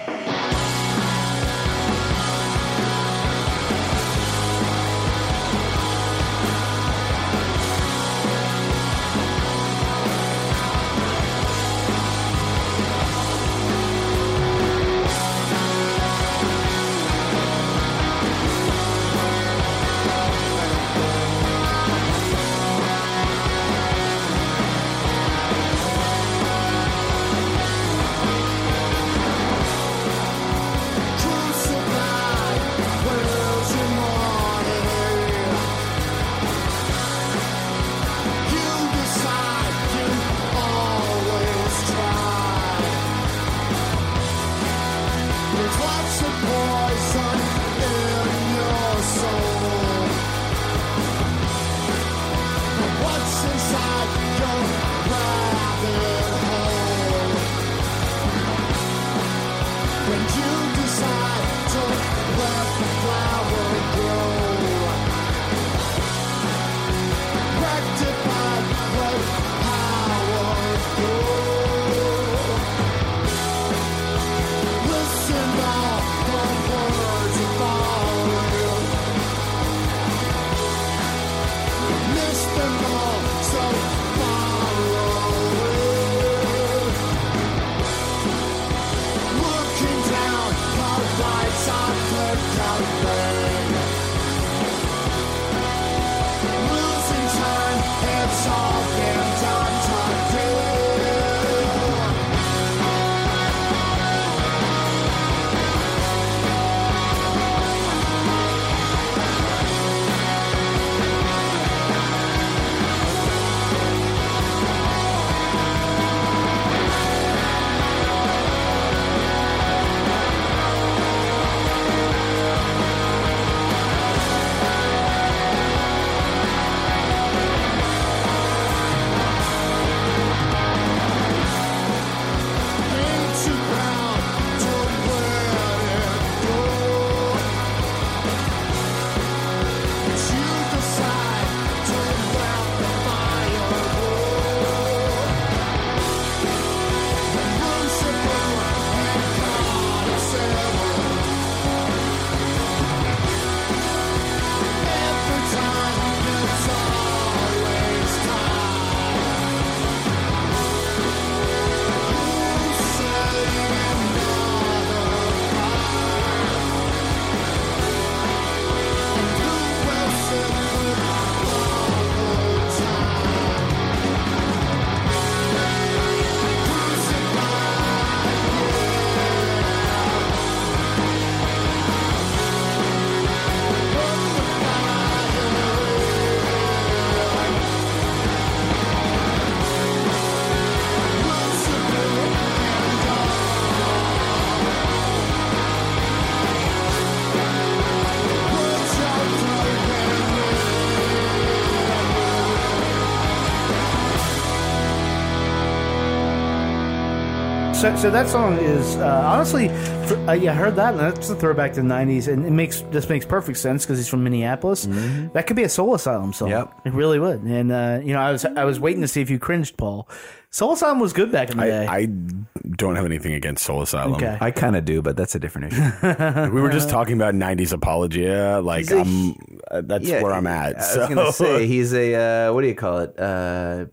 So, 207.81 207.94
so 207.96 208.10
that 208.10 208.29
song 208.29 208.54
is 208.58 208.96
uh, 208.96 209.22
honestly, 209.26 209.68
for, 210.08 210.16
uh, 210.29 210.33
yeah, 210.33 210.50
I 210.50 210.54
heard 210.54 210.74
that, 210.76 210.94
and 210.94 211.00
that's 211.00 211.31
a 211.31 211.37
throwback 211.37 211.72
to 211.74 211.83
the 211.83 211.87
'90s, 211.88 212.26
and 212.33 212.44
it 212.44 212.50
makes 212.50 212.81
this 212.90 213.08
makes 213.08 213.24
perfect 213.24 213.58
sense 213.58 213.85
because 213.87 213.98
he's 213.98 214.08
from 214.08 214.24
Minneapolis. 214.24 214.87
That 215.33 215.46
could 215.46 215.54
be 215.56 215.62
a 215.62 215.68
Soul 215.68 215.94
Asylum 215.94 216.33
song. 216.33 216.48
Yep. 216.48 216.72
it 216.87 216.92
really 216.92 217.20
would. 217.20 217.42
And 217.42 217.70
uh, 217.70 218.00
you 218.02 218.12
know, 218.14 218.20
I 218.20 218.33
was 218.33 218.44
I 218.44 218.64
was 218.64 218.81
waiting 218.81 219.02
to 219.02 219.08
see 219.08 219.20
if 219.20 219.31
you 219.31 219.38
cringed, 219.38 219.76
Paul. 219.76 220.08
Soul 220.50 220.72
Asylum 220.72 220.98
was 220.98 221.12
good 221.12 221.31
back 221.31 221.50
in 221.50 221.58
the 221.58 221.64
day. 221.64 221.87
I, 221.87 221.98
I 221.98 222.06
don't 222.06 222.96
have 222.96 223.04
anything 223.04 223.35
against 223.35 223.64
Soul 223.64 223.83
Asylum. 223.83 224.14
Okay. 224.14 224.37
I 224.40 224.50
kind 224.50 224.74
of 224.76 224.85
do, 224.85 225.00
but 225.02 225.16
that's 225.16 225.35
a 225.35 225.38
different 225.38 225.72
issue. 225.72 226.50
We 226.52 226.60
were 226.60 226.70
just 226.70 226.88
talking 226.90 227.14
about 227.14 227.35
'90s 227.35 227.72
apologia. 227.72 228.60
Like, 228.60 228.81
He's 228.88 228.92
a- 228.92 229.00
I'm, 229.00 229.35
uh, 229.70 229.83
that's 229.85 230.04
Yeah, 230.08 230.22
where 230.22 230.33
I'm 230.33 230.46
at. 230.46 230.74
I 230.76 230.79
was 230.79 230.88
so. 230.94 231.08
gonna 231.08 231.33
say 231.33 231.66
he's 231.68 231.92
a 231.94 232.48
uh, 232.48 232.52
what 232.54 232.62
do 232.62 232.66
you 232.68 232.74
call 232.74 232.98
it? 232.98 233.18
Uh, 233.18 233.87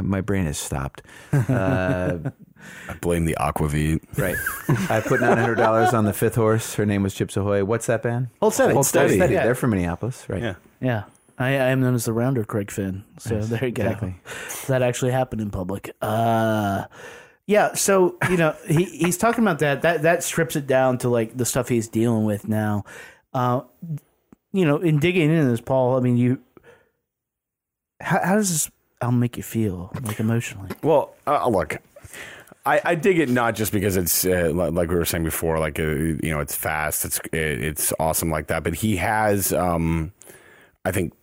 my 0.00 0.20
brain 0.20 0.46
has 0.46 0.58
stopped. 0.58 1.02
Uh, 1.32 2.18
I 2.88 2.94
blame 3.00 3.24
the 3.24 3.36
Aquavit. 3.40 4.00
right. 4.18 4.36
I 4.90 5.00
put 5.00 5.20
nine 5.20 5.38
hundred 5.38 5.56
dollars 5.56 5.94
on 5.94 6.04
the 6.04 6.12
fifth 6.12 6.34
horse. 6.34 6.74
Her 6.74 6.84
name 6.86 7.02
was 7.02 7.14
Chips 7.14 7.36
Ahoy. 7.36 7.64
What's 7.64 7.86
that 7.86 8.02
band? 8.02 8.28
Hold 8.40 8.54
steady. 8.54 8.74
Hold 8.74 8.86
Steady. 8.86 9.16
Yeah. 9.16 9.44
They're 9.44 9.54
from 9.54 9.70
Minneapolis, 9.70 10.28
right? 10.28 10.42
Yeah. 10.42 10.54
Yeah. 10.80 11.04
I, 11.38 11.48
I 11.52 11.68
am 11.70 11.80
known 11.80 11.94
as 11.94 12.04
the 12.04 12.12
rounder 12.12 12.44
Craig 12.44 12.70
Finn. 12.70 13.02
So 13.18 13.40
there 13.40 13.64
you 13.64 13.72
go. 13.72 13.84
exactly. 13.84 14.16
That 14.68 14.82
actually 14.82 15.12
happened 15.12 15.40
in 15.40 15.50
public. 15.50 15.90
Uh, 16.02 16.84
yeah. 17.46 17.72
So, 17.72 18.16
you 18.28 18.36
know, 18.36 18.54
he, 18.68 18.84
he's 18.84 19.16
talking 19.16 19.42
about 19.42 19.60
that. 19.60 19.80
That 19.82 20.02
that 20.02 20.22
strips 20.22 20.54
it 20.54 20.66
down 20.66 20.98
to 20.98 21.08
like 21.08 21.34
the 21.36 21.46
stuff 21.46 21.68
he's 21.68 21.88
dealing 21.88 22.24
with 22.26 22.46
now. 22.46 22.84
Uh, 23.32 23.62
you 24.52 24.66
know, 24.66 24.76
in 24.76 24.98
digging 24.98 25.30
into 25.30 25.48
this, 25.48 25.60
Paul, 25.62 25.96
I 25.96 26.00
mean, 26.00 26.16
you, 26.18 26.40
how, 28.00 28.20
how 28.22 28.34
does 28.34 28.50
this 28.50 28.70
album 29.00 29.20
make 29.20 29.36
you 29.36 29.42
feel, 29.42 29.92
like 30.02 30.20
emotionally? 30.20 30.70
Well, 30.82 31.14
uh, 31.26 31.48
look, 31.48 31.78
I, 32.66 32.80
I 32.84 32.94
dig 32.94 33.18
it 33.18 33.28
not 33.28 33.54
just 33.54 33.72
because 33.72 33.96
it's 33.96 34.24
uh, 34.24 34.50
like 34.52 34.88
we 34.88 34.94
were 34.94 35.04
saying 35.04 35.24
before, 35.24 35.58
like 35.58 35.78
uh, 35.78 35.82
you 35.82 36.30
know, 36.30 36.40
it's 36.40 36.54
fast, 36.54 37.04
it's 37.04 37.18
it, 37.32 37.62
it's 37.62 37.92
awesome 37.98 38.30
like 38.30 38.48
that. 38.48 38.62
But 38.62 38.74
he 38.74 38.96
has, 38.96 39.52
um, 39.52 40.12
I 40.84 40.92
think, 40.92 41.14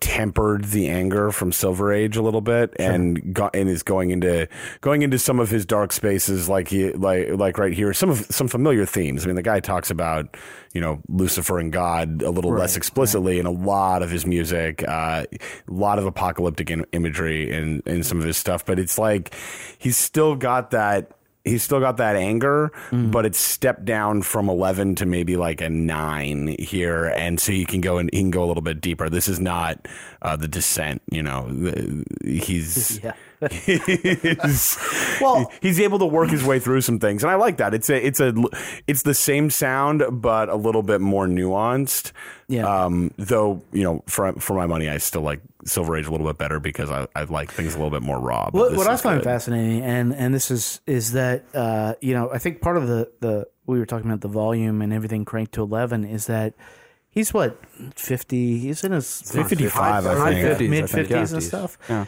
tempered 0.00 0.64
the 0.64 0.88
anger 0.88 1.30
from 1.30 1.52
Silver 1.52 1.92
Age 1.92 2.16
a 2.16 2.22
little 2.22 2.40
bit, 2.40 2.74
and 2.78 3.32
go, 3.32 3.50
and 3.54 3.68
is 3.68 3.84
going 3.84 4.10
into 4.10 4.48
going 4.80 5.02
into 5.02 5.18
some 5.18 5.38
of 5.38 5.48
his 5.48 5.64
dark 5.64 5.92
spaces, 5.92 6.48
like 6.48 6.68
he 6.68 6.90
like 6.92 7.30
like 7.30 7.56
right 7.58 7.72
here, 7.72 7.92
some 7.94 8.10
of 8.10 8.26
some 8.26 8.48
familiar 8.48 8.84
themes. 8.84 9.24
I 9.24 9.26
mean, 9.28 9.36
the 9.36 9.42
guy 9.42 9.60
talks 9.60 9.90
about 9.90 10.36
you 10.74 10.80
know 10.80 11.00
Lucifer 11.08 11.58
and 11.58 11.72
God 11.72 12.22
a 12.22 12.30
little 12.30 12.52
less 12.52 12.76
explicitly 12.76 13.38
in 13.38 13.46
a 13.46 13.50
lot 13.50 14.02
of 14.02 14.10
his 14.10 14.26
music, 14.26 14.82
uh, 14.88 15.24
a 15.32 15.38
lot 15.68 15.98
of 15.98 16.06
apocalyptic 16.06 16.70
in, 16.70 16.84
imagery 16.92 17.50
in 17.50 17.82
in 17.86 18.02
some 18.02 18.18
of 18.18 18.24
his 18.24 18.36
stuff, 18.36 18.66
but 18.66 18.78
it's 18.78 18.98
like 18.98 19.34
he's 19.78 19.96
still 19.96 20.34
got 20.34 20.72
that. 20.72 21.12
He's 21.46 21.62
still 21.62 21.80
got 21.80 21.96
that 21.98 22.16
anger, 22.16 22.72
but 22.90 23.24
it's 23.24 23.38
stepped 23.38 23.84
down 23.84 24.22
from 24.22 24.48
eleven 24.48 24.94
to 24.96 25.06
maybe 25.06 25.36
like 25.36 25.60
a 25.60 25.70
nine 25.70 26.56
here, 26.58 27.06
and 27.16 27.40
so 27.40 27.52
you 27.52 27.64
can 27.66 27.80
go 27.80 27.98
and 27.98 28.10
he 28.12 28.20
can 28.20 28.30
go 28.30 28.44
a 28.44 28.46
little 28.48 28.62
bit 28.62 28.80
deeper. 28.80 29.08
This 29.08 29.28
is 29.28 29.38
not 29.40 29.86
uh, 30.22 30.36
the 30.36 30.48
descent, 30.48 31.02
you 31.10 31.22
know. 31.22 31.48
The- 31.48 32.04
He's 32.24 33.00
Yeah. 33.04 33.12
he's, 33.50 34.78
Well- 35.20 35.50
he's 35.60 35.80
able 35.80 35.98
to 35.98 36.06
work 36.06 36.30
his 36.30 36.44
way 36.44 36.58
through 36.58 36.80
some 36.80 36.98
things, 36.98 37.22
and 37.22 37.30
I 37.30 37.34
like 37.36 37.58
that. 37.58 37.74
It's 37.74 37.90
a 37.90 38.06
it's 38.06 38.20
a 38.20 38.34
it's 38.86 39.02
the 39.02 39.14
same 39.14 39.50
sound, 39.50 40.02
but 40.10 40.48
a 40.48 40.56
little 40.56 40.82
bit 40.82 41.00
more 41.00 41.26
nuanced. 41.26 42.12
Yeah. 42.48 42.84
Um, 42.84 43.12
though 43.16 43.62
you 43.72 43.82
know, 43.82 44.02
for 44.06 44.32
for 44.34 44.54
my 44.54 44.66
money, 44.66 44.88
I 44.88 44.98
still 44.98 45.22
like 45.22 45.40
Silver 45.64 45.96
Age 45.96 46.06
a 46.06 46.10
little 46.10 46.26
bit 46.26 46.38
better 46.38 46.60
because 46.60 46.90
I, 46.90 47.06
I 47.16 47.24
like 47.24 47.50
things 47.50 47.74
a 47.74 47.78
little 47.78 47.90
bit 47.90 48.02
more 48.02 48.20
raw. 48.20 48.50
but 48.52 48.54
What, 48.54 48.76
what 48.76 48.86
I 48.86 48.96
find 48.96 49.18
good. 49.20 49.24
fascinating, 49.24 49.82
and 49.82 50.14
and 50.14 50.32
this 50.34 50.50
is 50.50 50.80
is 50.86 51.12
that 51.12 51.44
uh, 51.54 51.94
you 52.00 52.14
know 52.14 52.30
I 52.32 52.38
think 52.38 52.60
part 52.60 52.76
of 52.76 52.86
the 52.86 53.10
the 53.20 53.46
we 53.66 53.78
were 53.78 53.86
talking 53.86 54.06
about 54.08 54.20
the 54.20 54.28
volume 54.28 54.80
and 54.80 54.92
everything 54.92 55.24
cranked 55.24 55.52
to 55.54 55.62
eleven 55.62 56.04
is 56.04 56.26
that 56.26 56.54
he's 57.10 57.34
what 57.34 57.60
fifty 57.96 58.58
he's 58.58 58.84
in 58.84 58.92
his 58.92 59.22
55, 59.32 60.06
I 60.06 60.54
think. 60.54 60.70
mid 60.70 60.88
fifties 60.88 61.32
and 61.32 61.42
stuff. 61.42 61.76
Yeah. 61.88 62.06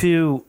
To 0.00 0.44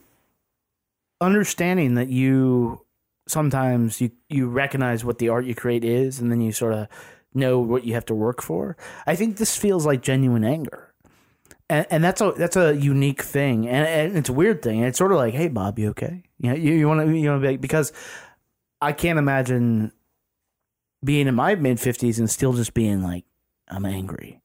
understanding 1.22 1.96
that 1.96 2.10
you 2.10 2.86
sometimes 3.28 4.02
you 4.02 4.12
you 4.28 4.48
recognize 4.48 5.06
what 5.06 5.18
the 5.20 5.30
art 5.30 5.46
you 5.46 5.56
create 5.56 5.84
is, 5.84 6.20
and 6.20 6.32
then 6.32 6.42
you 6.42 6.52
sort 6.52 6.74
of 6.74 6.88
know 7.34 7.60
what 7.60 7.84
you 7.84 7.94
have 7.94 8.06
to 8.06 8.16
work 8.16 8.42
for. 8.42 8.76
I 9.06 9.16
think 9.16 9.38
this 9.38 9.56
feels 9.56 9.86
like 9.86 10.02
genuine 10.02 10.44
anger 10.44 10.90
and, 11.70 11.86
and 11.90 12.04
that's 12.04 12.20
a 12.20 12.34
that's 12.36 12.56
a 12.56 12.76
unique 12.76 13.22
thing, 13.22 13.68
and, 13.68 13.88
and 13.88 14.18
it's 14.18 14.30
a 14.30 14.34
weird 14.34 14.62
thing. 14.62 14.80
And 14.80 14.88
it's 14.88 14.98
sort 14.98 15.12
of 15.12 15.18
like, 15.18 15.34
hey, 15.34 15.48
Bob, 15.48 15.78
you 15.78 15.90
okay? 15.90 16.24
You 16.40 16.50
know, 16.50 16.56
you, 16.56 16.74
you 16.74 16.88
want 16.88 17.08
to 17.08 17.16
you 17.16 17.30
to 17.30 17.40
be 17.40 17.58
because 17.58 17.94
I 18.82 18.92
can't 18.92 19.20
imagine 19.20 19.92
being 21.04 21.28
in 21.28 21.36
my 21.36 21.56
mid 21.56 21.80
fifties 21.80 22.20
and 22.20 22.30
still 22.30 22.54
just 22.54 22.74
being 22.74 23.04
like, 23.04 23.26
I'm 23.68 23.86
angry, 23.86 24.42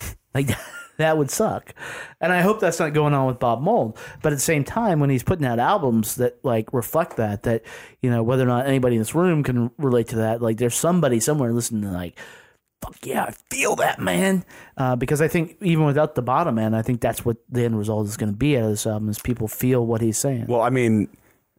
like 0.34 0.48
that 0.98 1.18
would 1.18 1.30
suck. 1.30 1.74
And 2.20 2.32
I 2.32 2.40
hope 2.40 2.60
that's 2.60 2.78
not 2.78 2.92
going 2.92 3.14
on 3.14 3.26
with 3.26 3.38
Bob 3.38 3.60
Mould. 3.60 3.98
But 4.22 4.32
at 4.32 4.36
the 4.36 4.40
same 4.40 4.64
time, 4.64 5.00
when 5.00 5.10
he's 5.10 5.22
putting 5.22 5.46
out 5.46 5.58
albums 5.58 6.16
that 6.16 6.44
like 6.44 6.72
reflect 6.72 7.16
that, 7.16 7.42
that 7.44 7.62
you 8.02 8.10
know 8.10 8.22
whether 8.22 8.42
or 8.42 8.46
not 8.46 8.66
anybody 8.66 8.96
in 8.96 9.00
this 9.00 9.14
room 9.14 9.42
can 9.42 9.70
relate 9.78 10.08
to 10.08 10.16
that, 10.16 10.42
like 10.42 10.58
there's 10.58 10.74
somebody 10.74 11.20
somewhere 11.20 11.52
listening 11.52 11.82
to 11.82 11.90
like 11.90 12.18
fuck 12.82 12.96
yeah, 13.04 13.24
I 13.24 13.32
feel 13.50 13.76
that, 13.76 14.00
man. 14.00 14.44
Uh, 14.76 14.96
because 14.96 15.20
I 15.20 15.28
think 15.28 15.56
even 15.62 15.84
without 15.84 16.14
the 16.14 16.22
bottom 16.22 16.58
end, 16.58 16.76
I 16.76 16.82
think 16.82 17.00
that's 17.00 17.24
what 17.24 17.38
the 17.48 17.64
end 17.64 17.78
result 17.78 18.06
is 18.06 18.16
going 18.16 18.32
to 18.32 18.36
be 18.36 18.56
out 18.56 18.64
of 18.64 18.70
this 18.70 18.86
album 18.86 19.08
is 19.08 19.18
people 19.18 19.48
feel 19.48 19.84
what 19.84 20.00
he's 20.00 20.18
saying. 20.18 20.46
Well, 20.46 20.60
I 20.60 20.70
mean, 20.70 21.08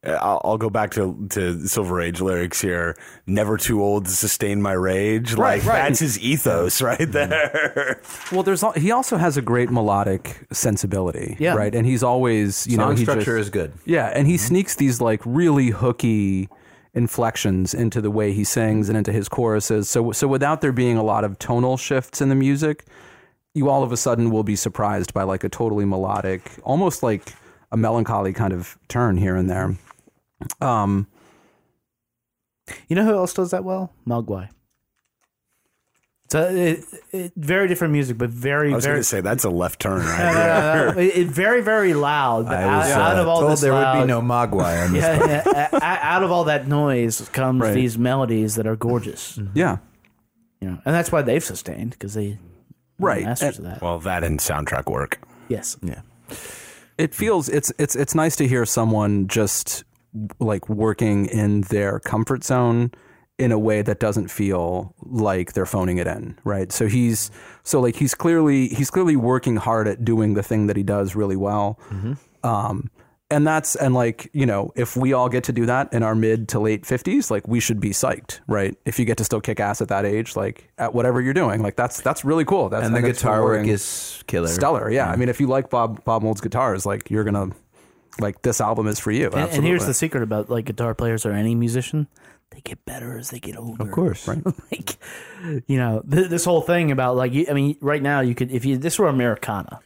Uh, 0.08 0.12
I'll, 0.22 0.42
I'll 0.44 0.58
go 0.58 0.70
back 0.70 0.92
to 0.92 1.28
to 1.32 1.68
Silver 1.68 2.02
Age 2.02 2.22
lyrics 2.22 2.62
here. 2.62 2.96
Never 3.26 3.58
too 3.58 3.84
old 3.84 4.06
to 4.06 4.12
sustain 4.12 4.62
my 4.62 4.74
rage. 4.74 5.34
Right, 5.34 5.60
like 5.60 5.68
right. 5.68 5.88
that's 5.90 6.00
his 6.00 6.20
ethos 6.20 6.82
right 6.82 7.00
mm-hmm. 7.00 7.12
there. 7.12 8.02
Well, 8.32 8.44
there's 8.44 8.64
he 8.76 8.92
also 8.92 9.18
has 9.18 9.38
a 9.38 9.42
great 9.42 9.70
melodic 9.70 10.48
sensibility, 10.52 11.36
Yeah. 11.40 11.56
right? 11.56 11.74
And 11.74 11.86
he's 11.86 12.04
always, 12.04 12.66
you 12.68 12.78
know, 12.78 12.86
Song 12.86 12.98
he 12.98 13.04
structure 13.04 13.38
just- 13.38 13.48
is 13.48 13.50
good. 13.50 13.74
Yeah, 13.86 14.08
and 14.08 14.28
he 14.28 14.36
mm-hmm. 14.36 14.48
sneaks 14.48 14.76
these 14.76 15.02
like 15.02 15.22
really 15.26 15.70
hooky 15.70 16.50
inflections 16.94 17.74
into 17.74 18.02
the 18.02 18.10
way 18.10 18.34
he 18.34 18.44
sings 18.44 18.90
and 18.90 18.98
into 18.98 19.12
his 19.12 19.28
choruses. 19.28 19.90
So 19.90 20.12
so 20.12 20.28
without 20.28 20.62
there 20.62 20.72
being 20.72 20.98
a 20.98 21.04
lot 21.04 21.24
of 21.24 21.38
tonal 21.38 21.78
shifts 21.78 22.22
in 22.22 22.30
the 22.30 22.36
music, 22.36 22.86
you 23.54 23.70
all 23.70 23.84
of 23.84 23.92
a 23.92 23.98
sudden 23.98 24.32
will 24.32 24.44
be 24.44 24.56
surprised 24.56 25.14
by 25.14 25.24
like 25.24 25.44
a 25.44 25.50
totally 25.50 25.86
melodic, 25.86 26.50
almost 26.64 27.04
like 27.04 27.34
a 27.72 27.78
melancholy 27.78 28.32
kind 28.32 28.54
of 28.54 28.78
turn 28.88 29.18
here 29.18 29.36
and 29.36 29.50
there. 29.50 29.76
Um 30.62 31.08
You 32.88 32.96
know 32.96 33.06
who 33.06 33.14
else 33.16 33.34
does 33.34 33.52
that 33.52 33.64
well? 33.64 33.92
Mogwai. 34.08 34.50
So 36.30 36.42
it, 36.50 36.84
it, 37.14 37.32
very 37.38 37.70
different 37.70 37.94
music, 37.94 38.18
but 38.18 38.30
very 38.30 38.74
I 38.74 38.76
was 38.76 38.84
very 38.84 38.96
going 38.96 39.02
to 39.02 39.08
say 39.08 39.22
that's 39.22 39.46
a 39.46 39.50
left 39.50 39.80
turn 39.80 40.02
right 40.06 40.18
No, 40.20 40.34
no, 40.34 40.34
there. 40.34 40.86
no, 40.88 40.92
no. 40.92 41.00
It- 41.00 41.28
very 41.28 41.62
very 41.62 41.94
loud. 41.94 42.48
I 42.48 42.78
was 42.80 42.90
out, 42.92 43.00
out 43.12 43.18
uh, 43.18 43.22
of 43.22 43.28
all 43.30 43.48
this 43.48 43.62
there 43.62 43.72
loud, 43.72 43.96
would 44.00 44.04
be 44.04 44.08
no 44.08 44.22
Mogwai 44.22 44.86
on 44.88 44.92
this. 44.94 45.04
yeah, 45.04 45.70
yeah, 45.72 46.00
out 46.04 46.24
of 46.24 46.32
all 46.32 46.44
that 46.46 46.68
noise 46.68 47.28
comes 47.30 47.62
Right. 47.62 47.74
these 47.74 47.98
melodies 47.98 48.56
that 48.56 48.68
are 48.68 48.76
gorgeous. 48.76 49.40
yeah. 49.54 49.78
You 50.60 50.70
know, 50.72 50.80
and 50.86 50.94
that's 50.94 51.12
why 51.12 51.22
they've 51.22 51.44
sustained 51.44 51.92
because 51.92 52.14
they 52.16 52.40
Right. 53.00 53.24
masters 53.24 53.60
of 53.60 53.64
that. 53.66 53.82
Well, 53.82 54.00
that 54.00 54.24
and 54.26 54.40
soundtrack 54.40 54.90
work. 54.92 55.20
yes, 55.48 55.78
Yeah. 55.82 56.02
it 56.98 57.14
feels 57.16 57.48
it's 57.48 57.72
it's 57.78 57.96
it's 57.96 58.14
nice 58.16 58.36
to 58.36 58.48
hear 58.50 58.66
someone 58.66 59.28
just 59.30 59.86
like 60.40 60.68
working 60.70 61.26
in 61.28 61.62
their 61.62 62.00
comfort 62.00 62.44
zone 62.44 62.92
in 63.38 63.52
a 63.52 63.60
way 63.60 63.82
that 63.84 64.00
doesn't 64.00 64.30
feel 64.30 64.96
like 65.04 65.54
they're 65.54 65.66
phoning 65.68 65.98
it 65.98 66.08
in 66.08 66.36
right 66.44 66.72
so 66.72 66.88
he's 66.88 67.30
so 67.64 67.80
like 67.80 67.96
he's 67.96 68.16
clearly 68.16 68.68
he's 68.70 68.90
clearly 68.90 69.16
working 69.16 69.58
hard 69.58 69.88
at 69.88 70.04
doing 70.04 70.34
the 70.34 70.42
thing 70.42 70.68
that 70.68 70.76
he 70.76 70.82
does 70.84 71.16
really 71.16 71.36
well 71.36 71.78
um 72.44 72.90
and 73.30 73.46
that's 73.46 73.76
and 73.76 73.94
like 73.94 74.30
you 74.34 74.46
know 74.46 74.72
if 74.76 74.96
we 74.96 75.12
all 75.14 75.28
get 75.30 75.44
to 75.44 75.52
do 75.52 75.66
that 75.66 75.92
in 75.94 76.02
our 76.02 76.16
mid 76.16 76.48
to 76.48 76.60
late 76.60 76.84
50s 76.84 77.30
like 77.30 77.48
we 77.48 77.60
should 77.60 77.80
be 77.80 77.90
psyched 77.90 78.40
right 78.48 78.76
if 78.86 78.98
you 78.98 79.06
get 79.06 79.18
to 79.18 79.24
still 79.26 79.42
kick 79.42 79.60
ass 79.60 79.82
at 79.82 79.90
that 79.90 80.06
age 80.06 80.36
like 80.36 80.72
at 80.78 80.94
whatever 80.94 81.22
you're 81.22 81.34
doing 81.34 81.62
like 81.62 81.76
that's 81.76 82.00
that's 82.02 82.24
really 82.24 82.46
cool 82.46 82.70
that's 82.70 82.86
And 82.88 82.96
the 82.96 83.02
guitar 83.02 83.44
work 83.44 83.68
is 83.68 84.24
killer. 84.28 84.48
stellar. 84.48 84.90
Yeah. 84.90 85.12
I 85.12 85.16
mean, 85.18 85.30
if 85.30 85.40
you 85.42 85.48
like 85.48 85.70
Bob 85.70 86.04
Bob 86.06 86.24
Mould's 86.24 86.42
guitars, 86.42 86.86
like 86.86 87.10
you're 87.12 87.24
gonna 87.26 87.50
like 88.20 88.42
this 88.42 88.60
album 88.62 88.88
is 88.88 89.00
for 89.00 89.12
you. 89.12 89.30
and, 89.32 89.50
and 89.52 89.64
here's 89.64 89.86
the 89.86 89.94
secret 89.94 90.24
about 90.24 90.50
like 90.50 90.66
guitar 90.66 90.94
players 90.96 91.26
or 91.26 91.32
any 91.32 91.56
musician: 91.56 92.08
they 92.52 92.62
get 92.62 92.84
better 92.86 93.18
as 93.18 93.30
they 93.30 93.40
get 93.40 93.58
older. 93.58 93.84
Of 93.84 93.92
course. 93.92 94.28
Right. 94.28 94.42
like 94.72 94.98
you 95.68 95.78
know 95.78 96.02
th- 96.10 96.30
this 96.30 96.46
whole 96.46 96.62
thing 96.62 96.92
about 96.92 97.16
like 97.16 97.34
you, 97.34 97.46
I 97.50 97.54
mean 97.54 97.78
right 97.82 98.02
now 98.02 98.22
you 98.22 98.36
could 98.36 98.52
if 98.52 98.66
you 98.66 98.78
this 98.78 98.98
were 99.00 99.08
Americana 99.08 99.80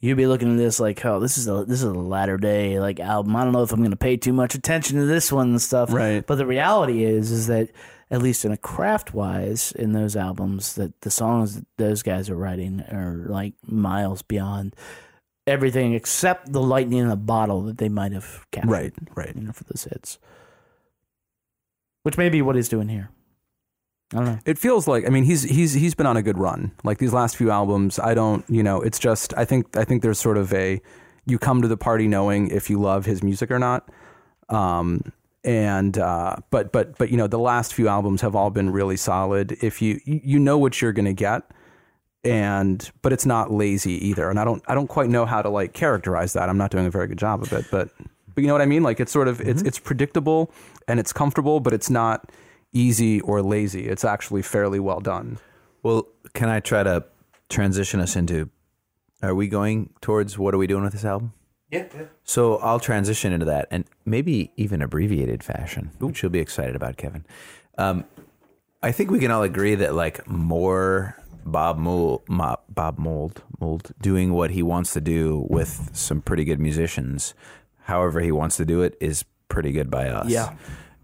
you'd 0.00 0.16
be 0.16 0.26
looking 0.26 0.50
at 0.52 0.58
this 0.58 0.80
like 0.80 1.04
oh 1.04 1.20
this 1.20 1.38
is 1.38 1.46
a 1.48 1.64
this 1.64 1.78
is 1.78 1.84
a 1.84 1.92
latter 1.94 2.36
day 2.36 2.80
like 2.80 2.98
album 3.00 3.34
I 3.36 3.44
don't 3.44 3.52
know 3.52 3.62
if 3.62 3.72
I'm 3.72 3.78
going 3.80 3.90
to 3.92 3.96
pay 3.96 4.16
too 4.16 4.32
much 4.32 4.54
attention 4.54 4.98
to 4.98 5.06
this 5.06 5.30
one 5.32 5.50
and 5.50 5.62
stuff 5.62 5.92
Right. 5.92 6.26
but 6.26 6.36
the 6.36 6.46
reality 6.46 7.04
is 7.04 7.30
is 7.30 7.46
that 7.46 7.70
at 8.10 8.20
least 8.20 8.44
in 8.44 8.52
a 8.52 8.56
craft 8.56 9.14
wise 9.14 9.72
in 9.72 9.92
those 9.92 10.16
albums 10.16 10.74
that 10.74 11.00
the 11.02 11.10
songs 11.10 11.54
that 11.54 11.66
those 11.78 12.02
guys 12.02 12.28
are 12.28 12.36
writing 12.36 12.80
are 12.90 13.24
like 13.28 13.54
miles 13.64 14.22
beyond 14.22 14.74
everything 15.46 15.94
except 15.94 16.52
the 16.52 16.62
lightning 16.62 17.00
in 17.00 17.10
a 17.10 17.16
bottle 17.16 17.62
that 17.62 17.78
they 17.78 17.88
might 17.88 18.12
have 18.12 18.46
captured. 18.50 18.70
Right, 18.70 18.92
right. 19.14 19.34
You 19.34 19.42
know, 19.42 19.52
for 19.52 19.64
those 19.64 19.84
hits, 19.84 20.18
which 22.02 22.18
may 22.18 22.28
be 22.28 22.42
what 22.42 22.56
he's 22.56 22.68
doing 22.68 22.88
here. 22.88 23.10
I 24.12 24.16
don't 24.16 24.24
know. 24.26 24.38
It 24.44 24.58
feels 24.58 24.86
like 24.86 25.06
I 25.06 25.08
mean 25.08 25.24
he's 25.24 25.42
he's 25.42 25.72
he's 25.72 25.94
been 25.94 26.06
on 26.06 26.16
a 26.16 26.22
good 26.22 26.38
run. 26.38 26.72
Like 26.84 26.98
these 26.98 27.14
last 27.14 27.36
few 27.36 27.50
albums, 27.50 27.98
I 27.98 28.14
don't 28.14 28.44
you 28.48 28.62
know 28.62 28.80
it's 28.80 28.98
just 28.98 29.32
I 29.36 29.44
think 29.44 29.76
I 29.76 29.84
think 29.84 30.02
there's 30.02 30.18
sort 30.18 30.36
of 30.36 30.52
a 30.52 30.82
you 31.24 31.38
come 31.38 31.62
to 31.62 31.68
the 31.68 31.76
party 31.76 32.08
knowing 32.08 32.48
if 32.48 32.68
you 32.68 32.78
love 32.80 33.06
his 33.06 33.22
music 33.22 33.50
or 33.50 33.58
not. 33.58 33.88
Um, 34.48 35.12
and 35.44 35.96
uh, 35.98 36.36
but 36.50 36.72
but 36.72 36.98
but 36.98 37.10
you 37.10 37.16
know 37.16 37.26
the 37.26 37.38
last 37.38 37.72
few 37.74 37.88
albums 37.88 38.20
have 38.20 38.36
all 38.36 38.50
been 38.50 38.70
really 38.70 38.96
solid. 38.96 39.56
If 39.62 39.80
you 39.80 40.00
you 40.04 40.20
you 40.22 40.38
know 40.38 40.58
what 40.58 40.80
you're 40.80 40.92
gonna 40.92 41.14
get, 41.14 41.42
and 42.24 42.90
but 43.02 43.12
it's 43.12 43.26
not 43.26 43.50
lazy 43.50 44.06
either. 44.06 44.30
And 44.30 44.38
I 44.38 44.44
don't 44.44 44.62
I 44.66 44.74
don't 44.74 44.86
quite 44.86 45.08
know 45.08 45.26
how 45.26 45.42
to 45.42 45.48
like 45.48 45.72
characterize 45.72 46.32
that. 46.34 46.48
I'm 46.48 46.58
not 46.58 46.70
doing 46.70 46.86
a 46.86 46.90
very 46.90 47.06
good 47.06 47.18
job 47.18 47.42
of 47.42 47.52
it, 47.52 47.66
but 47.70 47.90
but 48.34 48.42
you 48.42 48.46
know 48.46 48.54
what 48.54 48.62
I 48.62 48.66
mean. 48.66 48.82
Like 48.82 49.00
it's 49.00 49.12
sort 49.12 49.28
of 49.28 49.40
it's 49.40 49.62
it's 49.62 49.78
predictable 49.78 50.50
and 50.88 51.00
it's 51.00 51.12
comfortable, 51.12 51.60
but 51.60 51.72
it's 51.72 51.90
not 51.90 52.30
easy 52.72 53.20
or 53.20 53.42
lazy. 53.42 53.88
It's 53.88 54.04
actually 54.04 54.42
fairly 54.42 54.80
well 54.80 55.00
done. 55.00 55.38
Well, 55.82 56.06
can 56.32 56.48
I 56.48 56.60
try 56.60 56.82
to 56.82 57.04
transition 57.48 58.00
us 58.00 58.16
into? 58.16 58.50
Are 59.22 59.34
we 59.34 59.46
going 59.46 59.90
towards 60.00 60.36
what 60.36 60.52
are 60.54 60.58
we 60.58 60.66
doing 60.66 60.82
with 60.82 60.92
this 60.92 61.04
album? 61.04 61.32
Yeah. 61.70 61.86
So 62.24 62.56
I'll 62.58 62.80
transition 62.80 63.32
into 63.32 63.46
that, 63.46 63.68
and 63.70 63.84
maybe 64.04 64.52
even 64.56 64.82
abbreviated 64.82 65.42
fashion, 65.42 65.90
which 65.98 66.22
you'll 66.22 66.30
be 66.30 66.40
excited 66.40 66.76
about, 66.76 66.96
Kevin. 66.96 67.24
Um, 67.78 68.04
I 68.82 68.92
think 68.92 69.10
we 69.10 69.20
can 69.20 69.30
all 69.30 69.42
agree 69.42 69.76
that 69.76 69.94
like 69.94 70.26
more 70.28 71.16
Bob 71.44 71.78
Mould, 71.78 72.22
Bob 72.28 72.98
Mould, 72.98 73.42
Mould 73.60 73.92
doing 74.00 74.32
what 74.32 74.50
he 74.50 74.62
wants 74.62 74.92
to 74.94 75.00
do 75.00 75.46
with 75.48 75.90
some 75.92 76.20
pretty 76.20 76.44
good 76.44 76.60
musicians, 76.60 77.34
however 77.84 78.20
he 78.20 78.32
wants 78.32 78.56
to 78.56 78.64
do 78.64 78.82
it, 78.82 78.96
is 79.00 79.24
pretty 79.48 79.72
good 79.72 79.90
by 79.90 80.08
us. 80.08 80.28
Yeah. 80.30 80.54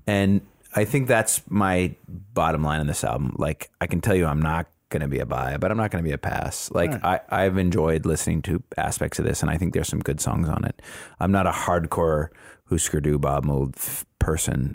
and 0.06 0.40
I 0.74 0.84
think 0.84 1.08
that's 1.08 1.42
my 1.50 1.94
bottom 2.34 2.62
line 2.62 2.80
on 2.80 2.86
this 2.86 3.02
album. 3.02 3.34
Like 3.38 3.70
I 3.80 3.86
can 3.86 4.00
tell 4.00 4.14
you, 4.14 4.26
I'm 4.26 4.42
not 4.42 4.66
going 4.90 5.00
to 5.02 5.08
be 5.08 5.18
a 5.18 5.26
buy, 5.26 5.56
but 5.58 5.70
I'm 5.70 5.76
not 5.76 5.90
going 5.90 6.02
to 6.04 6.08
be 6.08 6.12
a 6.14 6.18
pass. 6.18 6.70
Like 6.70 6.92
I, 7.04 7.20
I've 7.30 7.58
enjoyed 7.58 8.06
listening 8.06 8.42
to 8.42 8.62
aspects 8.76 9.18
of 9.18 9.24
this, 9.24 9.42
and 9.42 9.50
I 9.50 9.56
think 9.56 9.74
there's 9.74 9.88
some 9.88 10.00
good 10.00 10.20
songs 10.20 10.48
on 10.48 10.64
it. 10.64 10.80
I'm 11.20 11.32
not 11.32 11.46
a 11.46 11.50
hardcore 11.50 12.28
Husker 12.70 13.00
Du 13.00 13.18
Bob 13.18 13.44
Mould 13.44 13.74
f- 13.76 14.04
person, 14.18 14.74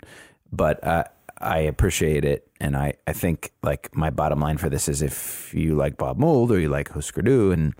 but 0.52 0.82
uh, 0.84 1.04
I 1.44 1.58
appreciate 1.58 2.24
it, 2.24 2.48
and 2.60 2.76
I, 2.76 2.94
I 3.06 3.12
think 3.12 3.52
like 3.62 3.94
my 3.94 4.10
bottom 4.10 4.40
line 4.40 4.56
for 4.56 4.68
this 4.70 4.88
is 4.88 5.02
if 5.02 5.52
you 5.54 5.74
like 5.74 5.96
Bob 5.96 6.18
Mould 6.18 6.50
or 6.50 6.58
you 6.58 6.68
like 6.68 6.88
Husker 6.90 7.22
Du, 7.22 7.52
and 7.52 7.74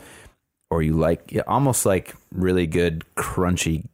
or 0.70 0.82
you 0.82 0.94
like 0.94 1.32
yeah, 1.32 1.42
almost 1.46 1.86
like 1.86 2.14
really 2.30 2.66
good 2.66 3.04
crunchy 3.16 3.86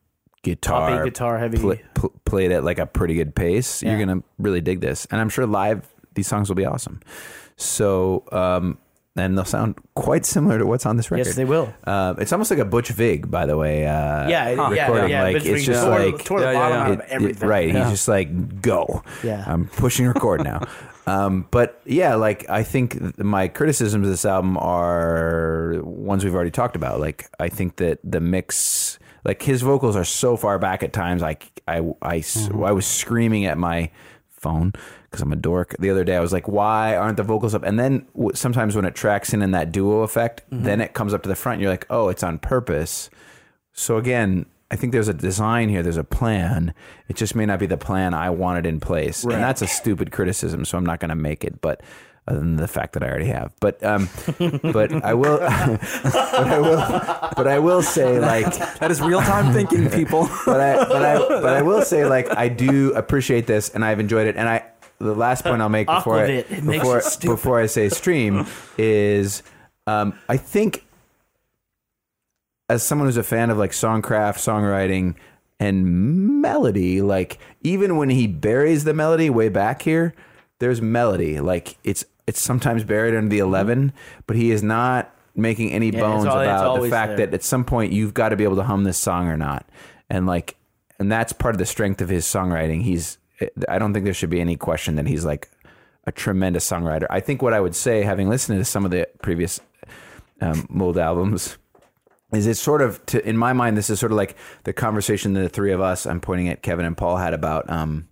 guitar, 0.43 0.91
Poppy, 0.91 1.11
guitar 1.11 1.39
heavy. 1.39 1.59
pl- 1.59 1.77
pl- 1.95 2.13
played 2.25 2.53
at 2.53 2.65
like 2.65 2.79
a 2.79 2.87
pretty 2.87 3.15
good 3.15 3.35
pace, 3.35 3.83
you're 3.83 3.99
gonna 3.99 4.23
really 4.39 4.61
dig 4.61 4.81
this. 4.81 5.07
And 5.11 5.21
I'm 5.21 5.29
sure 5.29 5.47
live 5.47 5.87
these 6.15 6.27
songs 6.27 6.49
will 6.49 6.57
be 6.57 6.67
awesome. 6.67 7.01
So, 7.57 8.25
um, 8.33 8.79
and 9.21 9.37
they'll 9.37 9.45
sound 9.45 9.77
quite 9.95 10.25
similar 10.27 10.59
to 10.59 10.67
what's 10.67 10.87
on 10.87 10.97
this 10.97 11.11
record. 11.11 11.27
Yes, 11.27 11.37
they 11.37 11.45
will. 11.45 11.73
Um, 11.85 12.17
it's 12.19 12.33
almost 12.33 12.51
like 12.51 12.61
a 12.61 12.65
Butch 12.65 12.89
Vig, 12.89 13.31
by 13.31 13.47
the 13.47 13.57
way. 13.57 13.87
Uh, 13.87 14.29
Yeah, 14.29 14.49
yeah, 14.51 14.69
recording. 14.87 15.11
yeah, 15.11 15.23
Like 15.23 15.45
it's 15.45 15.65
just 15.65 15.85
tore- 15.85 15.99
like 15.99 16.25
tore 16.25 16.41
the 16.41 16.47
Yeah, 16.47 16.53
yeah, 16.53 16.59
bottom 16.59 16.77
yeah. 16.77 16.85
out 17.15 17.23
of 17.23 17.29
it- 17.31 17.43
it- 17.43 17.47
right. 17.47 17.69
Yeah. 17.69 17.83
He's 17.85 17.93
just 17.93 18.09
like, 18.09 18.61
go. 18.63 19.03
Yeah. 19.23 19.45
I'm 19.47 19.67
pushing 19.69 20.07
record 20.07 20.43
now. 20.45 20.67
Um, 21.07 21.47
but 21.51 21.81
yeah, 21.87 22.15
like 22.15 22.49
I 22.49 22.63
think 22.63 23.19
my 23.19 23.49
criticisms 23.49 24.07
of 24.07 24.11
this 24.13 24.25
album 24.25 24.57
are 24.59 25.81
ones 25.83 26.23
we've 26.25 26.35
already 26.35 26.53
talked 26.53 26.77
about. 26.77 27.01
Like 27.01 27.29
I 27.41 27.49
think 27.49 27.77
that 27.77 27.99
the 28.05 28.21
mix, 28.21 28.99
like 29.25 29.43
his 29.43 29.63
vocals 29.63 29.97
are 29.97 30.05
so 30.05 30.37
far 30.37 30.59
back 30.61 30.85
at 30.85 30.93
times. 30.93 31.21
Like 31.23 31.51
I, 31.67 31.79
I, 32.01 32.23
I 32.63 32.71
was 32.73 32.87
screaming 32.87 33.47
at 33.47 33.59
my 33.59 33.91
phone 34.31 34.73
because 35.11 35.23
I'm 35.23 35.33
a 35.33 35.37
dork. 35.37 35.75
The 35.81 35.91
other 35.91 36.05
day 36.05 36.17
I 36.17 36.21
was 36.21 36.33
like, 36.33 36.47
why 36.47 36.95
aren't 36.97 37.17
the 37.17 37.25
vocals 37.25 37.55
up? 37.55 37.65
And 37.65 37.79
then 37.79 38.07
w- 38.15 38.31
sometimes 38.35 38.77
when 38.77 38.85
it 38.85 38.95
tracks 38.95 39.33
in 39.35 39.43
in 39.43 39.51
that 39.51 39.73
duo 39.73 40.03
effect, 40.03 40.43
then 40.51 40.81
it 40.81 40.95
comes 40.95 41.13
up 41.13 41.23
to 41.25 41.29
the 41.29 41.35
front. 41.35 41.55
And 41.57 41.63
you're 41.63 41.71
like, 41.73 41.87
oh, 41.91 42.09
it's 42.09 42.23
on 42.23 42.39
purpose. 42.39 43.11
So 43.73 43.97
again, 43.97 44.47
I 44.71 44.77
think 44.77 44.93
there's 44.93 45.09
a 45.09 45.15
design 45.15 45.69
here. 45.69 45.83
There's 45.83 45.97
a 45.97 46.05
plan. 46.05 46.75
It 47.09 47.17
just 47.17 47.35
may 47.35 47.45
not 47.45 47.59
be 47.59 47.67
the 47.67 47.77
plan 47.77 48.15
I 48.15 48.31
wanted 48.31 48.67
in 48.67 48.79
place, 48.79 49.25
and 49.25 49.33
that's 49.33 49.63
a 49.63 49.67
stupid 49.67 50.13
criticism. 50.13 50.65
So 50.65 50.79
I'm 50.79 50.87
not 50.87 51.01
going 51.01 51.09
to 51.09 51.17
make 51.17 51.43
it. 51.45 51.61
But 51.61 51.83
other 52.29 52.39
than 52.39 52.55
the 52.55 52.69
fact 52.69 52.93
that 52.93 53.03
I 53.03 53.09
already 53.09 53.27
have, 53.27 53.53
but 53.59 53.83
um, 53.83 54.09
but 54.63 54.93
I 55.05 55.15
will, 55.15 55.39
but 56.05 56.35
I 56.35 56.61
will, 56.61 57.33
but 57.37 57.49
I 57.49 57.59
will 57.59 57.83
say 57.83 58.21
like 58.21 58.45
That 58.79 58.93
is 58.93 59.01
real 59.01 59.21
time 59.21 59.53
thinking, 59.53 59.91
people. 59.91 60.29
but 60.47 60.61
I 60.61 60.77
but 60.85 61.03
I 61.05 61.19
but 61.19 61.53
I 61.53 61.63
will 61.63 61.83
say 61.83 62.05
like 62.05 62.31
I 62.37 62.49
do 62.49 62.93
appreciate 62.93 63.49
this 63.49 63.71
and 63.71 63.85
I've 63.85 63.99
enjoyed 63.99 64.29
it 64.29 64.37
and 64.37 64.49
I 64.49 64.65
the 65.01 65.15
last 65.15 65.45
point 65.45 65.63
I'll 65.63 65.69
make 65.69 65.87
before 65.87 66.19
I, 66.19 66.29
Aquavit, 66.29 66.51
it 66.51 66.63
makes 66.63 66.83
before, 66.83 67.01
stupid. 67.01 67.35
before 67.35 67.61
I 67.61 67.67
say 67.67 67.89
stream 67.89 68.47
is 68.79 69.43
um, 69.87 70.19
I 70.29 70.37
think 70.37 70.85
as 72.69 72.83
someone 72.83 73.09
who's 73.09 73.17
a 73.17 73.23
fan 73.23 73.51
of 73.51 73.59
like 73.59 73.73
songcraft, 73.73 74.37
songwriting, 74.37 75.17
and 75.59 76.41
melody, 76.41 77.03
like 77.03 77.39
even 77.63 77.97
when 77.97 78.11
he 78.11 78.27
buries 78.27 78.85
the 78.85 78.95
melody 78.95 79.31
way 79.31 79.49
back 79.49 79.83
here, 79.83 80.15
there's 80.59 80.81
melody. 80.81 81.41
Like 81.41 81.77
it's 81.83 82.05
it's 82.27 82.41
sometimes 82.41 82.85
buried 82.85 83.15
under 83.15 83.29
the 83.31 83.41
eleven, 83.41 83.93
but 84.27 84.37
he 84.37 84.51
is 84.51 84.63
not 84.63 85.15
making 85.35 85.73
any 85.73 85.89
it's 85.89 85.97
bones 85.97 86.27
al- 86.27 86.41
it's 86.41 86.47
about 86.47 86.63
the 86.63 86.69
always 86.69 86.91
fact 86.91 87.17
there. 87.17 87.27
that 87.27 87.35
at 87.35 87.43
some 87.43 87.65
point 87.65 87.93
you've 87.93 88.15
got 88.15 88.29
to 88.29 88.37
be 88.37 88.45
able 88.45 88.57
to 88.57 88.63
hum 88.63 88.85
this 88.85 88.99
song 88.99 89.27
or 89.29 89.37
not. 89.37 89.67
And 90.09 90.27
like 90.27 90.57
and 90.99 91.11
that's 91.11 91.33
part 91.33 91.55
of 91.55 91.59
the 91.59 91.67
strength 91.67 92.01
of 92.03 92.09
his 92.11 92.27
songwriting. 92.27 92.83
He's 92.83 93.19
I 93.69 93.79
don't 93.79 93.93
think 93.93 94.05
there 94.05 94.15
should 94.15 94.31
be 94.31 94.41
any 94.41 94.57
question 94.57 94.97
that 94.97 95.07
he's 95.07 95.25
like 95.25 95.51
a 96.07 96.13
tremendous 96.13 96.69
songwriter. 96.69 97.07
I 97.11 97.21
think 97.21 97.43
what 97.43 97.53
I 97.55 97.61
would 97.61 97.75
say, 97.77 98.03
having 98.03 98.29
listened 98.29 98.59
to 98.59 98.65
some 98.65 98.85
of 98.85 98.91
the 98.91 99.09
previous 99.23 99.61
um, 100.41 100.67
Mould 100.71 100.99
albums, 100.99 101.57
is 102.33 102.47
it's 102.47 102.61
sort 102.61 102.81
of 102.83 103.05
to 103.07 103.27
in 103.29 103.37
my 103.37 103.53
mind 103.53 103.77
this 103.77 103.91
is 103.91 103.99
sort 104.01 104.13
of 104.13 104.17
like 104.17 104.37
the 104.65 104.73
conversation 104.73 105.33
that 105.35 105.41
the 105.41 105.49
three 105.49 105.73
of 105.73 105.81
us 105.81 106.07
I'm 106.07 106.21
pointing 106.21 106.49
at 106.49 106.63
Kevin 106.63 106.85
and 106.87 106.97
Paul 106.97 107.17
had 107.17 107.35
about 107.35 107.69
um, 107.69 108.09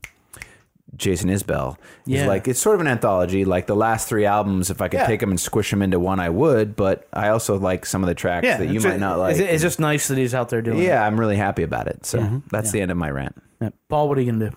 Jason 0.97 1.29
Isbell. 1.31 1.77
Yeah. 2.07 2.21
It's 2.21 2.29
like 2.29 2.49
it's 2.49 2.61
sort 2.61 2.75
of 2.75 2.81
an 2.81 2.89
anthology. 2.89 3.45
Like 3.45 3.67
the 3.67 3.77
last 3.77 4.09
three 4.09 4.25
albums, 4.25 4.71
if 4.71 4.81
I 4.83 4.89
could 4.89 5.01
Yeah. 5.01 5.07
take 5.07 5.21
them 5.21 5.31
and 5.31 5.39
squish 5.39 5.71
them 5.71 5.83
into 5.83 6.01
one, 6.01 6.19
I 6.19 6.31
would. 6.31 6.75
But 6.77 7.07
I 7.13 7.29
also 7.29 7.59
like 7.59 7.85
some 7.87 8.03
of 8.03 8.09
the 8.09 8.15
tracks 8.15 8.45
Yeah, 8.47 8.57
that 8.57 8.69
you 8.69 8.81
might 8.81 8.95
ju- 8.95 8.99
not 8.99 9.19
like. 9.19 9.37
It's, 9.37 9.63
just 9.63 9.79
nice 9.79 10.09
that 10.09 10.19
he's 10.19 10.35
out 10.35 10.49
there 10.49 10.63
doing. 10.63 10.79
it. 10.79 10.85
yeah, 10.85 11.05
I'm 11.07 11.19
really 11.21 11.37
happy 11.37 11.63
about 11.63 11.87
it. 11.89 12.05
So 12.07 12.19
Mm-hmm. 12.21 12.39
that's 12.51 12.73
the 12.73 12.81
end 12.81 12.91
of 12.91 12.97
my 12.97 13.11
rant. 13.11 13.41
Paul, 13.89 14.09
what 14.09 14.19
are 14.19 14.21
you 14.23 14.33
gonna 14.33 14.51
do? 14.51 14.57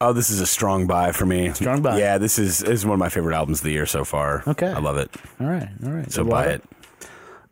Oh, 0.00 0.12
this 0.12 0.28
is 0.28 0.40
a 0.40 0.46
strong 0.46 0.86
buy 0.86 1.12
for 1.12 1.24
me. 1.24 1.52
Strong 1.54 1.80
buy. 1.82 1.98
Yeah, 1.98 2.18
this 2.18 2.38
is 2.38 2.58
this 2.58 2.70
is 2.80 2.84
one 2.86 2.94
of 2.94 2.98
my 2.98 3.08
favorite 3.08 3.34
albums 3.34 3.60
of 3.60 3.64
the 3.64 3.72
year 3.72 3.86
so 3.86 4.04
far. 4.04 4.42
Okay. 4.46 4.68
I 4.68 4.78
love 4.78 4.98
it. 4.98 5.10
All 5.40 5.46
right, 5.46 5.68
all 5.84 5.90
right. 5.92 6.10
So 6.12 6.22
buy 6.24 6.46
luck. 6.46 6.54
it. 6.56 6.64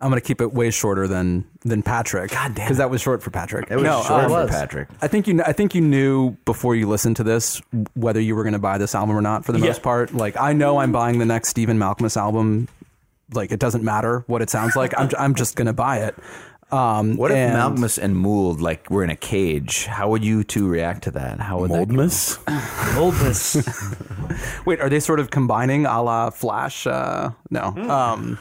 I'm 0.01 0.11
going 0.11 0.21
to 0.21 0.27
keep 0.27 0.43
it 0.43 0.53
way 0.53 0.71
shorter 0.71 1.09
than 1.09 1.47
than 1.65 1.83
Patrick. 1.83 2.31
God 2.33 2.55
damn, 2.55 2.67
because 2.67 2.77
that 2.77 2.91
was 2.91 3.01
short 3.01 3.23
for 3.23 3.31
Patrick. 3.31 3.71
It 3.71 3.77
was 3.77 3.85
no, 3.85 4.03
short 4.03 4.25
um, 4.25 4.31
for. 4.47 4.53
Patrick. 4.53 4.89
I 5.01 5.09
think 5.09 5.27
you. 5.27 5.41
I 5.43 5.53
think 5.55 5.75
you 5.75 5.81
knew 5.81 6.33
before 6.45 6.77
you 6.77 6.87
listened 6.87 7.17
to 7.17 7.23
this 7.23 7.63
whether 7.95 8.21
you 8.21 8.37
were 8.37 8.43
going 8.43 8.53
to 8.53 8.59
buy 8.59 8.77
this 8.77 8.95
album 8.95 9.17
or 9.17 9.23
not. 9.23 9.47
For 9.47 9.53
the 9.53 9.59
Yeah. 9.61 9.67
most 9.69 9.83
part, 9.83 10.13
like 10.13 10.37
I 10.39 10.53
know 10.53 10.77
I'm 10.79 10.93
buying 10.93 11.19
the 11.21 11.25
next 11.25 11.49
Stephen 11.49 11.79
Malkmus 11.79 12.19
album. 12.19 12.69
Like 13.33 13.53
it 13.53 13.59
doesn't 13.61 13.83
matter 13.83 14.23
what 14.27 14.43
it 14.43 14.51
sounds 14.51 14.77
like. 14.77 14.93
I'm 14.99 15.09
I'm 15.19 15.35
just 15.35 15.57
going 15.57 15.67
to 15.67 15.73
buy 15.73 16.01
it. 16.01 16.15
Um, 16.75 17.17
What 17.17 17.31
if 17.31 17.37
and- 17.37 17.57
Malkmus 17.57 17.99
and 17.99 18.17
Mould 18.17 18.61
like 18.61 18.91
were 18.91 19.05
in 19.05 19.11
a 19.11 19.17
cage? 19.17 19.87
How 19.87 20.09
would 20.11 20.25
you 20.25 20.45
two 20.45 20.69
react 20.69 21.05
to 21.05 21.11
that? 21.13 21.41
How 21.41 21.59
would 21.61 21.71
that 21.71 21.89
go? 21.89 21.95
Moldmas? 21.95 22.39
Wait, 24.67 24.81
are 24.81 24.89
they 24.89 25.01
sort 25.01 25.21
of 25.21 25.31
combining 25.31 25.87
a 25.87 26.03
la 26.03 26.31
Flash? 26.31 26.87
Uh, 26.87 27.31
no. 27.51 27.71
Hmm. 27.71 27.91
Um, 27.91 28.39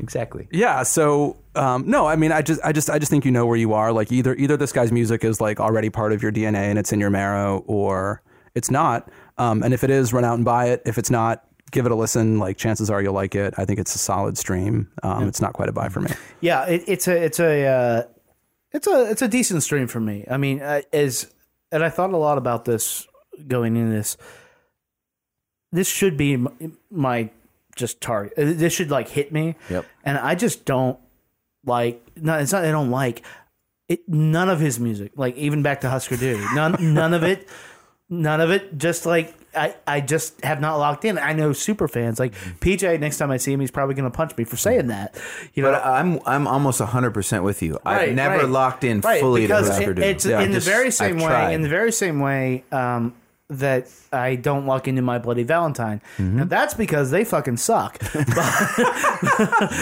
Exactly. 0.00 0.48
Yeah. 0.52 0.84
So 0.84 1.36
um, 1.54 1.90
no, 1.90 2.06
I 2.06 2.16
mean, 2.16 2.32
I 2.32 2.40
just, 2.40 2.60
I 2.64 2.72
just, 2.72 2.88
I 2.88 2.98
just 2.98 3.10
think 3.10 3.24
you 3.24 3.30
know 3.32 3.46
where 3.46 3.56
you 3.56 3.72
are. 3.74 3.92
Like 3.92 4.12
either, 4.12 4.34
either 4.36 4.56
this 4.56 4.72
guy's 4.72 4.92
music 4.92 5.24
is 5.24 5.40
like 5.40 5.60
already 5.60 5.90
part 5.90 6.12
of 6.12 6.22
your 6.22 6.32
DNA 6.32 6.70
and 6.70 6.78
it's 6.78 6.92
in 6.92 7.00
your 7.00 7.10
marrow, 7.10 7.64
or 7.66 8.22
it's 8.54 8.70
not. 8.70 9.10
Um, 9.38 9.62
and 9.62 9.74
if 9.74 9.84
it 9.84 9.90
is, 9.90 10.12
run 10.12 10.24
out 10.24 10.34
and 10.34 10.44
buy 10.44 10.66
it. 10.66 10.82
If 10.86 10.98
it's 10.98 11.10
not, 11.10 11.44
give 11.70 11.86
it 11.86 11.92
a 11.92 11.94
listen. 11.94 12.38
Like 12.38 12.56
chances 12.56 12.90
are 12.90 13.00
you'll 13.02 13.14
like 13.14 13.34
it. 13.34 13.54
I 13.58 13.64
think 13.64 13.78
it's 13.78 13.94
a 13.94 13.98
solid 13.98 14.36
stream. 14.38 14.90
Um, 15.02 15.28
It's 15.28 15.40
not 15.40 15.52
quite 15.52 15.68
a 15.68 15.72
buy 15.72 15.88
for 15.88 16.00
me. 16.00 16.10
yeah, 16.40 16.64
it, 16.66 16.84
it's 16.86 17.08
a 17.08 17.16
it's 17.24 17.40
a 17.40 17.66
uh, 17.66 18.02
it's 18.72 18.86
a 18.86 19.10
it's 19.10 19.22
a 19.22 19.28
decent 19.28 19.62
stream 19.62 19.86
for 19.86 20.00
me. 20.00 20.24
I 20.30 20.36
mean, 20.36 20.60
uh, 20.60 20.82
as 20.92 21.32
and 21.72 21.84
I 21.84 21.90
thought 21.90 22.12
a 22.12 22.16
lot 22.16 22.38
about 22.38 22.64
this 22.64 23.06
going 23.46 23.76
into 23.76 23.92
this. 23.92 24.16
This 25.72 25.88
should 25.88 26.16
be 26.16 26.34
m- 26.34 26.78
my 26.90 27.30
just 27.76 28.00
target. 28.00 28.32
Uh, 28.38 28.52
This 28.56 28.72
should 28.72 28.90
like 28.90 29.08
hit 29.08 29.32
me. 29.32 29.54
Yep. 29.70 29.84
And 30.04 30.18
I 30.18 30.34
just 30.34 30.64
don't 30.64 30.98
like. 31.64 32.02
No, 32.16 32.38
it's 32.38 32.52
not. 32.52 32.64
I 32.64 32.70
don't 32.70 32.90
like 32.90 33.22
it. 33.88 34.08
None 34.08 34.48
of 34.48 34.60
his 34.60 34.80
music, 34.80 35.12
like 35.16 35.36
even 35.36 35.62
back 35.62 35.82
to 35.82 35.90
Husker 35.90 36.16
Du, 36.16 36.38
none 36.54 36.76
none 36.94 37.12
of 37.14 37.22
it. 37.22 37.48
None 38.08 38.40
of 38.40 38.50
it. 38.50 38.78
Just 38.78 39.04
like 39.04 39.34
I, 39.58 39.74
I 39.86 40.00
just 40.00 40.42
have 40.44 40.60
not 40.60 40.76
locked 40.78 41.04
in. 41.04 41.18
I 41.18 41.32
know 41.34 41.52
super 41.52 41.88
fans 41.88 42.18
like 42.18 42.32
PJ. 42.60 43.00
Next 43.00 43.18
time 43.18 43.30
I 43.30 43.36
see 43.36 43.52
him, 43.52 43.60
he's 43.60 43.70
probably 43.70 43.94
going 43.94 44.10
to 44.10 44.16
punch 44.16 44.36
me 44.36 44.44
for 44.44 44.56
saying 44.56 44.86
that. 44.86 45.20
You 45.54 45.62
know, 45.62 45.72
But 45.72 45.84
I'm 45.84 46.20
I'm 46.24 46.46
almost 46.46 46.80
hundred 46.80 47.10
percent 47.12 47.44
with 47.44 47.62
you. 47.62 47.78
Right, 47.84 48.08
I've 48.10 48.14
never 48.14 48.38
right. 48.38 48.48
locked 48.48 48.84
in 48.84 49.00
Right, 49.00 49.20
fully 49.20 49.42
to 49.42 49.46
because 49.48 49.68
Husker 49.68 49.90
it- 49.90 49.98
it's 49.98 50.24
Yeah, 50.26 50.40
in 50.40 50.52
the 50.52 50.60
very 50.60 50.90
same 50.90 51.16
I've 51.16 51.22
way. 51.22 51.28
tried. 51.28 51.52
In 51.52 51.62
the 51.62 51.68
very 51.68 51.92
same 51.92 52.20
way 52.20 52.64
um, 52.72 53.14
that 53.50 53.88
I 54.12 54.36
don't 54.36 54.66
lock 54.66 54.88
into 54.88 55.02
my 55.02 55.18
bloody 55.18 55.42
Valentine. 55.42 56.00
Mm-hmm. 56.18 56.36
Now 56.38 56.44
that's 56.44 56.74
because 56.74 57.10
they 57.10 57.24
fucking 57.24 57.56
suck. 57.58 57.98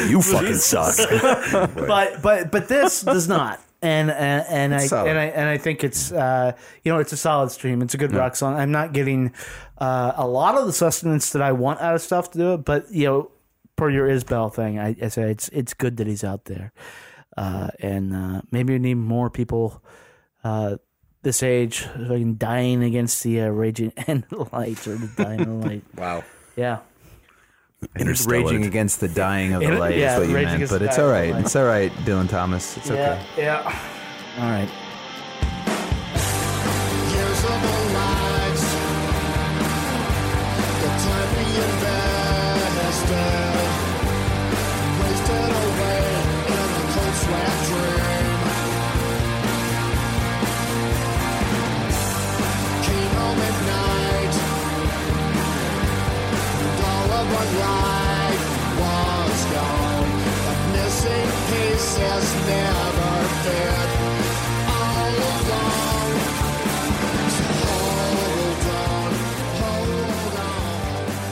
You 0.09 0.22
fucking 0.22 0.55
suck. 0.55 0.97
but 1.74 2.22
but 2.22 2.51
but 2.51 2.68
this 2.68 3.03
does 3.03 3.29
not. 3.29 3.61
And 3.83 4.11
and, 4.11 4.47
and 4.49 4.74
I 4.74 4.87
solid. 4.87 5.11
and 5.11 5.18
I 5.18 5.24
and 5.27 5.49
I 5.49 5.59
think 5.59 5.85
it's 5.85 6.11
uh, 6.11 6.53
you 6.83 6.93
know 6.93 6.99
it's 6.99 7.12
a 7.12 7.16
solid 7.16 7.51
stream. 7.51 7.83
It's 7.83 7.95
a 7.95 7.99
good 7.99 8.12
rock 8.12 8.35
song. 8.35 8.57
I'm 8.57 8.72
not 8.72 8.93
getting 8.93 9.33
uh, 9.79 10.12
a 10.16 10.27
lot 10.27 10.57
of 10.57 10.66
the 10.66 10.72
sustenance 10.72 11.31
that 11.31 11.43
I 11.43 11.53
want 11.53 11.81
out 11.81 11.95
of 11.95 12.01
stuff 12.01 12.31
to 12.33 12.39
do 12.39 12.55
it, 12.55 12.64
but 12.64 12.91
you 12.91 13.05
know, 13.05 13.31
per 13.77 13.91
your 13.91 14.09
Isbell 14.09 14.53
thing, 14.53 14.79
I, 14.79 14.97
I 15.01 15.09
say 15.09 15.31
it's 15.31 15.49
it's 15.51 15.74
good 15.74 15.99
that 15.99 16.07
he's 16.07 16.24
out 16.24 16.47
there, 16.47 16.72
uh, 17.37 17.68
and 17.81 18.14
uh, 18.14 18.43
maybe 18.51 18.72
we 18.72 18.79
need 18.79 18.95
more 18.95 19.29
people 19.29 19.83
uh, 20.43 20.77
this 21.22 21.43
age 21.43 21.81
fucking 21.81 22.35
dying 22.37 22.85
against 22.85 23.22
the 23.24 23.41
uh, 23.43 23.49
raging 23.49 23.93
end 24.07 24.24
light 24.31 24.87
or 24.87 24.95
the 24.97 25.11
dying 25.22 25.61
light. 25.61 25.83
wow. 25.97 26.24
Yeah. 26.57 26.79
Raging 28.27 28.64
against 28.64 29.01
the 29.01 29.09
dying 29.09 29.53
of 29.53 29.61
the 29.61 29.72
light 29.72 29.97
yeah, 29.97 30.14
is 30.14 30.20
what 30.20 30.29
you 30.29 30.45
meant. 30.45 30.70
But 30.70 30.83
it's 30.83 30.99
all 30.99 31.09
right. 31.11 31.35
It's 31.37 31.55
all 31.57 31.64
right, 31.64 31.93
Dylan 32.05 32.29
Thomas. 32.29 32.77
It's 32.77 32.91
okay. 32.91 33.22
Yeah. 33.37 33.62
Yeah. 33.64 34.43
All 34.43 34.51
right. 34.51 34.68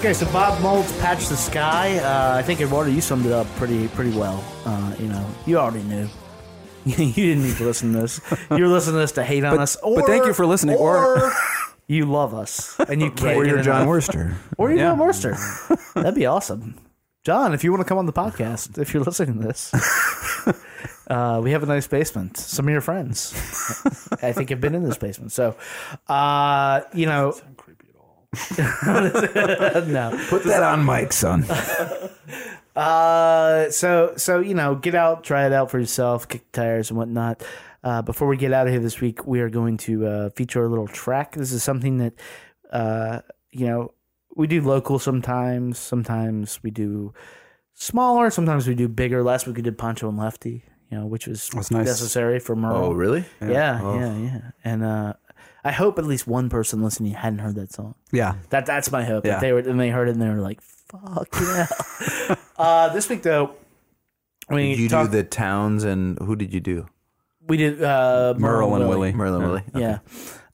Okay, 0.05 0.13
so 0.13 0.31
Bob 0.33 0.61
Mould's 0.61 0.93
"Patch 0.99 1.29
the 1.29 1.37
Sky." 1.37 1.97
Uh, 1.97 2.37
I 2.37 2.43
think 2.43 2.61
Eduardo, 2.61 2.91
you 2.91 3.01
summed 3.01 3.25
it 3.25 3.33
up 3.33 3.47
pretty 3.57 3.89
pretty 3.89 4.11
well. 4.15 4.45
Uh, 4.67 4.95
you 4.99 5.09
know, 5.09 5.27
you 5.47 5.57
already 5.57 5.83
knew. 5.85 6.07
you 6.85 7.07
didn't 7.11 7.43
need 7.45 7.57
to 7.57 7.65
listen 7.65 7.95
to 7.95 8.01
this. 8.03 8.21
You 8.51 8.65
were 8.65 8.69
listening 8.69 8.97
to 8.97 8.99
this 8.99 9.13
to 9.13 9.25
hate 9.25 9.45
on 9.45 9.57
But- 9.57 9.63
us. 9.63 9.79
but 9.83 10.05
thank 10.05 10.27
you 10.27 10.35
for 10.35 10.45
listening, 10.45 10.77
or- 10.77 10.99
Or 10.99 11.33
you 11.87 12.05
love 12.05 12.35
us 12.35 12.79
and 12.87 13.01
you 13.01 13.11
can't. 13.17 13.39
Or 13.39 13.47
you're 13.47 13.63
Jon. 13.63 13.87
Wurster. 13.89 14.35
Or 14.59 14.69
you're 14.69 14.77
Yeah. 14.77 14.91
Jon 14.95 14.99
Wurster. 14.99 15.93
That'd 15.95 16.15
be 16.17 16.27
awesome. 16.27 16.75
Jon, 17.25 17.55
if 17.55 17.65
you 17.65 17.71
want 17.73 17.81
to 17.81 17.89
come 17.89 17.97
on 17.97 18.05
the 18.05 18.13
podcast, 18.13 18.77
if 18.77 18.93
you're 18.93 19.05
listening 19.05 19.41
to 19.41 19.47
this, 19.49 19.73
uh, 21.09 21.41
we 21.43 21.53
have 21.53 21.63
a 21.63 21.67
nice 21.67 21.87
basement. 21.87 22.37
Some 22.37 22.67
of 22.67 22.73
your 22.73 22.83
friends, 22.83 23.33
I 24.23 24.33
think, 24.33 24.51
have 24.51 24.61
been 24.61 24.75
in 24.75 24.83
this 24.83 24.99
basement. 24.99 25.33
So, 25.33 25.57
uh, 26.09 26.83
you 26.93 27.07
know, 27.07 27.33
no. 28.59 30.21
Put 30.29 30.45
that 30.45 30.63
on 30.63 30.85
mic, 30.85 31.13
son. 31.13 31.45
Uh, 32.77 33.71
so 33.71 34.15
so 34.17 34.41
you 34.41 34.53
know, 34.55 34.75
get 34.75 34.97
out, 34.97 35.23
try 35.23 35.47
it 35.47 35.53
out 35.53 35.71
for 35.71 35.79
yourself, 35.79 36.27
kick 36.29 36.51
tires 36.51 36.91
and 36.91 36.99
whatnot. 36.99 37.41
Uh, 37.85 38.03
before 38.03 38.27
we 38.27 38.37
get 38.37 38.53
out 38.53 38.67
of 38.67 38.73
here 38.73 38.81
this 38.83 39.01
week, 39.01 39.25
we 39.27 39.41
are 39.41 39.49
going 39.49 39.77
to 39.77 40.05
uh, 40.07 40.31
feature 40.31 40.65
a 40.65 40.69
little 40.69 40.89
track. 40.89 41.37
This 41.37 41.53
is 41.53 41.63
something 41.63 41.99
that 41.99 42.15
uh, 42.73 43.21
you 43.53 43.67
know 43.67 43.95
we 44.35 44.49
do 44.49 44.61
local 44.61 44.99
sometimes. 44.99 45.79
Sometimes 45.79 46.61
we 46.65 46.73
do 46.73 47.15
smaller. 47.75 48.31
Sometimes 48.31 48.67
we 48.67 48.75
do 48.75 48.89
bigger. 48.89 49.23
Last 49.23 49.47
week 49.47 49.57
we 49.57 49.63
did 49.63 49.79
Pancho 49.79 50.09
and 50.09 50.19
Lefty, 50.19 50.65
you 50.91 50.99
know, 50.99 51.07
which 51.07 51.29
was 51.29 51.49
That's 51.51 51.71
nice. 51.71 51.87
necessary 51.87 52.41
for 52.41 52.57
Merle. 52.57 52.87
Oh, 52.87 52.93
really? 52.93 53.25
Yeah, 53.41 53.81
yeah, 53.99 54.17
yeah. 54.17 54.41
And 54.65 54.83
uh, 54.83 55.13
I 55.65 55.73
hope 55.73 55.99
at 55.99 56.05
least 56.05 56.27
one 56.27 56.51
person 56.51 56.83
listening 56.83 57.13
hadn't 57.13 57.39
heard 57.39 57.55
that 57.55 57.73
song. 57.73 57.95
Yeah. 58.13 58.35
That 58.51 58.67
that's 58.67 58.93
my 58.93 59.03
hope. 59.05 59.25
Yeah. 59.25 59.33
That 59.33 59.41
they 59.41 59.53
were 59.53 59.61
and 59.61 59.81
they 59.81 59.89
heard 59.91 60.09
it 60.09 60.13
and 60.13 60.21
they 60.23 60.29
were 60.29 60.35
like, 60.41 60.61
"Fuck 60.61 61.29
yeah!" 61.41 61.67
uh, 62.59 62.89
this 62.93 63.09
week 63.09 63.23
though, 63.23 63.53
we 64.51 64.71
Did 64.71 64.79
you 64.79 64.89
talked- 64.89 65.11
do 65.13 65.17
the 65.17 65.25
towns 65.25 65.85
and 65.85 66.19
who 66.19 66.37
did 66.37 66.53
you 66.53 66.61
do? 66.61 66.87
we 67.47 67.57
did 67.59 67.83
uh, 67.83 68.35
Merle 68.39 68.75
and 68.75 68.89
Willie. 68.89 69.13
Merlin 69.13 69.43
Willie. 69.43 69.63
Yeah. 69.75 69.99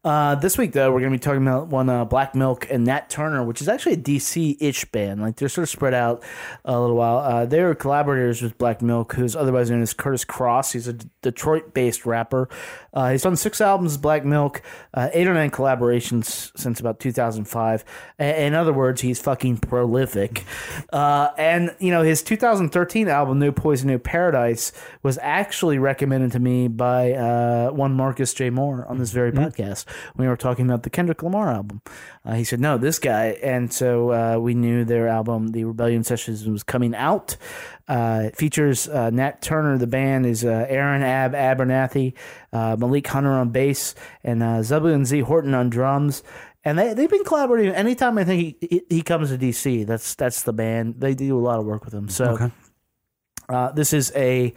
Uh, 0.03 0.34
this 0.36 0.57
week 0.57 0.72
though, 0.72 0.90
we're 0.90 1.01
gonna 1.01 1.11
be 1.12 1.18
talking 1.18 1.42
about 1.42 1.66
one 1.66 1.90
uh, 1.90 2.07
Black 2.07 2.34
Milk 2.34 2.66
and 2.70 2.84
Nat 2.84 3.11
Turner, 3.11 3.44
which 3.44 3.61
is 3.61 3.68
actually 3.68 3.92
a 3.92 3.98
DC-ish 3.98 4.86
band. 4.86 5.20
Like 5.20 5.36
they're 5.36 5.51
sort 5.51 5.64
of 5.64 5.68
spread 5.68 5.92
out 5.92 6.22
a 6.64 6.80
little 6.80 6.96
while. 6.96 7.18
Uh, 7.18 7.44
they 7.44 7.61
are 7.61 7.74
collaborators 7.74 8.40
with 8.40 8.57
Black 8.57 8.80
Milk, 8.80 9.12
who's 9.12 9.36
otherwise 9.36 9.70
known 9.70 9.82
as 9.82 9.92
Curtis 9.92 10.24
Cross. 10.24 10.72
He's 10.72 10.88
a 10.88 10.94
D- 10.94 11.07
Detroit-based 11.20 12.07
rapper. 12.07 12.48
Uh, 12.94 13.11
he's 13.11 13.22
done 13.22 13.36
six 13.36 13.61
albums 13.61 13.92
with 13.92 14.01
Black 14.01 14.24
Milk, 14.24 14.62
uh, 14.94 15.11
eight 15.12 15.26
or 15.28 15.34
nine 15.34 15.51
collaborations 15.51 16.51
since 16.57 16.80
about 16.80 16.98
2005. 16.98 17.84
A- 18.18 18.46
in 18.46 18.55
other 18.55 18.72
words, 18.72 19.03
he's 19.03 19.20
fucking 19.20 19.59
prolific. 19.59 20.44
Uh, 20.94 21.28
and 21.36 21.76
you 21.78 21.90
know 21.90 22.03
his 22.03 22.22
2013 22.22 23.07
album 23.09 23.38
No 23.38 23.53
Poison 23.53 23.88
No 23.88 23.98
Paradise 23.98 24.72
was 25.03 25.18
actually 25.20 25.78
recommended 25.78 26.32
to 26.32 26.38
me 26.38 26.68
by 26.68 27.12
uh, 27.12 27.70
one 27.70 27.92
Marcus 27.92 28.32
J 28.32 28.48
Moore 28.48 28.86
on 28.88 28.96
this 28.96 29.11
very 29.11 29.30
podcast 29.30 29.84
when 30.14 30.26
we 30.26 30.28
were 30.28 30.36
talking 30.36 30.66
about 30.66 30.82
the 30.82 30.91
Kendrick 30.91 31.22
Lamar 31.22 31.51
album. 31.51 31.80
Uh, 32.24 32.34
he 32.34 32.45
said, 32.45 32.61
"No, 32.61 32.78
this 32.78 32.99
guy," 32.99 33.38
and 33.43 33.72
so 33.72 34.12
uh, 34.12 34.38
we 34.38 34.55
knew 34.55 34.84
their 34.84 35.09
album, 35.09 35.49
The 35.49 35.64
Rebellion 35.64 36.05
Sessions, 36.05 36.47
was 36.47 36.62
coming 36.62 36.95
out. 36.95 37.36
Uh, 37.88 38.22
it 38.26 38.36
features 38.36 38.88
uh, 38.88 39.11
Nat 39.11 39.43
Turner. 39.43 39.76
The 39.78 39.86
band 39.86 40.26
is 40.26 40.45
uh, 40.45 40.66
Aaron 40.68 41.03
Ab 41.03 41.32
Abernathy, 41.32 42.14
uh, 42.53 42.76
Malik 42.78 43.07
Hunter 43.09 43.32
on 43.32 43.51
bass, 43.51 43.95
and 44.22 44.43
uh, 44.43 44.62
Zebulon 44.62 45.05
Z 45.05 45.20
Horton 45.20 45.55
on 45.55 45.70
drums. 45.70 46.22
And 46.62 46.78
they 46.78 46.93
they've 46.93 47.09
been 47.11 47.24
collaborating. 47.24 47.72
Anytime 47.74 48.18
I 48.18 48.24
think 48.24 48.59
he, 48.61 48.68
he 48.68 48.82
he 48.97 49.03
comes 49.03 49.30
to 49.30 49.38
DC, 49.38 49.86
that's 49.86 50.14
that's 50.14 50.43
the 50.43 50.53
band. 50.53 50.97
They 51.01 51.14
do 51.14 51.38
a 51.38 51.41
lot 51.41 51.59
of 51.59 51.64
work 51.64 51.84
with 51.86 51.95
him. 51.95 52.09
So 52.11 52.32
Okay. 52.32 52.51
uh, 53.49 53.72
this 53.72 53.93
is 53.95 54.12
a 54.14 54.53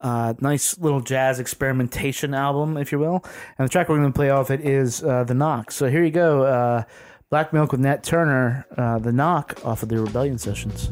uh, 0.00 0.34
nice 0.40 0.78
little 0.78 1.00
jazz 1.00 1.40
experimentation 1.40 2.34
album, 2.34 2.76
if 2.76 2.92
you 2.92 2.98
will. 2.98 3.24
And 3.58 3.66
the 3.66 3.68
track 3.68 3.88
we're 3.88 3.98
going 3.98 4.12
to 4.12 4.16
play 4.16 4.30
off 4.30 4.50
it 4.50 4.60
is 4.60 5.02
uh, 5.02 5.24
The 5.24 5.34
Knock. 5.34 5.70
So 5.70 5.88
here 5.88 6.04
you 6.04 6.10
go 6.10 6.42
uh, 6.42 6.82
Black 7.30 7.52
Milk 7.52 7.72
with 7.72 7.80
Nat 7.80 8.04
Turner, 8.04 8.66
uh, 8.76 8.98
The 8.98 9.12
Knock 9.12 9.58
off 9.64 9.82
of 9.82 9.88
the 9.88 10.00
Rebellion 10.00 10.38
Sessions. 10.38 10.90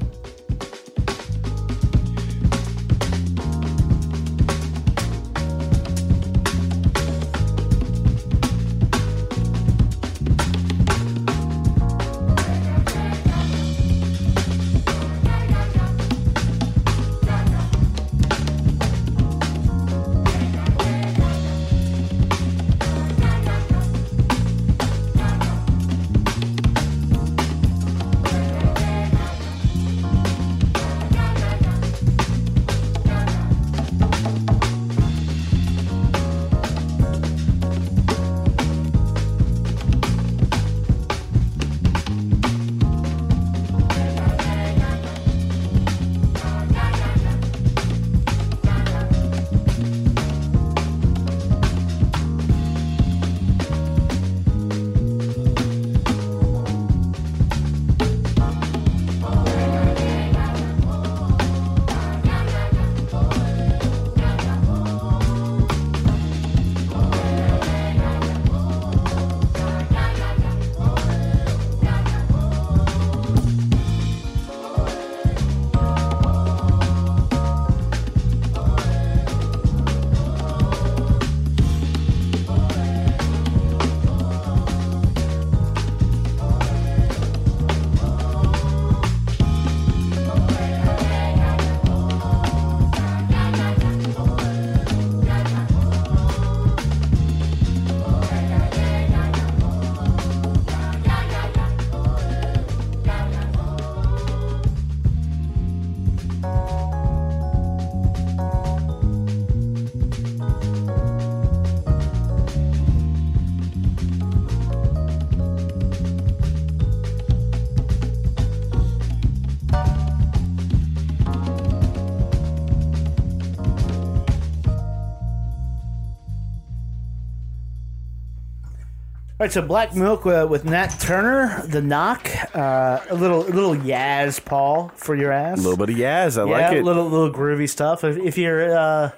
Right, 129.45 129.53
so 129.53 129.61
Black 129.61 129.95
Milk 129.95 130.24
uh, 130.24 130.47
with 130.49 130.64
Nat 130.64 130.88
Turner, 130.99 131.62
The 131.66 131.82
Knock, 131.82 132.30
uh, 132.55 133.01
a 133.11 133.14
little 133.14 133.42
a 133.42 133.53
little 133.53 133.74
Yaz 133.76 134.42
Paul 134.42 134.90
for 134.97 135.14
your 135.14 135.32
ass. 135.32 135.59
A 135.59 135.62
little 135.62 135.76
bit 135.76 135.90
of 135.90 135.97
Yaz. 135.97 136.38
I 136.40 136.49
yeah, 136.49 136.68
like 136.68 136.76
it. 136.78 136.84
little 136.84 137.05
little 137.05 137.30
groovy 137.30 137.68
stuff. 137.68 138.05
If, 138.05 138.16
if 138.16 138.38
you're, 138.38 138.74
uh, 138.74 139.11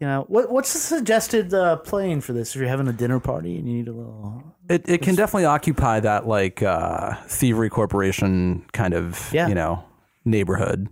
you 0.00 0.06
know, 0.08 0.24
what 0.26 0.50
what's 0.50 0.72
the 0.72 0.80
suggested 0.80 1.54
uh, 1.54 1.76
playing 1.76 2.22
for 2.22 2.32
this? 2.32 2.56
If 2.56 2.60
you're 2.60 2.68
having 2.68 2.88
a 2.88 2.92
dinner 2.92 3.20
party 3.20 3.56
and 3.56 3.68
you 3.68 3.74
need 3.76 3.88
a 3.88 3.92
little, 3.92 4.42
It, 4.68 4.88
it 4.88 5.02
can 5.02 5.14
definitely 5.14 5.44
occupy 5.44 6.00
that 6.00 6.26
like 6.26 6.60
uh, 6.60 7.14
thievery 7.28 7.70
corporation 7.70 8.66
kind 8.72 8.94
of 8.94 9.32
Yeah. 9.32 9.46
you 9.46 9.54
know 9.54 9.84
neighborhood. 10.24 10.88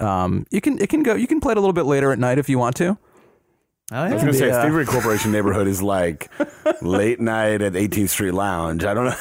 Um, 0.00 0.44
you 0.50 0.60
can 0.60 0.78
it 0.80 0.88
can 0.88 1.04
go 1.04 1.14
you 1.14 1.28
can 1.28 1.38
play 1.40 1.52
it 1.52 1.56
a 1.56 1.60
little 1.60 1.72
bit 1.72 1.84
later 1.86 2.10
at 2.10 2.18
night 2.18 2.38
if 2.38 2.48
you 2.48 2.58
want 2.58 2.74
to. 2.76 2.98
Oh 3.92 3.96
I 3.96 4.12
was 4.12 4.22
going 4.22 4.32
to 4.32 4.38
say, 4.38 4.48
Yeah. 4.48 4.62
Thievery 4.62 4.86
Corporation 4.86 5.32
neighborhood 5.32 5.66
is 5.68 5.82
like 5.82 6.30
late 6.82 7.20
night 7.20 7.62
at 7.62 7.74
18th 7.74 8.08
Street 8.08 8.32
Lounge. 8.34 8.84
I 8.84 8.94
don't 8.94 9.04
know. 9.06 9.16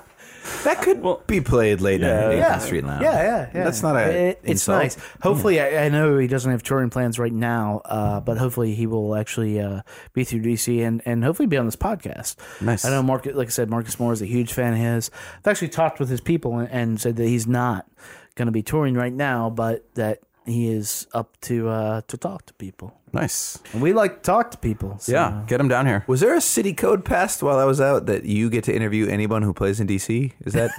That 0.64 0.82
could 0.82 1.02
be 1.26 1.40
played 1.40 1.80
late 1.80 2.00
night 2.02 2.10
at 2.10 2.32
18th 2.32 2.36
yeah, 2.38 2.58
Street 2.58 2.84
Lounge. 2.84 3.02
yeah, 3.02 3.22
yeah, 3.22 3.50
yeah. 3.54 3.64
That's 3.64 3.82
not 3.82 3.96
a 3.96 4.10
It- 4.10 4.40
it's 4.42 4.50
insult. 4.52 4.82
nice. 4.82 4.96
Hopefully, 5.22 5.58
I, 5.60 5.86
I 5.86 5.88
know 5.88 6.18
he 6.18 6.26
doesn't 6.26 6.50
have 6.50 6.62
touring 6.62 6.90
plans 6.90 7.18
right 7.18 7.32
now, 7.32 7.80
uh, 7.86 8.20
but 8.20 8.36
hopefully 8.36 8.74
he 8.74 8.86
will 8.86 9.14
actually 9.16 9.58
uh, 9.60 9.80
be 10.12 10.24
through 10.24 10.42
DC 10.42 10.86
and, 10.86 11.00
and 11.06 11.24
hopefully 11.24 11.46
be 11.46 11.56
on 11.56 11.64
this 11.64 11.76
podcast. 11.76 12.36
Nice. 12.60 12.84
I 12.84 12.90
know 12.90 13.02
Mark, 13.02 13.24
like 13.26 13.46
I 13.46 13.50
said, 13.50 13.70
Marcus 13.70 13.98
Moore 13.98 14.12
is 14.12 14.20
a 14.20 14.26
huge 14.26 14.52
fan 14.52 14.74
of 14.74 14.78
his. 14.78 15.10
I've 15.38 15.46
actually 15.46 15.68
talked 15.68 15.98
with 15.98 16.10
his 16.10 16.20
people 16.20 16.58
and, 16.58 16.68
and 16.70 17.00
said 17.00 17.16
that 17.16 17.26
he's 17.26 17.46
not 17.46 17.86
going 18.34 18.46
to 18.46 18.52
be 18.52 18.62
touring 18.62 18.94
right 18.94 19.12
now, 19.14 19.48
but 19.50 19.86
that 19.94 20.20
he 20.46 20.68
is 20.72 21.06
up 21.14 21.38
to 21.42 21.68
uh, 21.68 22.00
to 22.08 22.16
talk 22.16 22.46
to 22.46 22.54
people. 22.54 22.94
Nice. 23.12 23.58
And 23.72 23.82
we 23.82 23.92
like 23.92 24.16
to 24.16 24.22
talk 24.22 24.50
to 24.52 24.58
people. 24.58 24.96
so- 24.98 25.12
Yeah, 25.12 25.42
get 25.46 25.60
him 25.60 25.68
down 25.68 25.86
here. 25.86 26.04
Was 26.06 26.20
there 26.20 26.34
a 26.34 26.40
city 26.40 26.72
code 26.72 27.04
passed 27.04 27.42
while 27.42 27.58
I 27.58 27.64
was 27.64 27.80
out 27.80 28.06
that 28.06 28.24
you 28.24 28.48
get 28.50 28.64
to 28.64 28.74
interview 28.74 29.06
anyone 29.08 29.42
who 29.42 29.52
plays 29.52 29.80
in 29.80 29.86
DC? 29.88 30.32
Is 30.46 30.52
that 30.54 30.70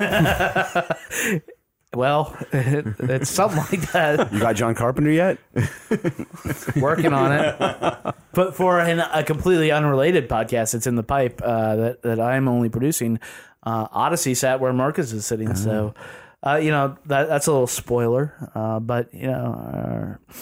Well, 1.94 2.38
it's 2.54 3.30
something 3.30 3.58
like 3.60 3.92
that. 3.92 4.32
you 4.32 4.40
got 4.40 4.56
John 4.56 4.76
Carpenter 4.76 5.12
yet? 5.12 5.40
working 6.78 7.12
on 7.12 7.34
it. 7.34 8.16
But 8.34 8.56
for 8.56 8.80
an, 8.80 9.02
a 9.02 9.24
completely 9.26 9.72
unrelated 9.72 10.30
podcast, 10.30 10.74
it's 10.74 10.88
in 10.88 10.96
the 10.96 11.04
pipe 11.04 11.42
uh, 11.44 11.76
that 11.76 12.02
that 12.04 12.20
I'm 12.22 12.48
only 12.48 12.70
producing. 12.70 13.20
Uh, 13.64 13.88
Odyssey 13.92 14.34
sat 14.36 14.62
where 14.62 14.72
Marcus 14.72 15.12
is 15.12 15.26
sitting, 15.26 15.54
so 15.54 15.94
uh, 16.46 16.56
you 16.56 16.72
know 16.72 16.98
that 17.06 17.28
that's 17.28 17.48
a 17.48 17.52
little 17.52 17.68
spoiler. 17.68 18.52
Uh, 18.56 18.80
but 18.80 19.14
you 19.14 19.28
know, 19.28 20.18
uh, 20.30 20.34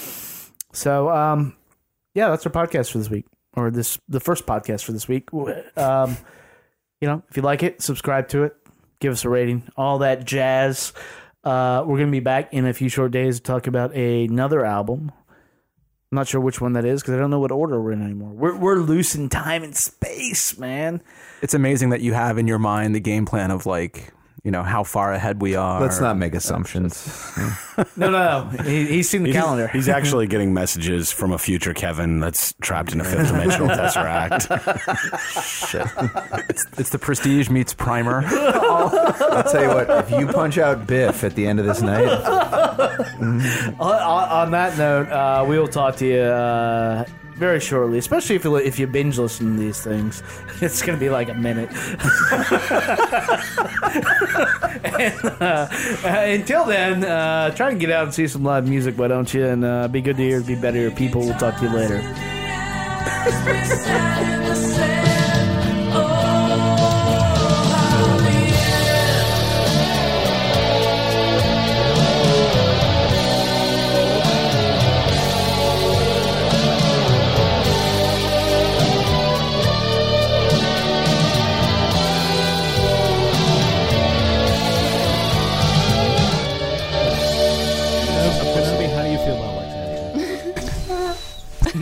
so 0.72 1.10
um, 1.10 1.56
yeah, 2.14 2.30
that's 2.30 2.45
our 2.45 2.52
podcast 2.52 2.91
for 2.91 2.97
this 2.97 3.10
week, 3.10 3.26
or 3.56 3.72
this 3.72 4.00
the 4.08 4.20
first 4.20 4.45
podcast 4.45 4.84
for 4.84 4.91
this 4.91 5.08
week. 5.08 5.30
Um, 5.78 6.18
you 7.02 7.08
know, 7.08 7.24
if 7.30 7.38
you 7.38 7.43
like 7.43 7.64
it, 7.64 7.82
subscribe 7.82 8.28
to 8.30 8.43
it, 8.43 8.56
give 9.00 9.14
us 9.14 9.26
a 9.26 9.30
rating, 9.30 9.64
all 9.78 10.00
that 10.00 10.26
jazz. 10.26 10.93
Uh, 11.43 11.84
we're 11.86 11.97
gonna 11.97 12.12
be 12.12 12.20
back 12.20 12.54
in 12.54 12.66
a 12.66 12.74
few 12.74 12.89
short 12.89 13.12
days 13.12 13.38
to 13.38 13.43
talk 13.43 13.68
about 13.68 13.95
another 13.95 14.66
album. 14.66 15.12
I'm 16.12 16.16
not 16.16 16.28
sure 16.28 16.41
which 16.41 16.60
one 16.60 16.74
that 16.74 16.86
is 16.86 17.02
because 17.02 17.14
I 17.14 17.18
don't 17.18 17.30
know 17.30 17.39
what 17.39 17.52
order 17.52 17.80
we're 17.80 17.91
in 17.91 18.02
anymore. 18.02 18.32
We're 18.32 18.58
we're 18.58 18.78
loose 18.78 19.16
in 19.16 19.30
time 19.30 19.64
and 19.64 19.76
space, 19.76 20.58
man. 20.58 21.04
It's 21.41 21.54
amazing 21.54 21.91
that 21.91 22.02
you 22.02 22.14
have 22.14 22.38
in 22.38 22.47
your 22.47 22.58
mind 22.58 22.95
the 22.95 23.00
game 23.00 23.26
plan 23.26 23.52
of 23.52 23.66
like 23.66 24.12
you 24.43 24.51
know 24.51 24.63
how 24.63 24.83
far 24.83 25.13
ahead 25.13 25.41
we 25.41 25.55
are. 25.55 25.81
Let's 25.81 25.99
not 25.99 26.17
make 26.17 26.33
assumptions. 26.35 27.05
No, 27.95 28.09
no, 28.09 28.49
no. 28.51 28.63
He, 28.63 28.85
he's 28.85 29.09
seen 29.09 29.23
the 29.23 29.31
calendar. 29.31 29.67
He's 29.69 29.87
actually 29.97 30.27
getting 30.27 30.53
messages 30.53 31.11
from 31.11 31.31
a 31.31 31.37
future 31.37 31.73
Kevin 31.73 32.19
that's 32.19 32.53
trapped 32.61 32.91
in 32.93 33.01
a 33.01 33.03
fifth 33.03 33.27
dimensional 33.31 33.67
tesseract. 33.69 34.47
It's, 36.49 36.65
it's 36.77 36.89
the 36.89 36.99
Prestige 36.99 37.49
meets 37.49 37.73
Primer. 37.73 38.23
I'll 38.27 39.43
tell 39.51 39.61
you 39.63 39.69
what, 39.69 39.89
if 39.89 40.11
you 40.11 40.27
punch 40.27 40.57
out 40.57 40.85
Biff 40.87 41.23
at 41.23 41.35
the 41.35 41.45
end 41.47 41.59
of 41.59 41.65
this 41.65 41.81
night, 41.81 42.07
on, 42.07 43.41
on- 43.79 44.29
on 44.29 44.51
that 44.51 44.77
note, 44.77 45.09
uh, 45.09 45.45
we 45.47 45.57
will 45.59 45.67
talk 45.67 45.95
to 45.97 46.05
you 46.07 46.19
uh, 46.19 47.05
very 47.39 47.59
shortly. 47.59 47.97
Especially 47.97 48.35
if 48.35 48.43
you 48.43 48.55
if 48.57 48.77
you 48.77 48.85
binge 48.85 49.17
listen 49.17 49.55
to 49.55 49.59
these 49.59 49.81
things, 49.81 50.21
it's 50.61 50.81
going 50.81 50.97
to 50.97 51.03
be 51.03 51.09
like 51.09 51.29
a 51.29 51.33
minute. 51.33 51.69
and, 54.99 55.25
uh, 55.41 55.67
uh, 56.03 56.23
until 56.25 56.65
then, 56.65 57.03
uh, 57.03 57.49
try 57.51 57.71
and 57.71 57.79
get 57.79 57.89
out 57.89 58.03
and 58.03 58.13
see 58.13 58.27
some 58.27 58.43
live 58.43 58.67
music, 58.67 58.97
why 58.97 59.07
don't 59.07 59.33
you? 59.33 59.45
And 59.45 59.63
uh, 59.63 59.87
be 59.87 60.01
good 60.01 60.17
to 60.17 60.23
hear, 60.23 60.41
be 60.41 60.55
better 60.55 60.79
your 60.79 60.91
people. 60.91 61.21
We'll 61.21 61.37
talk 61.37 61.55
to 61.57 61.63
you 61.63 61.69
later. 61.69 62.03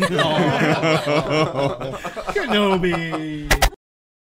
Kenobi. 2.34 3.67